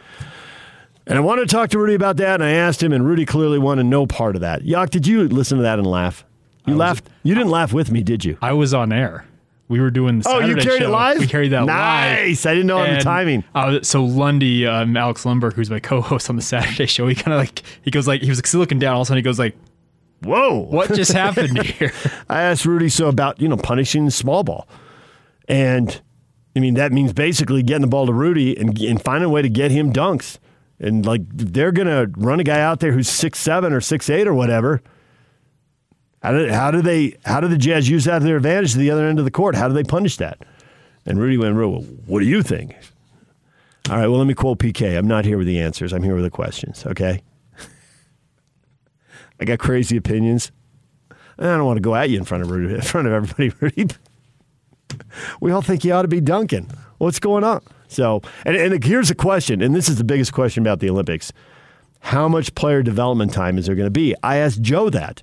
And 1.06 1.18
I 1.18 1.22
wanted 1.22 1.50
to 1.50 1.54
talk 1.54 1.70
to 1.72 1.80
Rudy 1.80 1.96
about 1.96 2.16
that, 2.18 2.36
and 2.36 2.44
I 2.44 2.52
asked 2.52 2.82
him, 2.82 2.94
and 2.94 3.06
Rudy 3.06 3.26
clearly 3.26 3.60
wanted 3.60 3.88
no 3.88 4.08
part 4.08 4.36
of 4.36 4.42
that. 4.42 4.62
Yock, 4.62 4.90
did 4.90 5.06
you 5.06 5.28
listen 5.28 5.58
to 5.58 5.64
that 5.64 5.78
and 5.78 5.86
laugh? 5.86 6.24
You 6.66 6.76
laughed. 6.76 7.10
You 7.24 7.36
didn't 7.36 7.50
laugh 7.52 7.74
with 7.74 7.92
me, 7.92 8.04
did 8.04 8.24
you? 8.24 8.38
I 8.42 8.54
was 8.54 8.74
on 8.74 8.94
air. 8.94 9.26
We 9.74 9.82
were 9.82 9.92
doing 9.92 10.20
the 10.20 10.30
Oh, 10.30 10.40
you 10.40 10.48
Saturday 10.48 10.62
carried 10.64 10.82
it 10.84 10.90
live? 10.90 11.20
We 11.20 11.28
carried 11.28 11.50
that 11.50 11.66
live. 11.66 11.68
Nice. 11.68 12.46
I 12.46 12.54
didn't 12.54 12.68
know 12.68 12.78
on 12.78 12.94
the 12.94 13.00
timing. 13.02 13.44
uh, 13.56 13.80
so 13.82 14.06
Lundy, 14.06 14.66
um, 14.68 14.96
Alex 14.96 15.24
Lundberg, 15.24 15.54
who's 15.54 15.70
my 15.70 15.80
co-host 15.80 16.30
on 16.30 16.36
the 16.36 16.42
Saturday 16.54 16.86
show, 16.86 17.08
he 17.08 17.16
kind 17.16 17.34
of 17.34 17.40
like 17.40 17.64
he 17.82 17.92
goes 17.92 18.08
like 18.08 18.22
he 18.22 18.30
was 18.30 18.38
like, 18.38 18.54
looking 18.54 18.80
down. 18.80 18.94
All 18.96 19.02
of 19.02 19.06
a 19.06 19.08
sudden, 19.08 19.18
he 19.18 19.24
goes 19.24 19.40
like, 19.40 19.56
Whoa! 20.22 20.60
"What 20.60 20.94
just 20.94 21.12
happened 21.24 21.62
here?" 21.64 21.92
I 22.30 22.44
asked 22.44 22.66
Rudy 22.66 22.88
so 22.90 23.08
about 23.10 23.42
you 23.42 23.50
know 23.50 23.58
punishing 23.58 24.06
the 24.06 24.12
small 24.12 24.44
ball, 24.44 24.68
and 25.48 26.02
I 26.56 26.60
mean 26.60 26.76
that 26.76 26.92
means 26.92 27.12
basically 27.14 27.64
getting 27.64 27.82
the 27.82 27.88
ball 27.88 28.06
to 28.06 28.14
Rudy 28.14 28.58
and, 28.58 28.80
and 28.80 29.02
finding 29.02 29.26
a 29.26 29.30
way 29.30 29.42
to 29.42 29.50
get 29.50 29.72
him 29.72 29.92
dunks. 29.92 30.38
And 30.80 31.06
like 31.06 31.22
they're 31.34 31.72
gonna 31.72 32.08
run 32.16 32.40
a 32.40 32.44
guy 32.44 32.62
out 32.62 32.80
there 32.80 32.92
who's 32.92 33.10
six 33.10 33.40
seven 33.40 33.74
or 33.74 33.82
six 33.82 34.10
eight 34.10 34.28
or 34.28 34.34
whatever. 34.34 34.82
How 36.24 36.32
do, 36.32 36.48
how 36.48 36.72
do 36.72 36.82
they 36.82 37.18
how 37.26 37.42
do 37.42 37.50
the 37.50 37.58
Jazz 37.58 37.90
use 37.90 38.06
that 38.06 38.20
to 38.20 38.26
their 38.26 38.38
advantage 38.38 38.72
to 38.72 38.78
the 38.78 38.90
other 38.90 39.06
end 39.06 39.20
of 39.20 39.26
the 39.26 39.32
court? 39.32 39.56
How 39.56 39.68
do 39.68 39.74
they 39.74 39.84
punish 39.84 40.18
that? 40.18 40.40
And 41.06 41.20
Rudy 41.20 41.38
went, 41.38 41.58
well, 41.58 41.82
what 42.06 42.22
do 42.22 42.26
you 42.26 42.42
think? 42.42 42.76
All 43.90 43.98
right, 43.98 44.08
well, 44.08 44.20
let 44.20 44.28
me 44.28 44.34
quote 44.34 44.60
PK. 44.60 44.98
I'm 44.98 45.08
not 45.08 45.26
here 45.26 45.38
with 45.38 45.48
the 45.48 45.60
answers. 45.60 45.92
I'm 45.92 46.02
here 46.02 46.16
with 46.16 46.24
the 46.24 46.30
questions, 46.30 46.86
okay? 46.86 47.22
I 49.42 49.44
got 49.44 49.60
crazy 49.60 49.98
opinions. 49.98 50.54
I 51.12 51.44
don't 51.44 51.66
want 51.66 51.76
to 51.76 51.82
go 51.82 51.94
at 51.94 52.10
you 52.10 52.18
in 52.18 52.24
front 52.24 52.44
of 52.44 52.52
Rudy, 52.52 52.74
in 52.74 52.82
front 52.82 53.08
of 53.08 53.14
everybody, 53.14 53.52
Rudy. 53.60 53.94
We 55.42 55.52
all 55.52 55.62
think 55.62 55.84
you 55.84 55.92
ought 55.92 56.04
to 56.04 56.08
be 56.08 56.22
dunking. 56.22 56.72
What's 57.00 57.20
going 57.20 57.44
on? 57.44 57.62
So, 57.90 58.22
and, 58.46 58.56
and 58.56 58.82
here's 58.82 59.12
a 59.12 59.16
question, 59.16 59.62
and 59.62 59.76
this 59.76 59.90
is 59.90 59.98
the 59.98 60.06
biggest 60.06 60.32
question 60.32 60.64
about 60.64 60.80
the 60.80 60.90
Olympics: 60.90 61.34
How 62.00 62.30
much 62.30 62.56
player 62.56 62.82
development 62.82 63.34
time 63.34 63.58
is 63.58 63.66
there 63.66 63.76
going 63.76 63.88
to 63.88 63.92
be? 63.92 64.16
I 64.24 64.38
asked 64.38 64.62
Joe 64.62 64.90
that. 64.92 65.22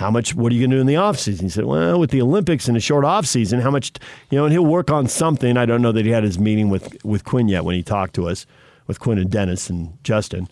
How 0.00 0.10
much? 0.10 0.34
What 0.34 0.50
are 0.50 0.54
you 0.54 0.62
going 0.62 0.70
to 0.70 0.76
do 0.76 0.80
in 0.80 0.86
the 0.86 0.94
offseason? 0.94 1.42
He 1.42 1.50
said, 1.50 1.66
"Well, 1.66 2.00
with 2.00 2.10
the 2.10 2.22
Olympics 2.22 2.68
and 2.68 2.74
a 2.74 2.80
short 2.80 3.04
offseason, 3.04 3.60
how 3.60 3.70
much? 3.70 3.92
You 4.30 4.38
know, 4.38 4.44
and 4.46 4.52
he'll 4.52 4.64
work 4.64 4.90
on 4.90 5.06
something. 5.06 5.58
I 5.58 5.66
don't 5.66 5.82
know 5.82 5.92
that 5.92 6.06
he 6.06 6.10
had 6.10 6.24
his 6.24 6.38
meeting 6.38 6.70
with 6.70 6.96
with 7.04 7.26
Quinn 7.26 7.48
yet 7.48 7.66
when 7.66 7.74
he 7.74 7.82
talked 7.82 8.14
to 8.14 8.26
us 8.26 8.46
with 8.86 8.98
Quinn 8.98 9.18
and 9.18 9.30
Dennis 9.30 9.68
and 9.68 10.02
Justin." 10.02 10.48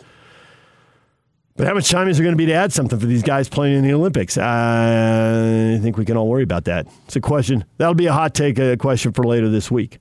But 1.56 1.66
how 1.66 1.72
much 1.72 1.88
time 1.88 2.08
is 2.08 2.18
there 2.18 2.24
going 2.24 2.34
to 2.34 2.38
be 2.38 2.44
to 2.44 2.52
add 2.52 2.74
something 2.74 3.00
for 3.00 3.06
these 3.06 3.22
guys 3.22 3.48
playing 3.48 3.78
in 3.78 3.84
the 3.84 3.94
Olympics? 3.94 4.36
I 4.36 5.78
think 5.80 5.96
we 5.96 6.04
can 6.04 6.18
all 6.18 6.28
worry 6.28 6.42
about 6.42 6.66
that. 6.66 6.86
It's 7.06 7.16
a 7.16 7.20
question. 7.20 7.64
That'll 7.78 7.94
be 7.94 8.06
a 8.06 8.12
hot 8.12 8.34
take, 8.34 8.58
a 8.58 8.76
question 8.76 9.12
for 9.12 9.24
later 9.24 9.48
this 9.48 9.70
week. 9.70 9.98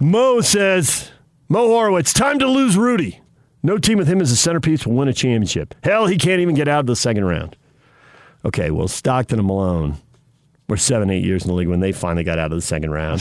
Mo 0.00 0.42
says, 0.42 1.10
Mo 1.48 1.68
Horowitz, 1.68 2.12
time 2.12 2.38
to 2.38 2.46
lose 2.46 2.76
Rudy. 2.76 3.22
No 3.62 3.78
team 3.78 3.96
with 3.96 4.08
him 4.08 4.20
as 4.20 4.30
a 4.30 4.36
centerpiece 4.36 4.86
will 4.86 4.94
win 4.94 5.08
a 5.08 5.14
championship. 5.14 5.74
Hell, 5.82 6.06
he 6.06 6.18
can't 6.18 6.40
even 6.40 6.54
get 6.54 6.68
out 6.68 6.80
of 6.80 6.86
the 6.86 6.96
second 6.96 7.24
round. 7.24 7.56
Okay, 8.44 8.70
well, 8.70 8.88
Stockton 8.88 9.38
and 9.38 9.48
Malone 9.48 9.96
were 10.68 10.76
seven, 10.76 11.10
eight 11.10 11.24
years 11.24 11.44
in 11.44 11.48
the 11.48 11.54
league 11.54 11.68
when 11.68 11.80
they 11.80 11.92
finally 11.92 12.24
got 12.24 12.38
out 12.38 12.52
of 12.52 12.58
the 12.58 12.62
second 12.62 12.90
round. 12.90 13.20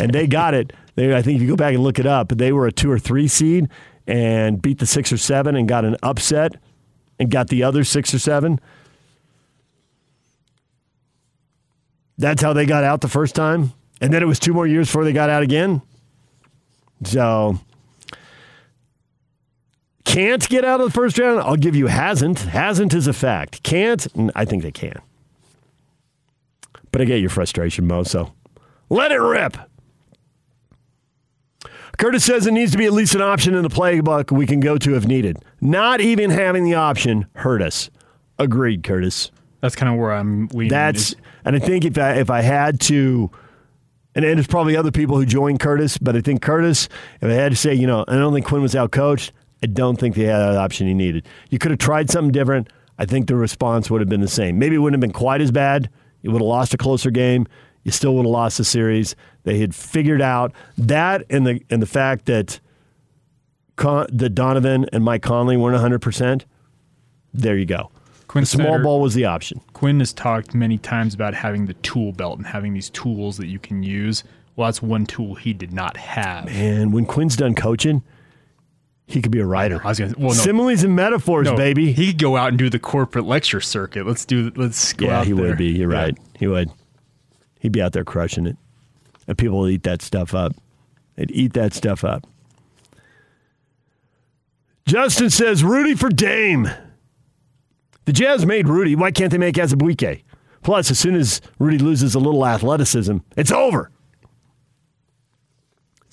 And 0.00 0.12
they 0.12 0.26
got 0.26 0.54
it. 0.54 0.72
They, 0.96 1.14
I 1.14 1.22
think 1.22 1.36
if 1.36 1.42
you 1.42 1.48
go 1.48 1.56
back 1.56 1.74
and 1.74 1.82
look 1.82 1.98
it 1.98 2.06
up, 2.06 2.28
they 2.28 2.52
were 2.52 2.66
a 2.66 2.72
two 2.72 2.90
or 2.90 2.98
three 2.98 3.28
seed, 3.28 3.68
and 4.06 4.60
beat 4.60 4.78
the 4.78 4.86
six 4.86 5.12
or 5.12 5.16
seven 5.16 5.56
and 5.56 5.68
got 5.68 5.84
an 5.84 5.96
upset 6.02 6.56
and 7.18 7.30
got 7.30 7.48
the 7.48 7.62
other 7.62 7.84
six 7.84 8.12
or 8.12 8.18
seven. 8.18 8.60
That's 12.18 12.42
how 12.42 12.52
they 12.52 12.66
got 12.66 12.84
out 12.84 13.00
the 13.00 13.08
first 13.08 13.34
time. 13.34 13.72
And 14.00 14.12
then 14.12 14.22
it 14.22 14.26
was 14.26 14.38
two 14.38 14.52
more 14.52 14.66
years 14.66 14.88
before 14.88 15.04
they 15.04 15.12
got 15.12 15.30
out 15.30 15.42
again. 15.42 15.82
So 17.04 17.58
can't 20.14 20.48
get 20.48 20.64
out 20.64 20.80
of 20.80 20.86
the 20.86 20.92
first 20.92 21.18
round. 21.18 21.40
I'll 21.40 21.56
give 21.56 21.74
you 21.74 21.88
hasn't. 21.88 22.38
Hasn't 22.38 22.94
is 22.94 23.08
a 23.08 23.12
fact. 23.12 23.64
Can't. 23.64 24.06
I 24.36 24.44
think 24.44 24.62
they 24.62 24.70
can. 24.70 25.00
But 26.92 27.00
I 27.00 27.04
get 27.04 27.20
your 27.20 27.30
frustration, 27.30 27.88
Mo. 27.88 28.04
So 28.04 28.32
let 28.88 29.10
it 29.10 29.18
rip. 29.18 29.56
Curtis 31.98 32.24
says 32.24 32.46
it 32.46 32.52
needs 32.52 32.70
to 32.70 32.78
be 32.78 32.86
at 32.86 32.92
least 32.92 33.16
an 33.16 33.22
option 33.22 33.56
in 33.56 33.62
the 33.62 33.68
playbook 33.68 34.30
we 34.30 34.46
can 34.46 34.60
go 34.60 34.78
to 34.78 34.94
if 34.94 35.04
needed. 35.04 35.38
Not 35.60 36.00
even 36.00 36.30
having 36.30 36.62
the 36.64 36.74
option 36.74 37.26
hurt 37.34 37.60
us. 37.60 37.90
Agreed, 38.38 38.84
Curtis. 38.84 39.32
That's 39.60 39.74
kind 39.74 39.92
of 39.92 39.98
where 39.98 40.12
I'm 40.12 40.46
leaning. 40.48 40.70
That's 40.70 41.16
and 41.44 41.56
I 41.56 41.58
think 41.58 41.84
if 41.84 41.98
I 41.98 42.14
if 42.14 42.30
I 42.30 42.40
had 42.40 42.78
to, 42.82 43.32
and, 44.14 44.24
and 44.24 44.38
there's 44.38 44.46
probably 44.46 44.76
other 44.76 44.92
people 44.92 45.16
who 45.16 45.26
joined 45.26 45.58
Curtis, 45.58 45.98
but 45.98 46.14
I 46.14 46.20
think 46.20 46.40
Curtis, 46.40 46.88
if 47.20 47.28
I 47.28 47.32
had 47.32 47.50
to 47.50 47.56
say, 47.56 47.74
you 47.74 47.88
know, 47.88 48.04
I 48.06 48.14
don't 48.14 48.32
think 48.32 48.46
Quinn 48.46 48.62
was 48.62 48.76
out 48.76 48.92
coached. 48.92 49.32
I 49.64 49.66
don't 49.66 49.98
think 49.98 50.14
they 50.14 50.24
had 50.24 50.40
that 50.40 50.56
option 50.58 50.86
he 50.86 50.92
needed. 50.92 51.26
You 51.48 51.58
could 51.58 51.70
have 51.70 51.80
tried 51.80 52.10
something 52.10 52.32
different. 52.32 52.68
I 52.98 53.06
think 53.06 53.28
the 53.28 53.34
response 53.34 53.90
would 53.90 54.02
have 54.02 54.10
been 54.10 54.20
the 54.20 54.28
same. 54.28 54.58
Maybe 54.58 54.76
it 54.76 54.78
wouldn't 54.78 55.02
have 55.02 55.10
been 55.10 55.18
quite 55.18 55.40
as 55.40 55.50
bad. 55.50 55.88
You 56.20 56.30
would 56.32 56.42
have 56.42 56.46
lost 56.46 56.74
a 56.74 56.76
closer 56.76 57.10
game. 57.10 57.46
You 57.82 57.90
still 57.90 58.14
would 58.16 58.26
have 58.26 58.30
lost 58.30 58.58
the 58.58 58.64
series. 58.64 59.16
They 59.44 59.58
had 59.58 59.74
figured 59.74 60.20
out 60.20 60.52
that, 60.76 61.24
and 61.30 61.46
the 61.46 61.62
and 61.70 61.80
the 61.80 61.86
fact 61.86 62.26
that 62.26 62.60
Con, 63.76 64.06
that 64.12 64.30
Donovan 64.34 64.84
and 64.92 65.02
Mike 65.02 65.22
Conley 65.22 65.56
weren't 65.56 65.72
100. 65.74 66.00
percent 66.00 66.44
There 67.32 67.56
you 67.56 67.64
go. 67.66 67.90
Quinn 68.28 68.42
the 68.42 68.46
small 68.46 68.66
Snyder- 68.66 68.82
ball 68.84 69.00
was 69.00 69.14
the 69.14 69.24
option. 69.24 69.62
Quinn 69.72 69.98
has 70.00 70.12
talked 70.12 70.54
many 70.54 70.76
times 70.76 71.14
about 71.14 71.32
having 71.32 71.64
the 71.66 71.74
tool 71.74 72.12
belt 72.12 72.36
and 72.36 72.46
having 72.46 72.74
these 72.74 72.90
tools 72.90 73.38
that 73.38 73.46
you 73.46 73.58
can 73.58 73.82
use. 73.82 74.24
Well, 74.56 74.66
that's 74.68 74.82
one 74.82 75.06
tool 75.06 75.34
he 75.36 75.52
did 75.54 75.72
not 75.72 75.96
have. 75.96 76.48
And 76.48 76.92
when 76.92 77.06
Quinn's 77.06 77.34
done 77.36 77.54
coaching, 77.54 78.02
he 79.06 79.20
could 79.20 79.32
be 79.32 79.40
a 79.40 79.46
writer. 79.46 79.80
I 79.84 79.88
was 79.88 79.98
gonna, 79.98 80.14
well, 80.16 80.28
no, 80.28 80.34
Similes 80.34 80.82
and 80.82 80.96
metaphors, 80.96 81.46
no, 81.46 81.56
baby. 81.56 81.92
He 81.92 82.08
could 82.08 82.18
go 82.20 82.36
out 82.36 82.48
and 82.48 82.58
do 82.58 82.70
the 82.70 82.78
corporate 82.78 83.26
lecture 83.26 83.60
circuit. 83.60 84.06
Let's 84.06 84.24
do. 84.24 84.50
Let's 84.56 84.92
go 84.94 85.06
yeah, 85.06 85.24
he 85.24 85.32
there. 85.32 85.44
would 85.44 85.58
be. 85.58 85.66
You're 85.66 85.92
Yeah. 85.92 85.98
right. 85.98 86.18
He 86.38 86.46
would. 86.46 86.70
He'd 87.60 87.72
be 87.72 87.82
out 87.82 87.92
there 87.92 88.04
crushing 88.04 88.46
it. 88.46 88.56
And 89.28 89.36
people 89.38 89.58
would 89.60 89.72
eat 89.72 89.82
that 89.84 90.02
stuff 90.02 90.34
up. 90.34 90.52
They'd 91.16 91.30
eat 91.30 91.52
that 91.54 91.72
stuff 91.74 92.04
up. 92.04 92.26
Justin 94.86 95.30
says, 95.30 95.64
Rudy 95.64 95.94
for 95.94 96.10
Dame. 96.10 96.68
The 98.04 98.12
Jazz 98.12 98.44
made 98.44 98.68
Rudy. 98.68 98.94
Why 98.96 99.10
can't 99.10 99.30
they 99.30 99.38
make 99.38 99.54
Azubuike? 99.54 100.22
Plus, 100.62 100.90
as 100.90 100.98
soon 100.98 101.14
as 101.14 101.40
Rudy 101.58 101.78
loses 101.78 102.14
a 102.14 102.18
little 102.18 102.44
athleticism, 102.46 103.18
it's 103.36 103.50
over. 103.52 103.90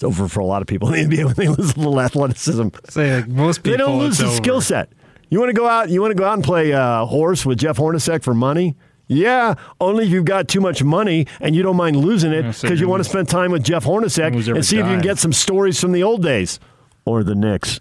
It's 0.02 0.04
over 0.04 0.28
for 0.28 0.39
a 0.39 0.45
lot 0.45 0.64
of 0.64 0.68
people 0.68 0.91
in 0.95 1.10
the 1.12 1.18
NBA 1.18 1.26
when 1.26 1.34
they 1.36 1.47
lose 1.47 1.76
a 1.76 1.78
little 1.78 2.02
athleticism. 2.02 2.70
Say 2.89 3.18
like 3.18 3.28
most 3.28 3.60
people, 3.62 3.72
They 3.74 3.78
don't 3.78 3.99
lose 3.99 4.18
the 4.18 4.26
over. 4.26 4.36
skill 4.36 4.60
set. 4.60 4.89
You 5.30 5.39
want 5.39 5.49
to 5.49 5.54
go 5.54 5.68
out? 5.68 5.89
You 5.91 6.02
want 6.02 6.10
to 6.10 6.16
go 6.16 6.26
out 6.26 6.34
and 6.34 6.43
play 6.43 6.74
uh, 6.74 7.06
horse 7.06 7.45
with 7.45 7.60
Jeff 7.60 7.78
Hornacek 7.78 8.24
for 8.24 8.34
money? 8.34 8.76
Yeah, 9.06 9.54
only 9.80 10.06
if 10.06 10.10
you've 10.10 10.26
got 10.26 10.47
too 10.47 10.60
much 10.60 10.84
money 10.84 11.28
and 11.39 11.56
you 11.56 11.62
don't 11.62 11.76
mind 11.76 11.97
losing 11.97 12.32
it 12.32 12.41
because 12.60 12.80
you 12.80 12.88
want 12.88 13.04
to 13.04 13.10
spend 13.10 13.30
time 13.30 13.52
with 13.52 13.64
Jeff 13.64 13.86
Hornacek 13.86 14.34
and 14.56 14.66
see 14.66 14.78
if 14.80 14.86
you 14.88 14.91
can 14.93 15.02
get 15.02 15.20
some 15.20 15.34
stories 15.34 15.80
from 15.80 15.91
the 15.91 16.02
old 16.02 16.24
days, 16.24 16.60
or 17.06 17.24
the 17.24 17.36
Knicks, 17.36 17.80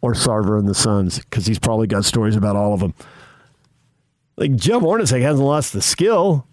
or 0.00 0.12
Sarver 0.12 0.60
and 0.60 0.68
the 0.68 0.74
Suns, 0.76 1.18
because 1.18 1.46
he's 1.46 1.58
probably 1.58 1.88
got 1.88 2.04
stories 2.04 2.36
about 2.36 2.54
all 2.54 2.72
of 2.72 2.78
them. 2.78 2.94
Like 4.36 4.54
Jeff 4.54 4.82
Hornacek 4.82 5.22
hasn't 5.22 5.44
lost 5.44 5.72
the 5.72 5.82
skill, 5.82 6.46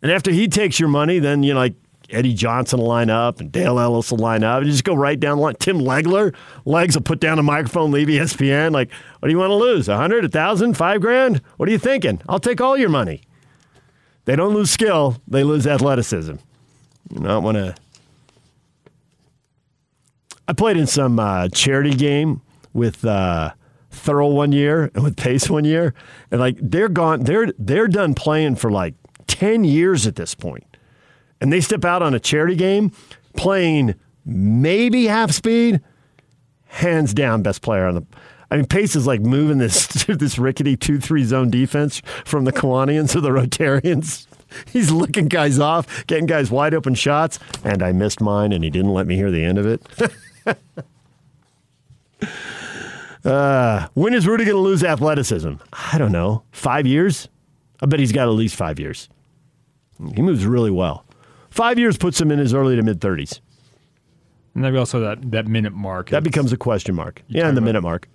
and 0.00 0.12
after 0.12 0.30
he 0.30 0.46
takes 0.46 0.78
your 0.78 0.88
money, 0.90 1.18
then 1.18 1.42
you 1.42 1.54
know 1.54 1.58
like 1.60 1.74
Eddie 2.12 2.34
Johnson 2.34 2.78
will 2.80 2.86
line 2.86 3.10
up 3.10 3.40
and 3.40 3.50
Dale 3.50 3.78
Ellis 3.78 4.10
will 4.10 4.18
line 4.18 4.44
up. 4.44 4.58
And 4.58 4.66
you 4.66 4.72
just 4.72 4.84
go 4.84 4.94
right 4.94 5.18
down 5.18 5.38
the 5.38 5.42
line. 5.42 5.54
Tim 5.58 5.78
Legler, 5.78 6.34
legs 6.64 6.94
will 6.94 7.02
put 7.02 7.20
down 7.20 7.38
a 7.38 7.42
microphone, 7.42 7.90
leave 7.90 8.08
ESPN. 8.08 8.72
Like, 8.72 8.90
what 9.18 9.28
do 9.28 9.32
you 9.32 9.38
want 9.38 9.50
to 9.50 9.56
lose? 9.56 9.88
A 9.88 9.96
hundred, 9.96 10.24
a 10.24 10.28
thousand, 10.28 10.76
five 10.76 11.00
grand? 11.00 11.38
What 11.56 11.68
are 11.68 11.72
you 11.72 11.78
thinking? 11.78 12.20
I'll 12.28 12.40
take 12.40 12.60
all 12.60 12.76
your 12.76 12.88
money. 12.88 13.22
They 14.24 14.36
don't 14.36 14.54
lose 14.54 14.70
skill; 14.70 15.20
they 15.26 15.42
lose 15.42 15.66
athleticism. 15.66 16.36
You 17.10 17.20
not 17.20 17.42
want 17.42 17.56
to. 17.56 17.74
I 20.46 20.52
played 20.52 20.76
in 20.76 20.86
some 20.86 21.18
uh, 21.18 21.48
charity 21.48 21.94
game 21.94 22.40
with 22.72 23.04
uh, 23.04 23.52
one 24.06 24.52
year 24.52 24.90
and 24.94 25.02
with 25.02 25.16
Pace 25.16 25.48
one 25.50 25.64
year, 25.64 25.94
and 26.30 26.40
like 26.40 26.56
they're 26.60 26.88
gone. 26.88 27.24
They're 27.24 27.52
they're 27.58 27.88
done 27.88 28.14
playing 28.14 28.56
for 28.56 28.70
like 28.70 28.94
ten 29.26 29.64
years 29.64 30.06
at 30.06 30.16
this 30.16 30.34
point, 30.34 30.71
and 31.42 31.52
they 31.52 31.60
step 31.60 31.84
out 31.84 32.02
on 32.02 32.14
a 32.14 32.20
charity 32.20 32.54
game 32.54 32.92
playing 33.36 33.96
maybe 34.24 35.06
half 35.06 35.32
speed. 35.32 35.80
Hands 36.66 37.12
down, 37.12 37.42
best 37.42 37.60
player 37.60 37.84
on 37.84 37.96
the. 37.96 38.06
I 38.50 38.56
mean, 38.56 38.66
Pace 38.66 38.94
is 38.94 39.06
like 39.06 39.20
moving 39.20 39.58
this 39.58 39.86
this 40.06 40.38
rickety 40.38 40.76
two 40.76 41.00
three 41.00 41.24
zone 41.24 41.50
defense 41.50 42.00
from 42.24 42.44
the 42.44 42.52
Kiwanians 42.52 43.10
to 43.10 43.20
the 43.20 43.30
Rotarians. 43.30 44.26
He's 44.70 44.90
licking 44.90 45.26
guys 45.28 45.58
off, 45.58 46.06
getting 46.06 46.26
guys 46.26 46.50
wide 46.50 46.74
open 46.74 46.94
shots, 46.94 47.38
and 47.64 47.82
I 47.82 47.92
missed 47.92 48.20
mine, 48.20 48.52
and 48.52 48.62
he 48.62 48.70
didn't 48.70 48.92
let 48.92 49.06
me 49.06 49.16
hear 49.16 49.30
the 49.30 49.42
end 49.42 49.58
of 49.58 49.66
it. 49.66 49.82
uh, 53.24 53.88
when 53.94 54.14
is 54.14 54.26
Rudy 54.26 54.44
going 54.44 54.56
to 54.56 54.60
lose 54.60 54.84
athleticism? 54.84 55.54
I 55.72 55.98
don't 55.98 56.12
know. 56.12 56.42
Five 56.52 56.86
years? 56.86 57.28
I 57.80 57.86
bet 57.86 57.98
he's 57.98 58.12
got 58.12 58.28
at 58.28 58.32
least 58.34 58.54
five 58.54 58.78
years. 58.78 59.08
He 60.14 60.20
moves 60.20 60.44
really 60.44 60.70
well. 60.70 61.06
Five 61.52 61.78
years 61.78 61.98
puts 61.98 62.18
him 62.18 62.30
in 62.30 62.38
his 62.38 62.54
early 62.54 62.76
to 62.76 62.82
mid 62.82 62.98
30s. 62.98 63.40
And 64.54 64.64
then 64.64 64.74
also 64.76 65.00
that 65.00 65.30
that 65.30 65.46
minute 65.46 65.74
mark. 65.74 66.08
That 66.10 66.24
becomes 66.24 66.52
a 66.52 66.56
question 66.56 66.94
mark. 66.94 67.22
Yeah, 67.28 67.48
in 67.48 67.54
the 67.54 67.60
minute 67.60 67.82
mark. 67.82 68.08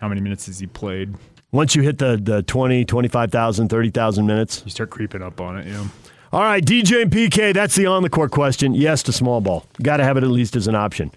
How 0.00 0.08
many 0.08 0.20
minutes 0.20 0.46
has 0.46 0.60
he 0.60 0.66
played? 0.66 1.14
Once 1.50 1.74
you 1.74 1.82
hit 1.82 1.98
the, 1.98 2.18
the 2.20 2.42
20, 2.42 2.84
25,000, 2.84 3.68
30,000 3.68 4.26
minutes. 4.26 4.62
You 4.64 4.70
start 4.70 4.90
creeping 4.90 5.22
up 5.22 5.40
on 5.40 5.58
it. 5.58 5.66
Yeah. 5.66 5.86
All 6.32 6.42
right, 6.42 6.64
DJ 6.64 7.02
and 7.02 7.12
PK, 7.12 7.54
that's 7.54 7.76
the 7.76 7.86
on 7.86 8.02
the 8.02 8.10
court 8.10 8.32
question. 8.32 8.74
Yes 8.74 9.04
to 9.04 9.12
small 9.12 9.40
ball. 9.40 9.64
Got 9.82 9.98
to 9.98 10.04
have 10.04 10.16
it 10.16 10.24
at 10.24 10.30
least 10.30 10.56
as 10.56 10.66
an 10.66 10.74
option. 10.74 11.12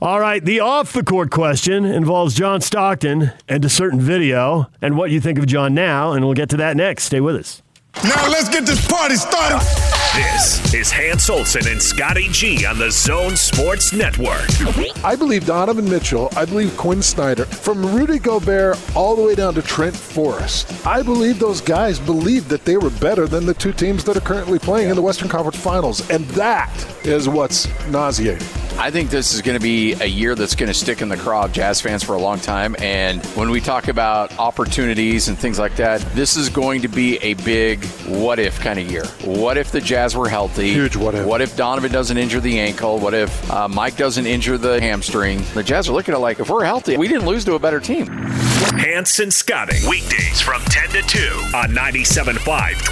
All 0.00 0.20
right, 0.20 0.44
the 0.44 0.60
off 0.60 0.92
the 0.92 1.04
court 1.04 1.30
question 1.30 1.84
involves 1.84 2.34
John 2.34 2.60
Stockton 2.60 3.32
and 3.48 3.64
a 3.64 3.68
certain 3.68 4.00
video 4.00 4.66
and 4.82 4.96
what 4.96 5.10
you 5.10 5.20
think 5.20 5.38
of 5.38 5.46
John 5.46 5.74
now, 5.74 6.12
and 6.12 6.24
we'll 6.24 6.34
get 6.34 6.50
to 6.50 6.56
that 6.58 6.76
next. 6.76 7.04
Stay 7.04 7.20
with 7.20 7.36
us. 7.36 7.62
Now 8.04 8.28
let's 8.28 8.48
get 8.48 8.66
this 8.66 8.86
party 8.86 9.16
started. 9.16 9.95
This 10.16 10.72
is 10.72 10.90
Hans 10.90 11.28
Olsen 11.28 11.68
and 11.68 11.82
Scotty 11.82 12.28
G 12.30 12.64
on 12.64 12.78
the 12.78 12.90
Zone 12.90 13.36
Sports 13.36 13.92
Network. 13.92 14.48
I 15.04 15.14
believe 15.14 15.44
Donovan 15.44 15.84
Mitchell. 15.90 16.30
I 16.34 16.46
believe 16.46 16.74
Quinn 16.78 17.02
Snyder. 17.02 17.44
From 17.44 17.84
Rudy 17.94 18.18
Gobert 18.18 18.80
all 18.96 19.14
the 19.14 19.20
way 19.20 19.34
down 19.34 19.52
to 19.52 19.60
Trent 19.60 19.94
Forrest. 19.94 20.86
I 20.86 21.02
believe 21.02 21.38
those 21.38 21.60
guys 21.60 21.98
believed 21.98 22.48
that 22.48 22.64
they 22.64 22.78
were 22.78 22.88
better 22.88 23.26
than 23.26 23.44
the 23.44 23.52
two 23.52 23.74
teams 23.74 24.04
that 24.04 24.16
are 24.16 24.20
currently 24.20 24.58
playing 24.58 24.88
in 24.88 24.96
the 24.96 25.02
Western 25.02 25.28
Conference 25.28 25.58
Finals. 25.58 26.08
And 26.08 26.24
that 26.28 26.72
is 27.04 27.28
what's 27.28 27.68
nauseating. 27.88 28.48
I 28.78 28.90
think 28.90 29.08
this 29.08 29.32
is 29.32 29.40
going 29.40 29.58
to 29.58 29.62
be 29.62 29.94
a 29.94 30.06
year 30.06 30.34
that's 30.34 30.54
going 30.54 30.68
to 30.68 30.74
stick 30.74 31.00
in 31.00 31.08
the 31.08 31.16
craw 31.16 31.46
of 31.46 31.52
Jazz 31.52 31.80
fans 31.80 32.02
for 32.02 32.14
a 32.14 32.20
long 32.20 32.38
time. 32.38 32.76
And 32.78 33.24
when 33.28 33.50
we 33.50 33.58
talk 33.58 33.88
about 33.88 34.38
opportunities 34.38 35.28
and 35.28 35.38
things 35.38 35.58
like 35.58 35.76
that, 35.76 36.02
this 36.14 36.36
is 36.36 36.50
going 36.50 36.82
to 36.82 36.88
be 36.88 37.16
a 37.18 37.34
big 37.34 37.82
what 38.06 38.38
if 38.38 38.60
kind 38.60 38.78
of 38.78 38.90
year. 38.90 39.06
What 39.24 39.56
if 39.56 39.72
the 39.72 39.80
Jazz 39.80 40.05
were 40.14 40.28
healthy? 40.28 40.72
Huge 40.72 40.94
what 40.96 41.14
if. 41.14 41.26
What 41.26 41.40
if 41.40 41.56
Donovan 41.56 41.90
doesn't 41.90 42.16
injure 42.16 42.40
the 42.40 42.60
ankle? 42.60 42.98
What 42.98 43.14
if 43.14 43.50
uh, 43.50 43.68
Mike 43.68 43.96
doesn't 43.96 44.26
injure 44.26 44.58
the 44.58 44.80
hamstring? 44.80 45.42
The 45.54 45.62
Jazz 45.62 45.88
are 45.88 45.92
looking 45.92 46.14
at 46.14 46.18
it 46.18 46.20
like, 46.20 46.38
if 46.38 46.50
we're 46.50 46.64
healthy, 46.64 46.96
we 46.96 47.08
didn't 47.08 47.26
lose 47.26 47.44
to 47.46 47.54
a 47.54 47.58
better 47.58 47.80
team. 47.80 48.06
Hans 48.06 49.18
and 49.20 49.32
Scotty, 49.32 49.78
weekdays 49.88 50.40
from 50.40 50.62
10 50.62 50.90
to 50.90 51.02
2 51.02 51.18
on 51.56 51.70
97.5, 51.70 52.36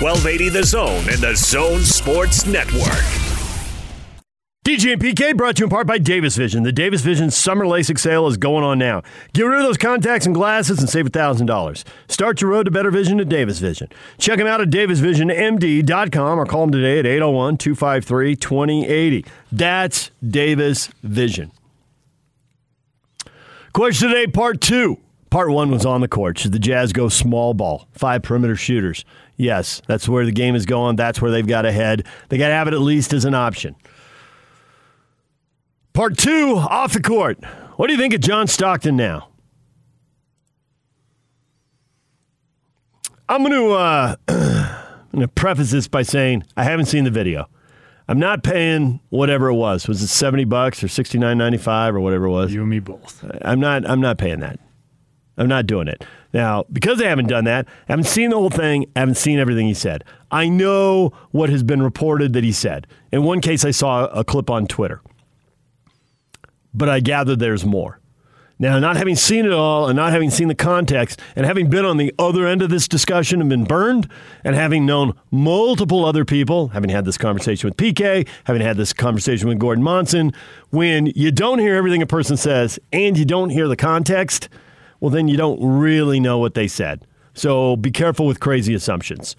1280 0.00 0.48
The 0.48 0.64
Zone 0.64 1.08
and 1.08 1.18
the 1.18 1.34
Zone 1.36 1.82
Sports 1.82 2.46
Network. 2.46 3.34
DJ 4.64 4.94
and 4.94 5.02
PK 5.02 5.36
brought 5.36 5.56
to 5.56 5.60
you 5.60 5.66
in 5.66 5.70
part 5.70 5.86
by 5.86 5.98
Davis 5.98 6.36
Vision. 6.36 6.62
The 6.62 6.72
Davis 6.72 7.02
Vision 7.02 7.30
summer 7.30 7.66
LASIK 7.66 7.98
sale 7.98 8.26
is 8.28 8.38
going 8.38 8.64
on 8.64 8.78
now. 8.78 9.02
Get 9.34 9.42
rid 9.42 9.60
of 9.60 9.66
those 9.66 9.76
contacts 9.76 10.24
and 10.24 10.34
glasses 10.34 10.78
and 10.78 10.88
save 10.88 11.04
$1,000. 11.10 11.84
Start 12.08 12.40
your 12.40 12.50
road 12.50 12.62
to 12.62 12.70
better 12.70 12.90
vision 12.90 13.20
at 13.20 13.28
Davis 13.28 13.58
Vision. 13.58 13.90
Check 14.16 14.38
them 14.38 14.46
out 14.46 14.62
at 14.62 14.70
davisvisionmd.com 14.70 16.40
or 16.40 16.46
call 16.46 16.62
them 16.62 16.72
today 16.72 16.98
at 16.98 17.04
801 17.04 17.58
253 17.58 18.36
2080. 18.36 19.26
That's 19.52 20.10
Davis 20.26 20.88
Vision. 21.02 21.52
Question 23.74 24.08
today, 24.08 24.28
part 24.28 24.62
two. 24.62 24.98
Part 25.28 25.50
one 25.50 25.70
was 25.70 25.84
on 25.84 26.00
the 26.00 26.08
court. 26.08 26.38
Should 26.38 26.52
the 26.52 26.58
Jazz 26.58 26.94
go 26.94 27.10
small 27.10 27.52
ball? 27.52 27.86
Five 27.92 28.22
perimeter 28.22 28.56
shooters. 28.56 29.04
Yes, 29.36 29.82
that's 29.86 30.08
where 30.08 30.24
the 30.24 30.32
game 30.32 30.54
is 30.54 30.64
going. 30.64 30.96
That's 30.96 31.20
where 31.20 31.30
they've 31.30 31.46
got 31.46 31.62
to 31.62 31.72
head. 31.72 32.06
They 32.30 32.38
got 32.38 32.48
to 32.48 32.54
have 32.54 32.68
it 32.68 32.72
at 32.72 32.80
least 32.80 33.12
as 33.12 33.26
an 33.26 33.34
option. 33.34 33.76
Part 35.95 36.18
two, 36.18 36.57
off 36.57 36.92
the 36.92 37.01
court. 37.01 37.38
What 37.76 37.86
do 37.86 37.92
you 37.92 37.99
think 38.01 38.14
of 38.14 38.20
John 38.20 38.49
Stockton 38.49 38.97
now? 38.97 39.28
I'm 43.28 43.45
going 43.45 43.53
to 43.53 43.70
uh, 43.70 44.16
I'm 44.28 45.11
going 45.12 45.22
to 45.22 45.28
preface 45.28 45.70
this 45.70 45.86
by 45.86 46.03
saying 46.03 46.42
I 46.57 46.64
haven't 46.64 46.86
seen 46.86 47.05
the 47.05 47.12
video. 47.12 47.49
I'm 48.09 48.18
not 48.18 48.42
paying 48.42 49.01
whatever 49.11 49.49
it 49.49 49.55
was. 49.55 49.86
Was 49.86 50.03
it 50.03 50.09
70 50.09 50.45
bucks 50.47 50.82
or 50.82 50.88
69.95 50.88 51.95
or 51.95 52.01
whatever 52.01 52.24
it 52.24 52.30
was? 52.30 52.53
You 52.53 52.62
and 52.62 52.70
me 52.70 52.80
both. 52.80 53.24
I'm 53.42 53.61
not 53.61 53.88
I'm 53.88 54.01
not 54.01 54.18
paying 54.18 54.40
that. 54.40 54.59
I'm 55.38 55.49
not 55.49 55.66
doing 55.66 55.86
it. 55.86 56.05
Now, 56.32 56.64
because 56.72 57.01
I 57.01 57.07
haven't 57.07 57.28
done 57.28 57.45
that, 57.45 57.68
I 57.88 57.92
haven't 57.92 58.07
seen 58.07 58.30
the 58.30 58.36
whole 58.36 58.51
thing, 58.51 58.86
I 58.97 59.01
haven't 59.01 59.14
seen 59.14 59.38
everything 59.38 59.68
he 59.68 59.74
said. 59.74 60.03
I 60.32 60.49
know 60.49 61.12
what 61.30 61.51
has 61.51 61.62
been 61.62 61.82
reported 61.82 62.32
that 62.32 62.42
he 62.42 62.51
said. 62.51 62.88
In 63.12 63.22
one 63.22 63.40
case 63.40 63.64
I 63.64 63.70
saw 63.70 64.07
a 64.07 64.24
clip 64.24 64.51
on 64.51 64.66
Twitter. 64.66 65.01
But 66.75 66.89
I 66.89 67.01
gather 67.01 67.37
there's 67.37 67.64
more. 67.64 68.01
Now, 68.57 68.79
not 68.79 68.97
having 68.97 69.16
seen 69.16 69.47
it 69.47 69.53
all 69.53 69.89
and 69.89 69.97
not 69.97 70.12
having 70.12 70.31
seen 70.31 70.47
the 70.47 70.55
context 70.55 71.20
and 71.35 71.45
having 71.45 71.68
been 71.68 71.85
on 71.85 71.97
the 71.97 72.14
other 72.20 72.47
end 72.47 72.62
of 72.62 72.70
this 72.70 72.87
discussion 72.87 73.41
and 73.41 73.51
been 73.51 73.64
burned 73.64 74.09
and 74.45 74.55
having 74.55 74.87
known 74.87 75.14
multiple 75.33 76.05
other 76.05 76.25
people, 76.25 76.68
having 76.68 76.89
had 76.89 77.05
this 77.05 77.18
conversation 77.18 77.68
with 77.68 77.77
PK, 77.77 78.29
having 78.45 78.62
had 78.62 78.77
this 78.77 78.93
conversation 78.93 79.49
with 79.49 79.59
Gordon 79.59 79.83
Monson, 79.83 80.33
when 80.70 81.07
you 81.07 81.33
don't 81.33 81.59
hear 81.59 81.75
everything 81.75 82.01
a 82.01 82.07
person 82.07 82.37
says 82.37 82.79
and 82.93 83.18
you 83.18 83.25
don't 83.25 83.51
hear 83.51 83.66
the 83.66 83.77
context, 83.77 84.49
well, 85.01 85.11
then 85.11 85.27
you 85.27 85.37
don't 85.37 85.59
really 85.61 86.20
know 86.20 86.39
what 86.39 86.55
they 86.55 86.68
said. 86.68 87.05
So 87.35 87.75
be 87.75 87.91
careful 87.91 88.27
with 88.27 88.39
crazy 88.39 88.72
assumptions. 88.72 89.35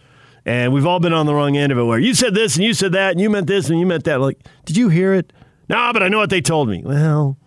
And 0.46 0.74
we've 0.74 0.86
all 0.86 1.00
been 1.00 1.14
on 1.14 1.26
the 1.26 1.34
wrong 1.34 1.56
end 1.56 1.72
of 1.72 1.78
it 1.78 1.84
where 1.84 1.98
you 1.98 2.14
said 2.14 2.36
this 2.36 2.58
and 2.58 2.66
you 2.66 2.74
said 2.74 2.92
that 2.92 3.12
and 3.12 3.22
you 3.22 3.30
meant 3.30 3.48
this 3.48 3.70
and 3.70 3.80
you 3.80 3.86
meant 3.86 4.04
that. 4.04 4.20
Like, 4.20 4.44
did 4.66 4.76
you 4.76 4.90
hear 4.90 5.14
it? 5.14 5.32
No, 5.70 5.92
but 5.94 6.04
I 6.04 6.08
know 6.08 6.20
what 6.20 6.30
they 6.30 6.42
told 6.42 6.70
me. 6.70 6.84
Well, 6.84 7.38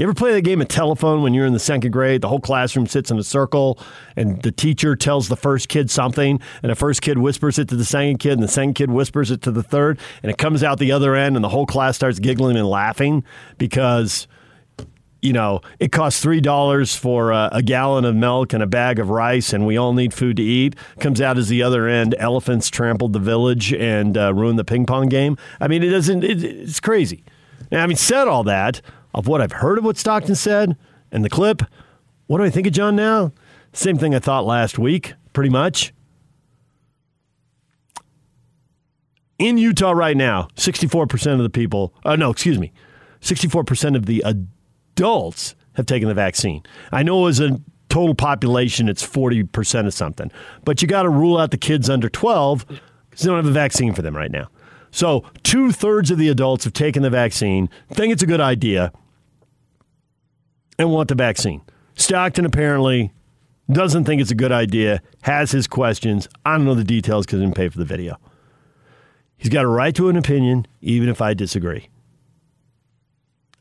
you 0.00 0.04
ever 0.04 0.14
play 0.14 0.32
the 0.32 0.40
game 0.40 0.62
of 0.62 0.68
telephone 0.68 1.22
when 1.22 1.34
you're 1.34 1.44
in 1.44 1.52
the 1.52 1.58
second 1.58 1.90
grade? 1.90 2.22
The 2.22 2.28
whole 2.28 2.40
classroom 2.40 2.86
sits 2.86 3.10
in 3.10 3.18
a 3.18 3.22
circle 3.22 3.78
and 4.16 4.40
the 4.40 4.50
teacher 4.50 4.96
tells 4.96 5.28
the 5.28 5.36
first 5.36 5.68
kid 5.68 5.90
something, 5.90 6.40
and 6.62 6.70
the 6.70 6.76
first 6.76 7.02
kid 7.02 7.18
whispers 7.18 7.58
it 7.58 7.68
to 7.68 7.76
the 7.76 7.84
second 7.84 8.18
kid, 8.18 8.32
and 8.32 8.42
the 8.42 8.48
second 8.48 8.74
kid 8.74 8.90
whispers 8.90 9.30
it 9.30 9.42
to 9.42 9.50
the 9.50 9.62
third, 9.62 9.98
and 10.22 10.30
it 10.30 10.38
comes 10.38 10.62
out 10.62 10.78
the 10.78 10.92
other 10.92 11.14
end, 11.14 11.36
and 11.36 11.44
the 11.44 11.50
whole 11.50 11.66
class 11.66 11.96
starts 11.96 12.18
giggling 12.18 12.56
and 12.56 12.66
laughing 12.66 13.24
because. 13.58 14.26
You 15.22 15.34
know, 15.34 15.60
it 15.78 15.92
costs 15.92 16.22
three 16.22 16.40
dollars 16.40 16.96
for 16.96 17.30
a, 17.30 17.50
a 17.52 17.62
gallon 17.62 18.06
of 18.06 18.16
milk 18.16 18.54
and 18.54 18.62
a 18.62 18.66
bag 18.66 18.98
of 18.98 19.10
rice, 19.10 19.52
and 19.52 19.66
we 19.66 19.76
all 19.76 19.92
need 19.92 20.14
food 20.14 20.38
to 20.38 20.42
eat. 20.42 20.76
Comes 20.98 21.20
out 21.20 21.36
as 21.36 21.50
the 21.50 21.62
other 21.62 21.86
end. 21.86 22.14
Elephants 22.18 22.70
trampled 22.70 23.12
the 23.12 23.18
village 23.18 23.70
and 23.74 24.16
uh, 24.16 24.32
ruined 24.32 24.58
the 24.58 24.64
ping 24.64 24.86
pong 24.86 25.10
game. 25.10 25.36
I 25.60 25.68
mean, 25.68 25.82
it 25.82 25.90
doesn't. 25.90 26.24
It, 26.24 26.42
it's 26.42 26.80
crazy. 26.80 27.22
Now, 27.70 27.80
having 27.80 27.96
said 27.96 28.28
all 28.28 28.44
that, 28.44 28.80
of 29.14 29.26
what 29.26 29.40
I've 29.40 29.52
heard 29.52 29.78
of 29.78 29.84
what 29.84 29.96
Stockton 29.96 30.34
said 30.34 30.76
and 31.10 31.24
the 31.24 31.30
clip, 31.30 31.62
what 32.26 32.38
do 32.38 32.44
I 32.44 32.50
think 32.50 32.66
of 32.66 32.72
John 32.72 32.96
now? 32.96 33.32
Same 33.72 33.98
thing 33.98 34.14
I 34.14 34.18
thought 34.18 34.46
last 34.46 34.78
week, 34.78 35.14
pretty 35.32 35.50
much. 35.50 35.92
In 39.38 39.56
Utah 39.56 39.92
right 39.92 40.16
now, 40.16 40.48
64% 40.56 41.32
of 41.32 41.42
the 41.42 41.50
people, 41.50 41.94
uh, 42.04 42.14
no, 42.16 42.30
excuse 42.30 42.58
me, 42.58 42.72
64% 43.20 43.96
of 43.96 44.06
the 44.06 44.22
adults 44.26 45.54
have 45.74 45.86
taken 45.86 46.08
the 46.08 46.14
vaccine. 46.14 46.62
I 46.92 47.02
know 47.02 47.26
as 47.26 47.40
a 47.40 47.60
total 47.88 48.14
population, 48.14 48.88
it's 48.88 49.06
40% 49.06 49.86
of 49.86 49.94
something, 49.94 50.30
but 50.64 50.82
you 50.82 50.88
got 50.88 51.04
to 51.04 51.08
rule 51.08 51.38
out 51.38 51.52
the 51.52 51.56
kids 51.56 51.88
under 51.88 52.08
12 52.08 52.66
because 53.08 53.24
they 53.24 53.28
don't 53.28 53.36
have 53.36 53.46
a 53.46 53.50
vaccine 53.50 53.94
for 53.94 54.02
them 54.02 54.16
right 54.16 54.30
now. 54.30 54.48
So, 54.90 55.24
two 55.42 55.72
thirds 55.72 56.10
of 56.10 56.18
the 56.18 56.28
adults 56.28 56.64
have 56.64 56.72
taken 56.72 57.02
the 57.02 57.10
vaccine, 57.10 57.68
think 57.92 58.12
it's 58.12 58.22
a 58.22 58.26
good 58.26 58.40
idea, 58.40 58.92
and 60.78 60.90
want 60.90 61.08
the 61.08 61.14
vaccine. 61.14 61.62
Stockton 61.94 62.44
apparently 62.44 63.12
doesn't 63.70 64.04
think 64.04 64.20
it's 64.20 64.30
a 64.30 64.36
good 64.36 64.52
idea, 64.52 65.00
has 65.22 65.52
his 65.52 65.66
questions. 65.66 66.28
I 66.44 66.56
don't 66.56 66.64
know 66.64 66.74
the 66.74 66.82
details 66.84 67.26
because 67.26 67.38
he 67.38 67.44
didn't 67.44 67.56
pay 67.56 67.68
for 67.68 67.78
the 67.78 67.84
video. 67.84 68.18
He's 69.36 69.50
got 69.50 69.64
a 69.64 69.68
right 69.68 69.94
to 69.94 70.08
an 70.08 70.16
opinion, 70.16 70.66
even 70.80 71.08
if 71.08 71.20
I 71.20 71.34
disagree. 71.34 71.88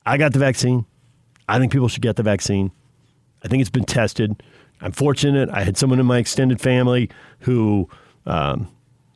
I 0.05 0.17
got 0.17 0.33
the 0.33 0.39
vaccine. 0.39 0.85
I 1.47 1.59
think 1.59 1.71
people 1.71 1.87
should 1.87 2.01
get 2.01 2.15
the 2.15 2.23
vaccine. 2.23 2.71
I 3.43 3.47
think 3.47 3.61
it's 3.61 3.69
been 3.69 3.85
tested. 3.85 4.41
I'm 4.81 4.91
fortunate. 4.91 5.49
I 5.49 5.63
had 5.63 5.77
someone 5.77 5.99
in 5.99 6.05
my 6.05 6.17
extended 6.17 6.59
family 6.59 7.09
who, 7.41 7.87
um, 8.25 8.67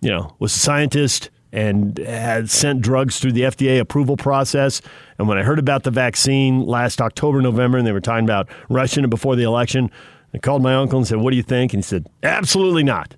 you 0.01 0.09
know, 0.09 0.35
was 0.39 0.55
a 0.55 0.59
scientist 0.59 1.29
and 1.53 1.99
had 1.99 2.49
sent 2.49 2.81
drugs 2.81 3.19
through 3.19 3.31
the 3.31 3.41
FDA 3.41 3.79
approval 3.79 4.17
process. 4.17 4.81
And 5.19 5.27
when 5.27 5.37
I 5.37 5.43
heard 5.43 5.59
about 5.59 5.83
the 5.83 5.91
vaccine 5.91 6.65
last 6.65 6.99
October, 6.99 7.41
November, 7.41 7.77
and 7.77 7.85
they 7.85 7.91
were 7.91 8.01
talking 8.01 8.25
about 8.25 8.49
rushing 8.69 9.03
it 9.03 9.11
before 9.11 9.35
the 9.35 9.43
election, 9.43 9.91
I 10.33 10.39
called 10.39 10.63
my 10.63 10.73
uncle 10.73 10.97
and 10.97 11.07
said, 11.07 11.19
What 11.19 11.29
do 11.29 11.37
you 11.37 11.43
think? 11.43 11.73
And 11.73 11.83
he 11.83 11.87
said, 11.87 12.07
Absolutely 12.23 12.83
not. 12.83 13.15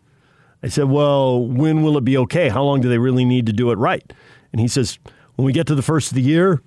I 0.62 0.68
said, 0.68 0.90
Well, 0.90 1.48
when 1.48 1.82
will 1.82 1.98
it 1.98 2.04
be 2.04 2.18
okay? 2.18 2.50
How 2.50 2.62
long 2.62 2.82
do 2.82 2.90
they 2.90 2.98
really 2.98 3.24
need 3.24 3.46
to 3.46 3.54
do 3.54 3.72
it 3.72 3.78
right? 3.78 4.14
And 4.52 4.60
he 4.60 4.68
says, 4.68 5.00
When 5.36 5.46
we 5.46 5.54
get 5.54 5.66
to 5.68 5.76
the 5.76 5.82
first 5.82 6.12
of 6.12 6.16
the 6.16 6.22
year 6.22 6.62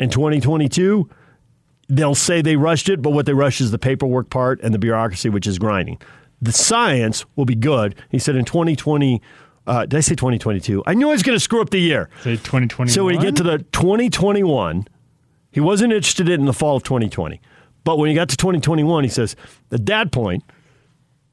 in 0.00 0.10
2022, 0.10 1.08
they'll 1.88 2.16
say 2.16 2.42
they 2.42 2.56
rushed 2.56 2.88
it, 2.88 3.00
but 3.00 3.10
what 3.10 3.26
they 3.26 3.32
rush 3.32 3.60
is 3.60 3.70
the 3.70 3.78
paperwork 3.78 4.28
part 4.28 4.60
and 4.60 4.74
the 4.74 4.78
bureaucracy, 4.78 5.28
which 5.28 5.46
is 5.46 5.56
grinding. 5.56 6.02
The 6.42 6.52
science 6.52 7.24
will 7.36 7.44
be 7.44 7.54
good. 7.54 7.94
He 8.08 8.18
said 8.18 8.34
in 8.34 8.44
2020, 8.44 9.22
uh, 9.66 9.86
did 9.86 9.96
I 9.96 10.00
say 10.00 10.14
2022? 10.14 10.82
I 10.86 10.94
knew 10.94 11.08
I 11.08 11.12
was 11.12 11.22
going 11.22 11.36
to 11.36 11.40
screw 11.40 11.60
up 11.60 11.70
the 11.70 11.80
year. 11.80 12.08
Say 12.22 12.36
2021. 12.36 12.88
So 12.88 13.04
when 13.04 13.14
you 13.14 13.20
get 13.20 13.36
to 13.36 13.42
the 13.42 13.58
2021, 13.58 14.86
he 15.52 15.60
wasn't 15.60 15.92
interested 15.92 16.28
in 16.28 16.46
the 16.46 16.52
fall 16.52 16.76
of 16.76 16.82
2020. 16.82 17.40
But 17.84 17.98
when 17.98 18.08
he 18.08 18.14
got 18.14 18.28
to 18.30 18.36
2021, 18.36 19.04
he 19.04 19.10
says, 19.10 19.36
at 19.72 19.86
that 19.86 20.12
point, 20.12 20.44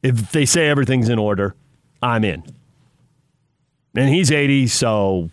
if 0.04 0.32
they 0.32 0.46
say 0.46 0.68
everything's 0.68 1.10
in 1.10 1.20
order, 1.20 1.56
I'm 2.02 2.24
in. 2.24 2.44
And 3.96 4.10
he's 4.10 4.32
80, 4.32 4.68
so, 4.68 5.30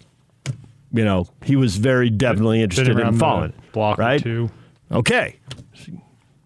you 0.93 1.05
know, 1.05 1.29
he 1.45 1.57
was 1.57 1.77
very 1.77 2.11
definitely 2.11 2.63
interested 2.63 2.99
in 2.99 3.19
following 3.19 3.51
it. 3.51 3.73
Block 3.73 3.99
right? 3.99 4.23
two. 4.23 4.51
Okay. 4.91 5.37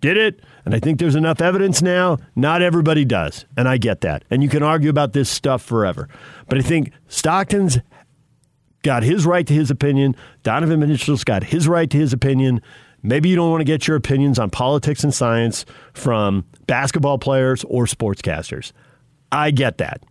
Did 0.01 0.17
it. 0.17 0.41
And 0.69 0.75
I 0.75 0.81
think 0.81 0.99
there's 0.99 1.15
enough 1.15 1.41
evidence 1.41 1.81
now. 1.81 2.19
Not 2.37 2.61
everybody 2.61 3.07
does. 3.07 3.47
And 3.57 3.67
I 3.67 3.79
get 3.79 4.03
that. 4.03 4.23
And 4.29 4.43
you 4.43 4.51
can 4.51 4.63
argue 4.63 4.91
about 4.91 5.15
this 5.15 5.31
stuff 5.31 5.63
forever. 5.63 6.11
But 6.47 6.59
I 6.59 6.61
think 6.61 6.93
Stockton's 7.07 7.79
got 8.83 9.03
his 9.03 9.25
right 9.25 9.47
to 9.47 9.55
his 9.55 9.71
opinion. 9.71 10.15
Donovan 10.43 10.81
Mitchell's 10.81 11.25
got 11.25 11.43
his 11.43 11.67
right 11.67 11.89
to 11.89 11.97
his 11.97 12.13
opinion. 12.13 12.61
Maybe 13.03 13.31
you 13.31 13.37
don't 13.37 13.51
want 13.51 13.63
to 13.63 13.65
get 13.65 13.89
your 13.89 13.97
opinions 13.97 14.39
on 14.39 14.51
politics 14.51 15.03
and 15.03 15.15
science 15.15 15.65
from 15.95 16.45
basketball 16.67 17.17
players 17.17 17.65
or 17.65 17.87
sportscasters. 17.87 18.73
I 19.33 19.53
get 19.53 19.79
that. 19.79 20.05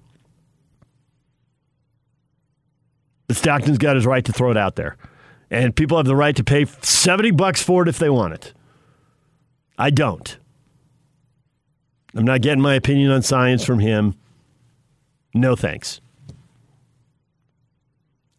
Stockton's 3.30 3.78
got 3.78 3.96
his 3.96 4.08
right 4.08 4.26
to 4.26 4.34
throw 4.34 4.50
it 4.50 4.58
out 4.58 4.76
there. 4.76 4.98
And 5.52 5.76
people 5.76 5.98
have 5.98 6.08
the 6.08 6.16
right 6.16 6.36
to 6.36 6.44
pay 6.44 6.66
70 6.66 7.30
bucks 7.30 7.62
for 7.62 7.84
it 7.84 7.88
if 7.88 8.00
they 8.00 8.10
want 8.10 8.34
it. 8.34 8.56
I 9.78 9.92
don't. 9.92 10.40
I'm 12.18 12.26
not 12.26 12.42
getting 12.42 12.62
my 12.62 12.74
opinion 12.74 13.12
on 13.12 13.22
science 13.22 13.64
from 13.64 13.78
him. 13.78 14.16
No 15.36 15.56
thanks. 15.56 16.02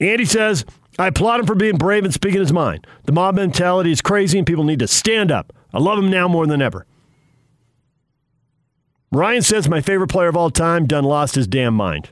Andy 0.01 0.25
says, 0.25 0.65
I 0.99 1.07
applaud 1.07 1.41
him 1.41 1.47
for 1.47 1.55
being 1.55 1.77
brave 1.77 2.05
and 2.05 2.13
speaking 2.13 2.41
his 2.41 2.53
mind. 2.53 2.89
The 3.05 3.13
mob 3.13 3.37
mentality 3.37 3.93
is 3.93 4.03
crazy 4.03 4.37
and 4.37 4.47
people 4.47 4.65
need 4.65 4.81
to 4.81 4.89
stand 4.89 5.31
up. 5.31 5.53
I 5.73 5.79
love 5.79 5.97
him 5.99 6.11
now 6.11 6.27
more 6.27 6.47
than 6.47 6.61
ever. 6.61 6.87
Ryan 9.13 9.43
says, 9.43 9.69
my 9.69 9.81
favorite 9.81 10.09
player 10.09 10.29
of 10.29 10.37
all 10.37 10.51
time 10.51 10.87
done 10.87 11.05
lost 11.05 11.37
his 11.37 11.47
damn 11.47 11.75
mind. 11.75 12.11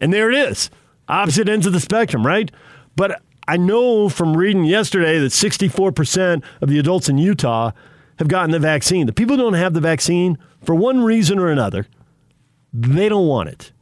And 0.00 0.12
there 0.12 0.30
it 0.32 0.36
is. 0.36 0.68
Opposite 1.08 1.48
ends 1.48 1.66
of 1.66 1.74
the 1.74 1.80
spectrum, 1.80 2.26
right? 2.26 2.50
But 2.96 3.22
I 3.46 3.56
know 3.56 4.08
from 4.08 4.36
reading 4.36 4.64
yesterday 4.64 5.20
that 5.20 5.30
64% 5.30 6.42
of 6.60 6.68
the 6.68 6.80
adults 6.80 7.08
in 7.08 7.18
Utah 7.18 7.70
have 8.18 8.28
gotten 8.28 8.50
the 8.50 8.58
vaccine. 8.58 9.06
The 9.06 9.12
people 9.12 9.36
who 9.36 9.42
don't 9.42 9.54
have 9.54 9.74
the 9.74 9.80
vaccine, 9.80 10.38
for 10.62 10.74
one 10.74 11.02
reason 11.02 11.38
or 11.38 11.48
another, 11.48 11.86
they 12.72 13.08
don't 13.08 13.26
want 13.26 13.48
it. 13.48 13.72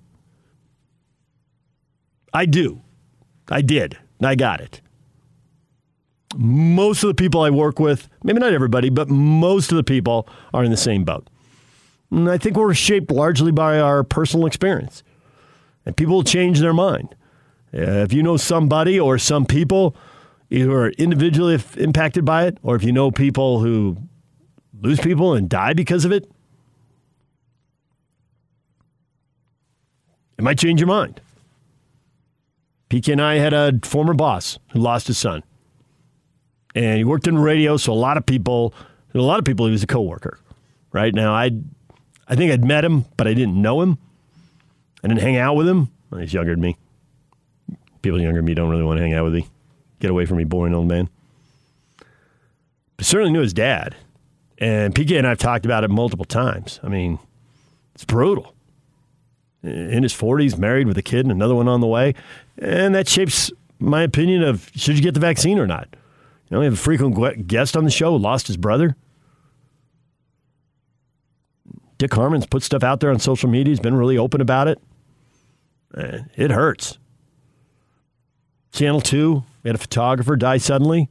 I 2.32 2.46
do. 2.46 2.82
I 3.48 3.60
did. 3.60 3.98
I 4.22 4.34
got 4.34 4.60
it. 4.60 4.80
Most 6.36 7.04
of 7.04 7.08
the 7.08 7.14
people 7.14 7.42
I 7.42 7.50
work 7.50 7.78
with, 7.78 8.08
maybe 8.24 8.40
not 8.40 8.52
everybody, 8.52 8.90
but 8.90 9.08
most 9.08 9.70
of 9.70 9.76
the 9.76 9.84
people 9.84 10.28
are 10.52 10.64
in 10.64 10.70
the 10.70 10.76
same 10.76 11.04
boat. 11.04 11.28
And 12.10 12.28
I 12.28 12.38
think 12.38 12.56
we're 12.56 12.74
shaped 12.74 13.10
largely 13.10 13.52
by 13.52 13.78
our 13.78 14.02
personal 14.02 14.46
experience. 14.46 15.02
And 15.86 15.96
people 15.96 16.24
change 16.24 16.60
their 16.60 16.72
mind. 16.72 17.14
If 17.72 18.12
you 18.12 18.22
know 18.22 18.36
somebody 18.36 18.98
or 18.98 19.18
some 19.18 19.46
people 19.46 19.96
who 20.50 20.72
are 20.72 20.90
individually 20.90 21.60
impacted 21.76 22.24
by 22.24 22.46
it, 22.46 22.58
or 22.62 22.76
if 22.76 22.84
you 22.84 22.92
know 22.92 23.10
people 23.10 23.60
who 23.60 23.96
lose 24.84 25.00
people 25.00 25.34
and 25.34 25.48
die 25.48 25.72
because 25.72 26.04
of 26.04 26.12
it, 26.12 26.30
it 30.38 30.42
might 30.44 30.58
change 30.58 30.80
your 30.80 30.88
mind. 30.88 31.20
PK 32.90 33.12
and 33.12 33.22
I 33.22 33.36
had 33.36 33.52
a 33.52 33.72
former 33.82 34.14
boss 34.14 34.58
who 34.72 34.78
lost 34.78 35.06
his 35.06 35.18
son. 35.18 35.42
and 36.74 36.98
he 36.98 37.04
worked 37.04 37.26
in 37.26 37.38
radio, 37.38 37.76
so 37.76 37.92
a 37.92 37.94
lot 37.94 38.16
of 38.16 38.26
people, 38.26 38.74
a 39.14 39.18
lot 39.18 39.38
of 39.38 39.44
people, 39.44 39.66
he 39.66 39.72
was 39.72 39.82
a 39.82 39.86
coworker. 39.86 40.38
Right 40.92 41.14
now, 41.14 41.32
I, 41.32 41.50
I 42.28 42.36
think 42.36 42.52
I'd 42.52 42.64
met 42.64 42.84
him, 42.84 43.04
but 43.16 43.26
I 43.26 43.34
didn't 43.34 43.60
know 43.60 43.80
him. 43.80 43.98
I 45.02 45.08
didn't 45.08 45.22
hang 45.22 45.36
out 45.36 45.54
with 45.54 45.68
him. 45.68 45.90
Well, 46.10 46.20
he's 46.20 46.34
younger 46.34 46.52
than 46.52 46.60
me. 46.60 46.76
People 48.02 48.20
younger 48.20 48.38
than 48.38 48.44
me 48.44 48.54
don't 48.54 48.70
really 48.70 48.84
want 48.84 48.98
to 48.98 49.02
hang 49.02 49.14
out 49.14 49.24
with 49.24 49.34
me. 49.34 49.46
Get 50.00 50.10
away 50.10 50.26
from 50.26 50.36
me, 50.38 50.44
boring 50.44 50.74
old 50.74 50.88
man. 50.88 51.08
But 52.96 53.06
certainly 53.06 53.32
knew 53.32 53.40
his 53.40 53.54
dad, 53.54 53.96
and 54.58 54.94
PK 54.94 55.18
and 55.18 55.26
I've 55.26 55.38
talked 55.38 55.64
about 55.64 55.84
it 55.84 55.90
multiple 55.90 56.24
times. 56.24 56.80
I 56.82 56.88
mean, 56.88 57.18
it's 57.94 58.04
brutal. 58.04 58.54
In 59.62 60.02
his 60.02 60.12
40s, 60.12 60.58
married 60.58 60.86
with 60.86 60.98
a 60.98 61.02
kid 61.02 61.20
and 61.20 61.32
another 61.32 61.54
one 61.54 61.68
on 61.68 61.80
the 61.80 61.86
way, 61.86 62.14
and 62.58 62.94
that 62.94 63.08
shapes 63.08 63.50
my 63.78 64.02
opinion 64.02 64.42
of 64.42 64.70
should 64.74 64.96
you 64.96 65.02
get 65.02 65.14
the 65.14 65.20
vaccine 65.20 65.58
or 65.58 65.66
not. 65.66 65.88
You 65.92 65.98
know, 66.50 66.58
we 66.60 66.66
have 66.66 66.74
a 66.74 66.76
frequent 66.76 67.46
guest 67.46 67.76
on 67.76 67.84
the 67.84 67.90
show 67.90 68.12
who 68.12 68.18
lost 68.18 68.46
his 68.46 68.58
brother. 68.58 68.96
Dick 71.96 72.12
Harmon's 72.12 72.46
put 72.46 72.62
stuff 72.62 72.82
out 72.82 73.00
there 73.00 73.10
on 73.10 73.18
social 73.18 73.48
media. 73.48 73.70
He's 73.70 73.80
been 73.80 73.94
really 73.94 74.18
open 74.18 74.40
about 74.40 74.68
it. 74.68 74.78
Man, 75.96 76.28
it 76.36 76.50
hurts. 76.50 76.98
Channel 78.72 79.00
2, 79.00 79.44
we 79.62 79.68
had 79.68 79.76
a 79.76 79.78
photographer 79.78 80.36
die 80.36 80.58
suddenly. 80.58 81.08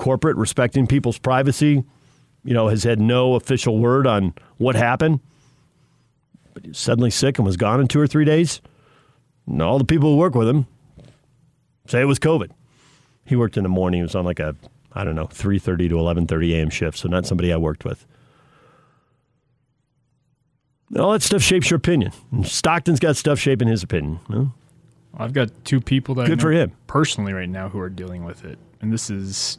Corporate, 0.00 0.38
respecting 0.38 0.86
people's 0.86 1.18
privacy, 1.18 1.84
you 2.42 2.54
know, 2.54 2.68
has 2.68 2.84
had 2.84 2.98
no 2.98 3.34
official 3.34 3.78
word 3.78 4.06
on 4.06 4.32
what 4.56 4.74
happened. 4.74 5.20
But 6.54 6.62
he 6.62 6.68
was 6.70 6.78
suddenly 6.78 7.10
sick 7.10 7.38
and 7.38 7.44
was 7.44 7.58
gone 7.58 7.80
in 7.80 7.86
two 7.86 8.00
or 8.00 8.06
three 8.06 8.24
days. 8.24 8.62
And 9.46 9.60
all 9.60 9.76
the 9.78 9.84
people 9.84 10.12
who 10.12 10.16
work 10.16 10.34
with 10.34 10.48
him 10.48 10.66
say 11.86 12.00
it 12.00 12.06
was 12.06 12.18
COVID. 12.18 12.50
He 13.26 13.36
worked 13.36 13.58
in 13.58 13.62
the 13.62 13.68
morning. 13.68 13.98
He 13.98 14.02
was 14.02 14.14
on 14.14 14.24
like 14.24 14.40
a, 14.40 14.56
I 14.94 15.04
don't 15.04 15.14
know, 15.16 15.26
3.30 15.26 15.90
to 15.90 15.96
11.30 15.96 16.54
a.m. 16.54 16.70
shift, 16.70 16.96
so 16.96 17.06
not 17.06 17.26
somebody 17.26 17.52
I 17.52 17.58
worked 17.58 17.84
with. 17.84 18.06
All 20.98 21.12
that 21.12 21.20
stuff 21.22 21.42
shapes 21.42 21.68
your 21.68 21.76
opinion. 21.76 22.12
And 22.32 22.46
Stockton's 22.46 23.00
got 23.00 23.16
stuff 23.16 23.38
shaping 23.38 23.68
his 23.68 23.82
opinion. 23.82 24.18
Well, 24.30 24.54
I've 25.16 25.34
got 25.34 25.50
two 25.66 25.82
people 25.82 26.14
that 26.14 26.26
Good 26.26 26.40
I 26.40 26.42
for 26.42 26.52
him. 26.52 26.72
personally 26.86 27.34
right 27.34 27.50
now 27.50 27.68
who 27.68 27.78
are 27.80 27.90
dealing 27.90 28.24
with 28.24 28.46
it, 28.46 28.58
and 28.80 28.90
this 28.90 29.10
is 29.10 29.58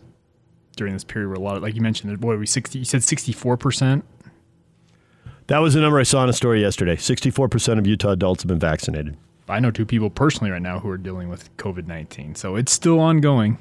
during 0.75 0.93
this 0.93 1.03
period 1.03 1.27
where 1.29 1.35
a 1.37 1.39
lot 1.39 1.57
of, 1.57 1.63
like 1.63 1.75
you 1.75 1.81
mentioned, 1.81 2.19
boy, 2.19 2.37
we 2.37 2.45
sixty. 2.45 2.79
You 2.79 2.85
said 2.85 3.03
sixty-four 3.03 3.57
percent. 3.57 4.05
That 5.47 5.59
was 5.59 5.73
the 5.73 5.81
number 5.81 5.99
I 5.99 6.03
saw 6.03 6.23
in 6.23 6.29
a 6.29 6.33
story 6.33 6.61
yesterday. 6.61 6.95
64% 6.95 7.77
of 7.77 7.85
Utah 7.85 8.11
adults 8.11 8.43
have 8.43 8.47
been 8.47 8.59
vaccinated. 8.59 9.17
I 9.49 9.59
know 9.59 9.69
two 9.69 9.85
people 9.85 10.09
personally 10.09 10.49
right 10.49 10.61
now 10.61 10.79
who 10.79 10.89
are 10.89 10.97
dealing 10.97 11.27
with 11.27 11.55
COVID 11.57 11.87
nineteen, 11.87 12.35
so 12.35 12.55
it's 12.55 12.71
still 12.71 12.99
ongoing. 12.99 13.57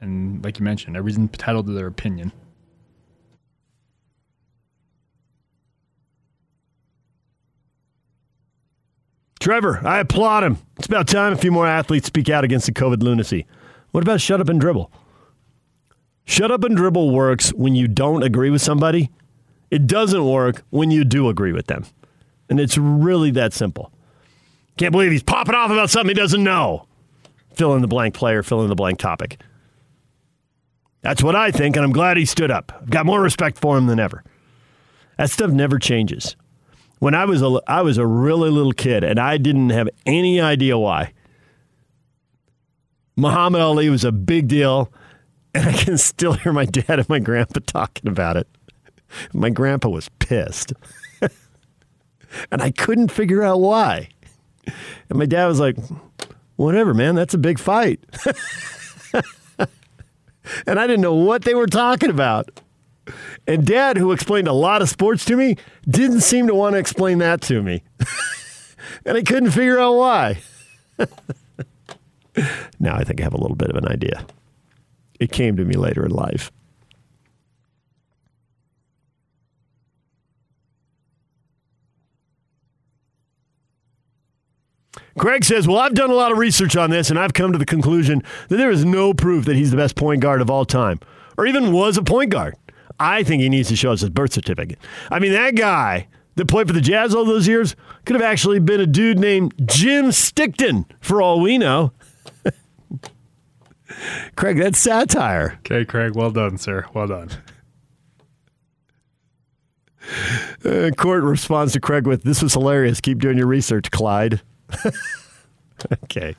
And 0.00 0.42
like 0.42 0.58
you 0.58 0.64
mentioned, 0.64 0.96
everybody's 0.96 1.18
entitled 1.18 1.66
to 1.66 1.72
their 1.72 1.86
opinion. 1.86 2.32
Trevor, 9.38 9.80
I 9.84 9.98
applaud 9.98 10.44
him. 10.44 10.58
It's 10.78 10.86
about 10.86 11.08
time 11.08 11.32
a 11.32 11.36
few 11.36 11.52
more 11.52 11.66
athletes 11.66 12.06
speak 12.06 12.28
out 12.28 12.44
against 12.44 12.66
the 12.66 12.72
COVID 12.72 13.02
lunacy. 13.02 13.46
What 13.90 14.02
about 14.02 14.20
shut 14.20 14.40
up 14.40 14.48
and 14.48 14.60
dribble? 14.60 14.90
Shut 16.24 16.50
up 16.50 16.64
and 16.64 16.76
dribble 16.76 17.10
works 17.10 17.50
when 17.50 17.74
you 17.74 17.88
don't 17.88 18.22
agree 18.22 18.50
with 18.50 18.62
somebody. 18.62 19.10
It 19.70 19.86
doesn't 19.86 20.24
work 20.24 20.62
when 20.70 20.90
you 20.90 21.04
do 21.04 21.28
agree 21.28 21.52
with 21.52 21.66
them. 21.66 21.84
And 22.48 22.60
it's 22.60 22.76
really 22.76 23.30
that 23.32 23.52
simple. 23.52 23.92
Can't 24.76 24.92
believe 24.92 25.12
he's 25.12 25.22
popping 25.22 25.54
off 25.54 25.70
about 25.70 25.90
something 25.90 26.08
he 26.08 26.14
doesn't 26.14 26.42
know. 26.42 26.86
Fill 27.54 27.74
in 27.74 27.82
the 27.82 27.88
blank 27.88 28.14
player, 28.14 28.42
fill 28.42 28.62
in 28.62 28.68
the 28.68 28.74
blank 28.74 28.98
topic. 28.98 29.40
That's 31.02 31.22
what 31.22 31.34
I 31.34 31.50
think, 31.50 31.76
and 31.76 31.84
I'm 31.84 31.92
glad 31.92 32.16
he 32.16 32.24
stood 32.24 32.50
up. 32.50 32.72
I've 32.80 32.90
got 32.90 33.06
more 33.06 33.20
respect 33.20 33.58
for 33.58 33.76
him 33.76 33.86
than 33.86 33.98
ever. 33.98 34.22
That 35.18 35.30
stuff 35.30 35.50
never 35.50 35.78
changes. 35.78 36.36
When 37.00 37.14
I 37.14 37.24
was 37.24 37.42
a, 37.42 37.60
I 37.66 37.82
was 37.82 37.98
a 37.98 38.06
really 38.06 38.50
little 38.50 38.72
kid, 38.72 39.02
and 39.02 39.18
I 39.18 39.36
didn't 39.36 39.70
have 39.70 39.88
any 40.06 40.40
idea 40.40 40.78
why. 40.78 41.12
Muhammad 43.16 43.60
Ali 43.60 43.90
was 43.90 44.04
a 44.04 44.12
big 44.12 44.48
deal, 44.48 44.92
and 45.54 45.68
I 45.68 45.72
can 45.72 45.98
still 45.98 46.32
hear 46.34 46.52
my 46.52 46.64
dad 46.64 46.98
and 46.98 47.08
my 47.08 47.18
grandpa 47.18 47.60
talking 47.66 48.08
about 48.08 48.36
it. 48.36 48.48
My 49.32 49.50
grandpa 49.50 49.88
was 49.88 50.08
pissed. 50.18 50.72
and 52.50 52.62
I 52.62 52.70
couldn't 52.70 53.10
figure 53.10 53.42
out 53.42 53.60
why. 53.60 54.08
And 55.08 55.18
my 55.18 55.26
dad 55.26 55.46
was 55.46 55.60
like, 55.60 55.76
whatever, 56.56 56.94
man, 56.94 57.14
that's 57.14 57.34
a 57.34 57.38
big 57.38 57.58
fight. 57.58 58.00
and 60.66 60.78
I 60.78 60.86
didn't 60.86 61.02
know 61.02 61.14
what 61.14 61.42
they 61.42 61.54
were 61.54 61.66
talking 61.66 62.10
about. 62.10 62.60
And 63.46 63.66
dad, 63.66 63.96
who 63.96 64.12
explained 64.12 64.48
a 64.48 64.52
lot 64.52 64.82
of 64.82 64.88
sports 64.88 65.24
to 65.26 65.36
me, 65.36 65.56
didn't 65.88 66.20
seem 66.20 66.46
to 66.46 66.54
want 66.54 66.74
to 66.74 66.78
explain 66.78 67.18
that 67.18 67.40
to 67.42 67.60
me. 67.62 67.82
and 69.04 69.18
I 69.18 69.22
couldn't 69.22 69.50
figure 69.50 69.78
out 69.78 69.94
why. 69.94 70.40
now 72.78 72.94
I 72.94 73.04
think 73.04 73.20
I 73.20 73.24
have 73.24 73.34
a 73.34 73.40
little 73.40 73.56
bit 73.56 73.70
of 73.70 73.76
an 73.76 73.88
idea. 73.88 74.24
It 75.22 75.30
came 75.30 75.56
to 75.56 75.64
me 75.64 75.76
later 75.76 76.04
in 76.04 76.10
life. 76.10 76.50
Craig 85.16 85.44
says, 85.44 85.68
Well, 85.68 85.78
I've 85.78 85.94
done 85.94 86.10
a 86.10 86.14
lot 86.14 86.32
of 86.32 86.38
research 86.38 86.74
on 86.74 86.90
this, 86.90 87.08
and 87.08 87.20
I've 87.20 87.34
come 87.34 87.52
to 87.52 87.58
the 87.58 87.64
conclusion 87.64 88.24
that 88.48 88.56
there 88.56 88.72
is 88.72 88.84
no 88.84 89.14
proof 89.14 89.44
that 89.44 89.54
he's 89.54 89.70
the 89.70 89.76
best 89.76 89.94
point 89.94 90.20
guard 90.20 90.40
of 90.40 90.50
all 90.50 90.64
time, 90.64 90.98
or 91.38 91.46
even 91.46 91.72
was 91.72 91.96
a 91.96 92.02
point 92.02 92.30
guard. 92.30 92.56
I 92.98 93.22
think 93.22 93.42
he 93.42 93.48
needs 93.48 93.68
to 93.68 93.76
show 93.76 93.92
us 93.92 94.00
his 94.00 94.10
birth 94.10 94.32
certificate. 94.32 94.80
I 95.08 95.20
mean, 95.20 95.32
that 95.32 95.54
guy 95.54 96.08
that 96.34 96.48
played 96.48 96.66
for 96.66 96.72
the 96.72 96.80
Jazz 96.80 97.14
all 97.14 97.24
those 97.24 97.46
years 97.46 97.76
could 98.06 98.16
have 98.16 98.24
actually 98.24 98.58
been 98.58 98.80
a 98.80 98.86
dude 98.86 99.20
named 99.20 99.54
Jim 99.66 100.06
Stickton, 100.06 100.86
for 101.00 101.22
all 101.22 101.40
we 101.40 101.58
know. 101.58 101.92
Craig, 104.36 104.58
that's 104.58 104.78
satire. 104.78 105.58
Okay, 105.60 105.84
Craig, 105.84 106.14
well 106.14 106.30
done, 106.30 106.58
sir. 106.58 106.86
Well 106.94 107.06
done. 107.06 107.30
Uh, 110.64 110.90
court 110.96 111.22
responds 111.22 111.72
to 111.72 111.80
Craig 111.80 112.06
with, 112.06 112.22
This 112.22 112.42
was 112.42 112.54
hilarious. 112.54 113.00
Keep 113.00 113.20
doing 113.20 113.38
your 113.38 113.46
research, 113.46 113.90
Clyde. 113.90 114.40
okay. 116.04 116.34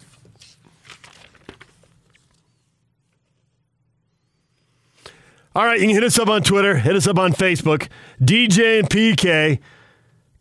All 5.55 5.65
right, 5.65 5.79
you 5.79 5.85
can 5.85 5.93
hit 5.95 6.03
us 6.03 6.17
up 6.17 6.29
on 6.29 6.41
Twitter, 6.41 6.77
hit 6.77 6.95
us 6.95 7.05
up 7.05 7.19
on 7.19 7.31
Facebook, 7.31 7.87
DJ 8.19 8.79
and 8.79 8.89
PK. 8.89 9.59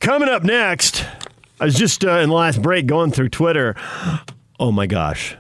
Coming 0.01 0.31
up 0.31 0.43
next, 0.43 1.05
I 1.61 1.67
was 1.67 1.75
just 1.75 2.03
uh, 2.03 2.13
in 2.13 2.31
the 2.31 2.35
last 2.35 2.63
break 2.63 2.87
going 2.87 3.13
through 3.13 3.31
Twitter. 3.31 3.77
Oh 4.61 4.71
my 4.71 4.87
gosh, 4.87 5.35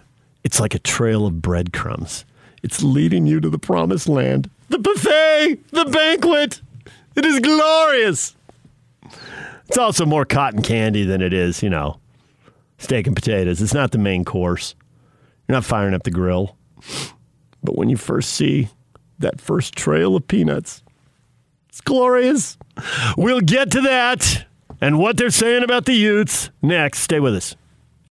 it's 0.44 0.60
like 0.60 0.74
a 0.74 0.78
trail 0.78 1.26
of 1.26 1.40
breadcrumbs. 1.42 2.24
It's 2.62 2.82
leading 2.82 3.26
you 3.26 3.40
to 3.40 3.50
the 3.50 3.58
promised 3.58 4.08
land. 4.08 4.50
The 4.68 4.78
buffet, 4.78 5.58
the 5.70 5.84
banquet. 5.86 6.60
It 7.16 7.24
is 7.24 7.40
glorious. 7.40 8.36
It's 9.68 9.78
also 9.78 10.06
more 10.06 10.24
cotton 10.24 10.62
candy 10.62 11.04
than 11.04 11.22
it 11.22 11.32
is, 11.32 11.62
you 11.62 11.70
know, 11.70 11.98
steak 12.78 13.06
and 13.06 13.16
potatoes. 13.16 13.60
It's 13.60 13.74
not 13.74 13.90
the 13.90 13.98
main 13.98 14.24
course. 14.24 14.74
You're 15.48 15.56
not 15.56 15.64
firing 15.64 15.94
up 15.94 16.04
the 16.04 16.10
grill. 16.10 16.56
But 17.62 17.76
when 17.76 17.88
you 17.88 17.96
first 17.96 18.30
see 18.32 18.68
that 19.18 19.40
first 19.40 19.74
trail 19.74 20.16
of 20.16 20.26
peanuts, 20.26 20.82
it's 21.68 21.80
glorious. 21.80 22.58
We'll 23.16 23.40
get 23.40 23.70
to 23.72 23.80
that 23.82 24.46
and 24.80 24.98
what 24.98 25.16
they're 25.16 25.30
saying 25.30 25.62
about 25.62 25.86
the 25.86 25.94
Utes 25.94 26.50
next. 26.60 27.00
Stay 27.00 27.20
with 27.20 27.34
us. 27.34 27.56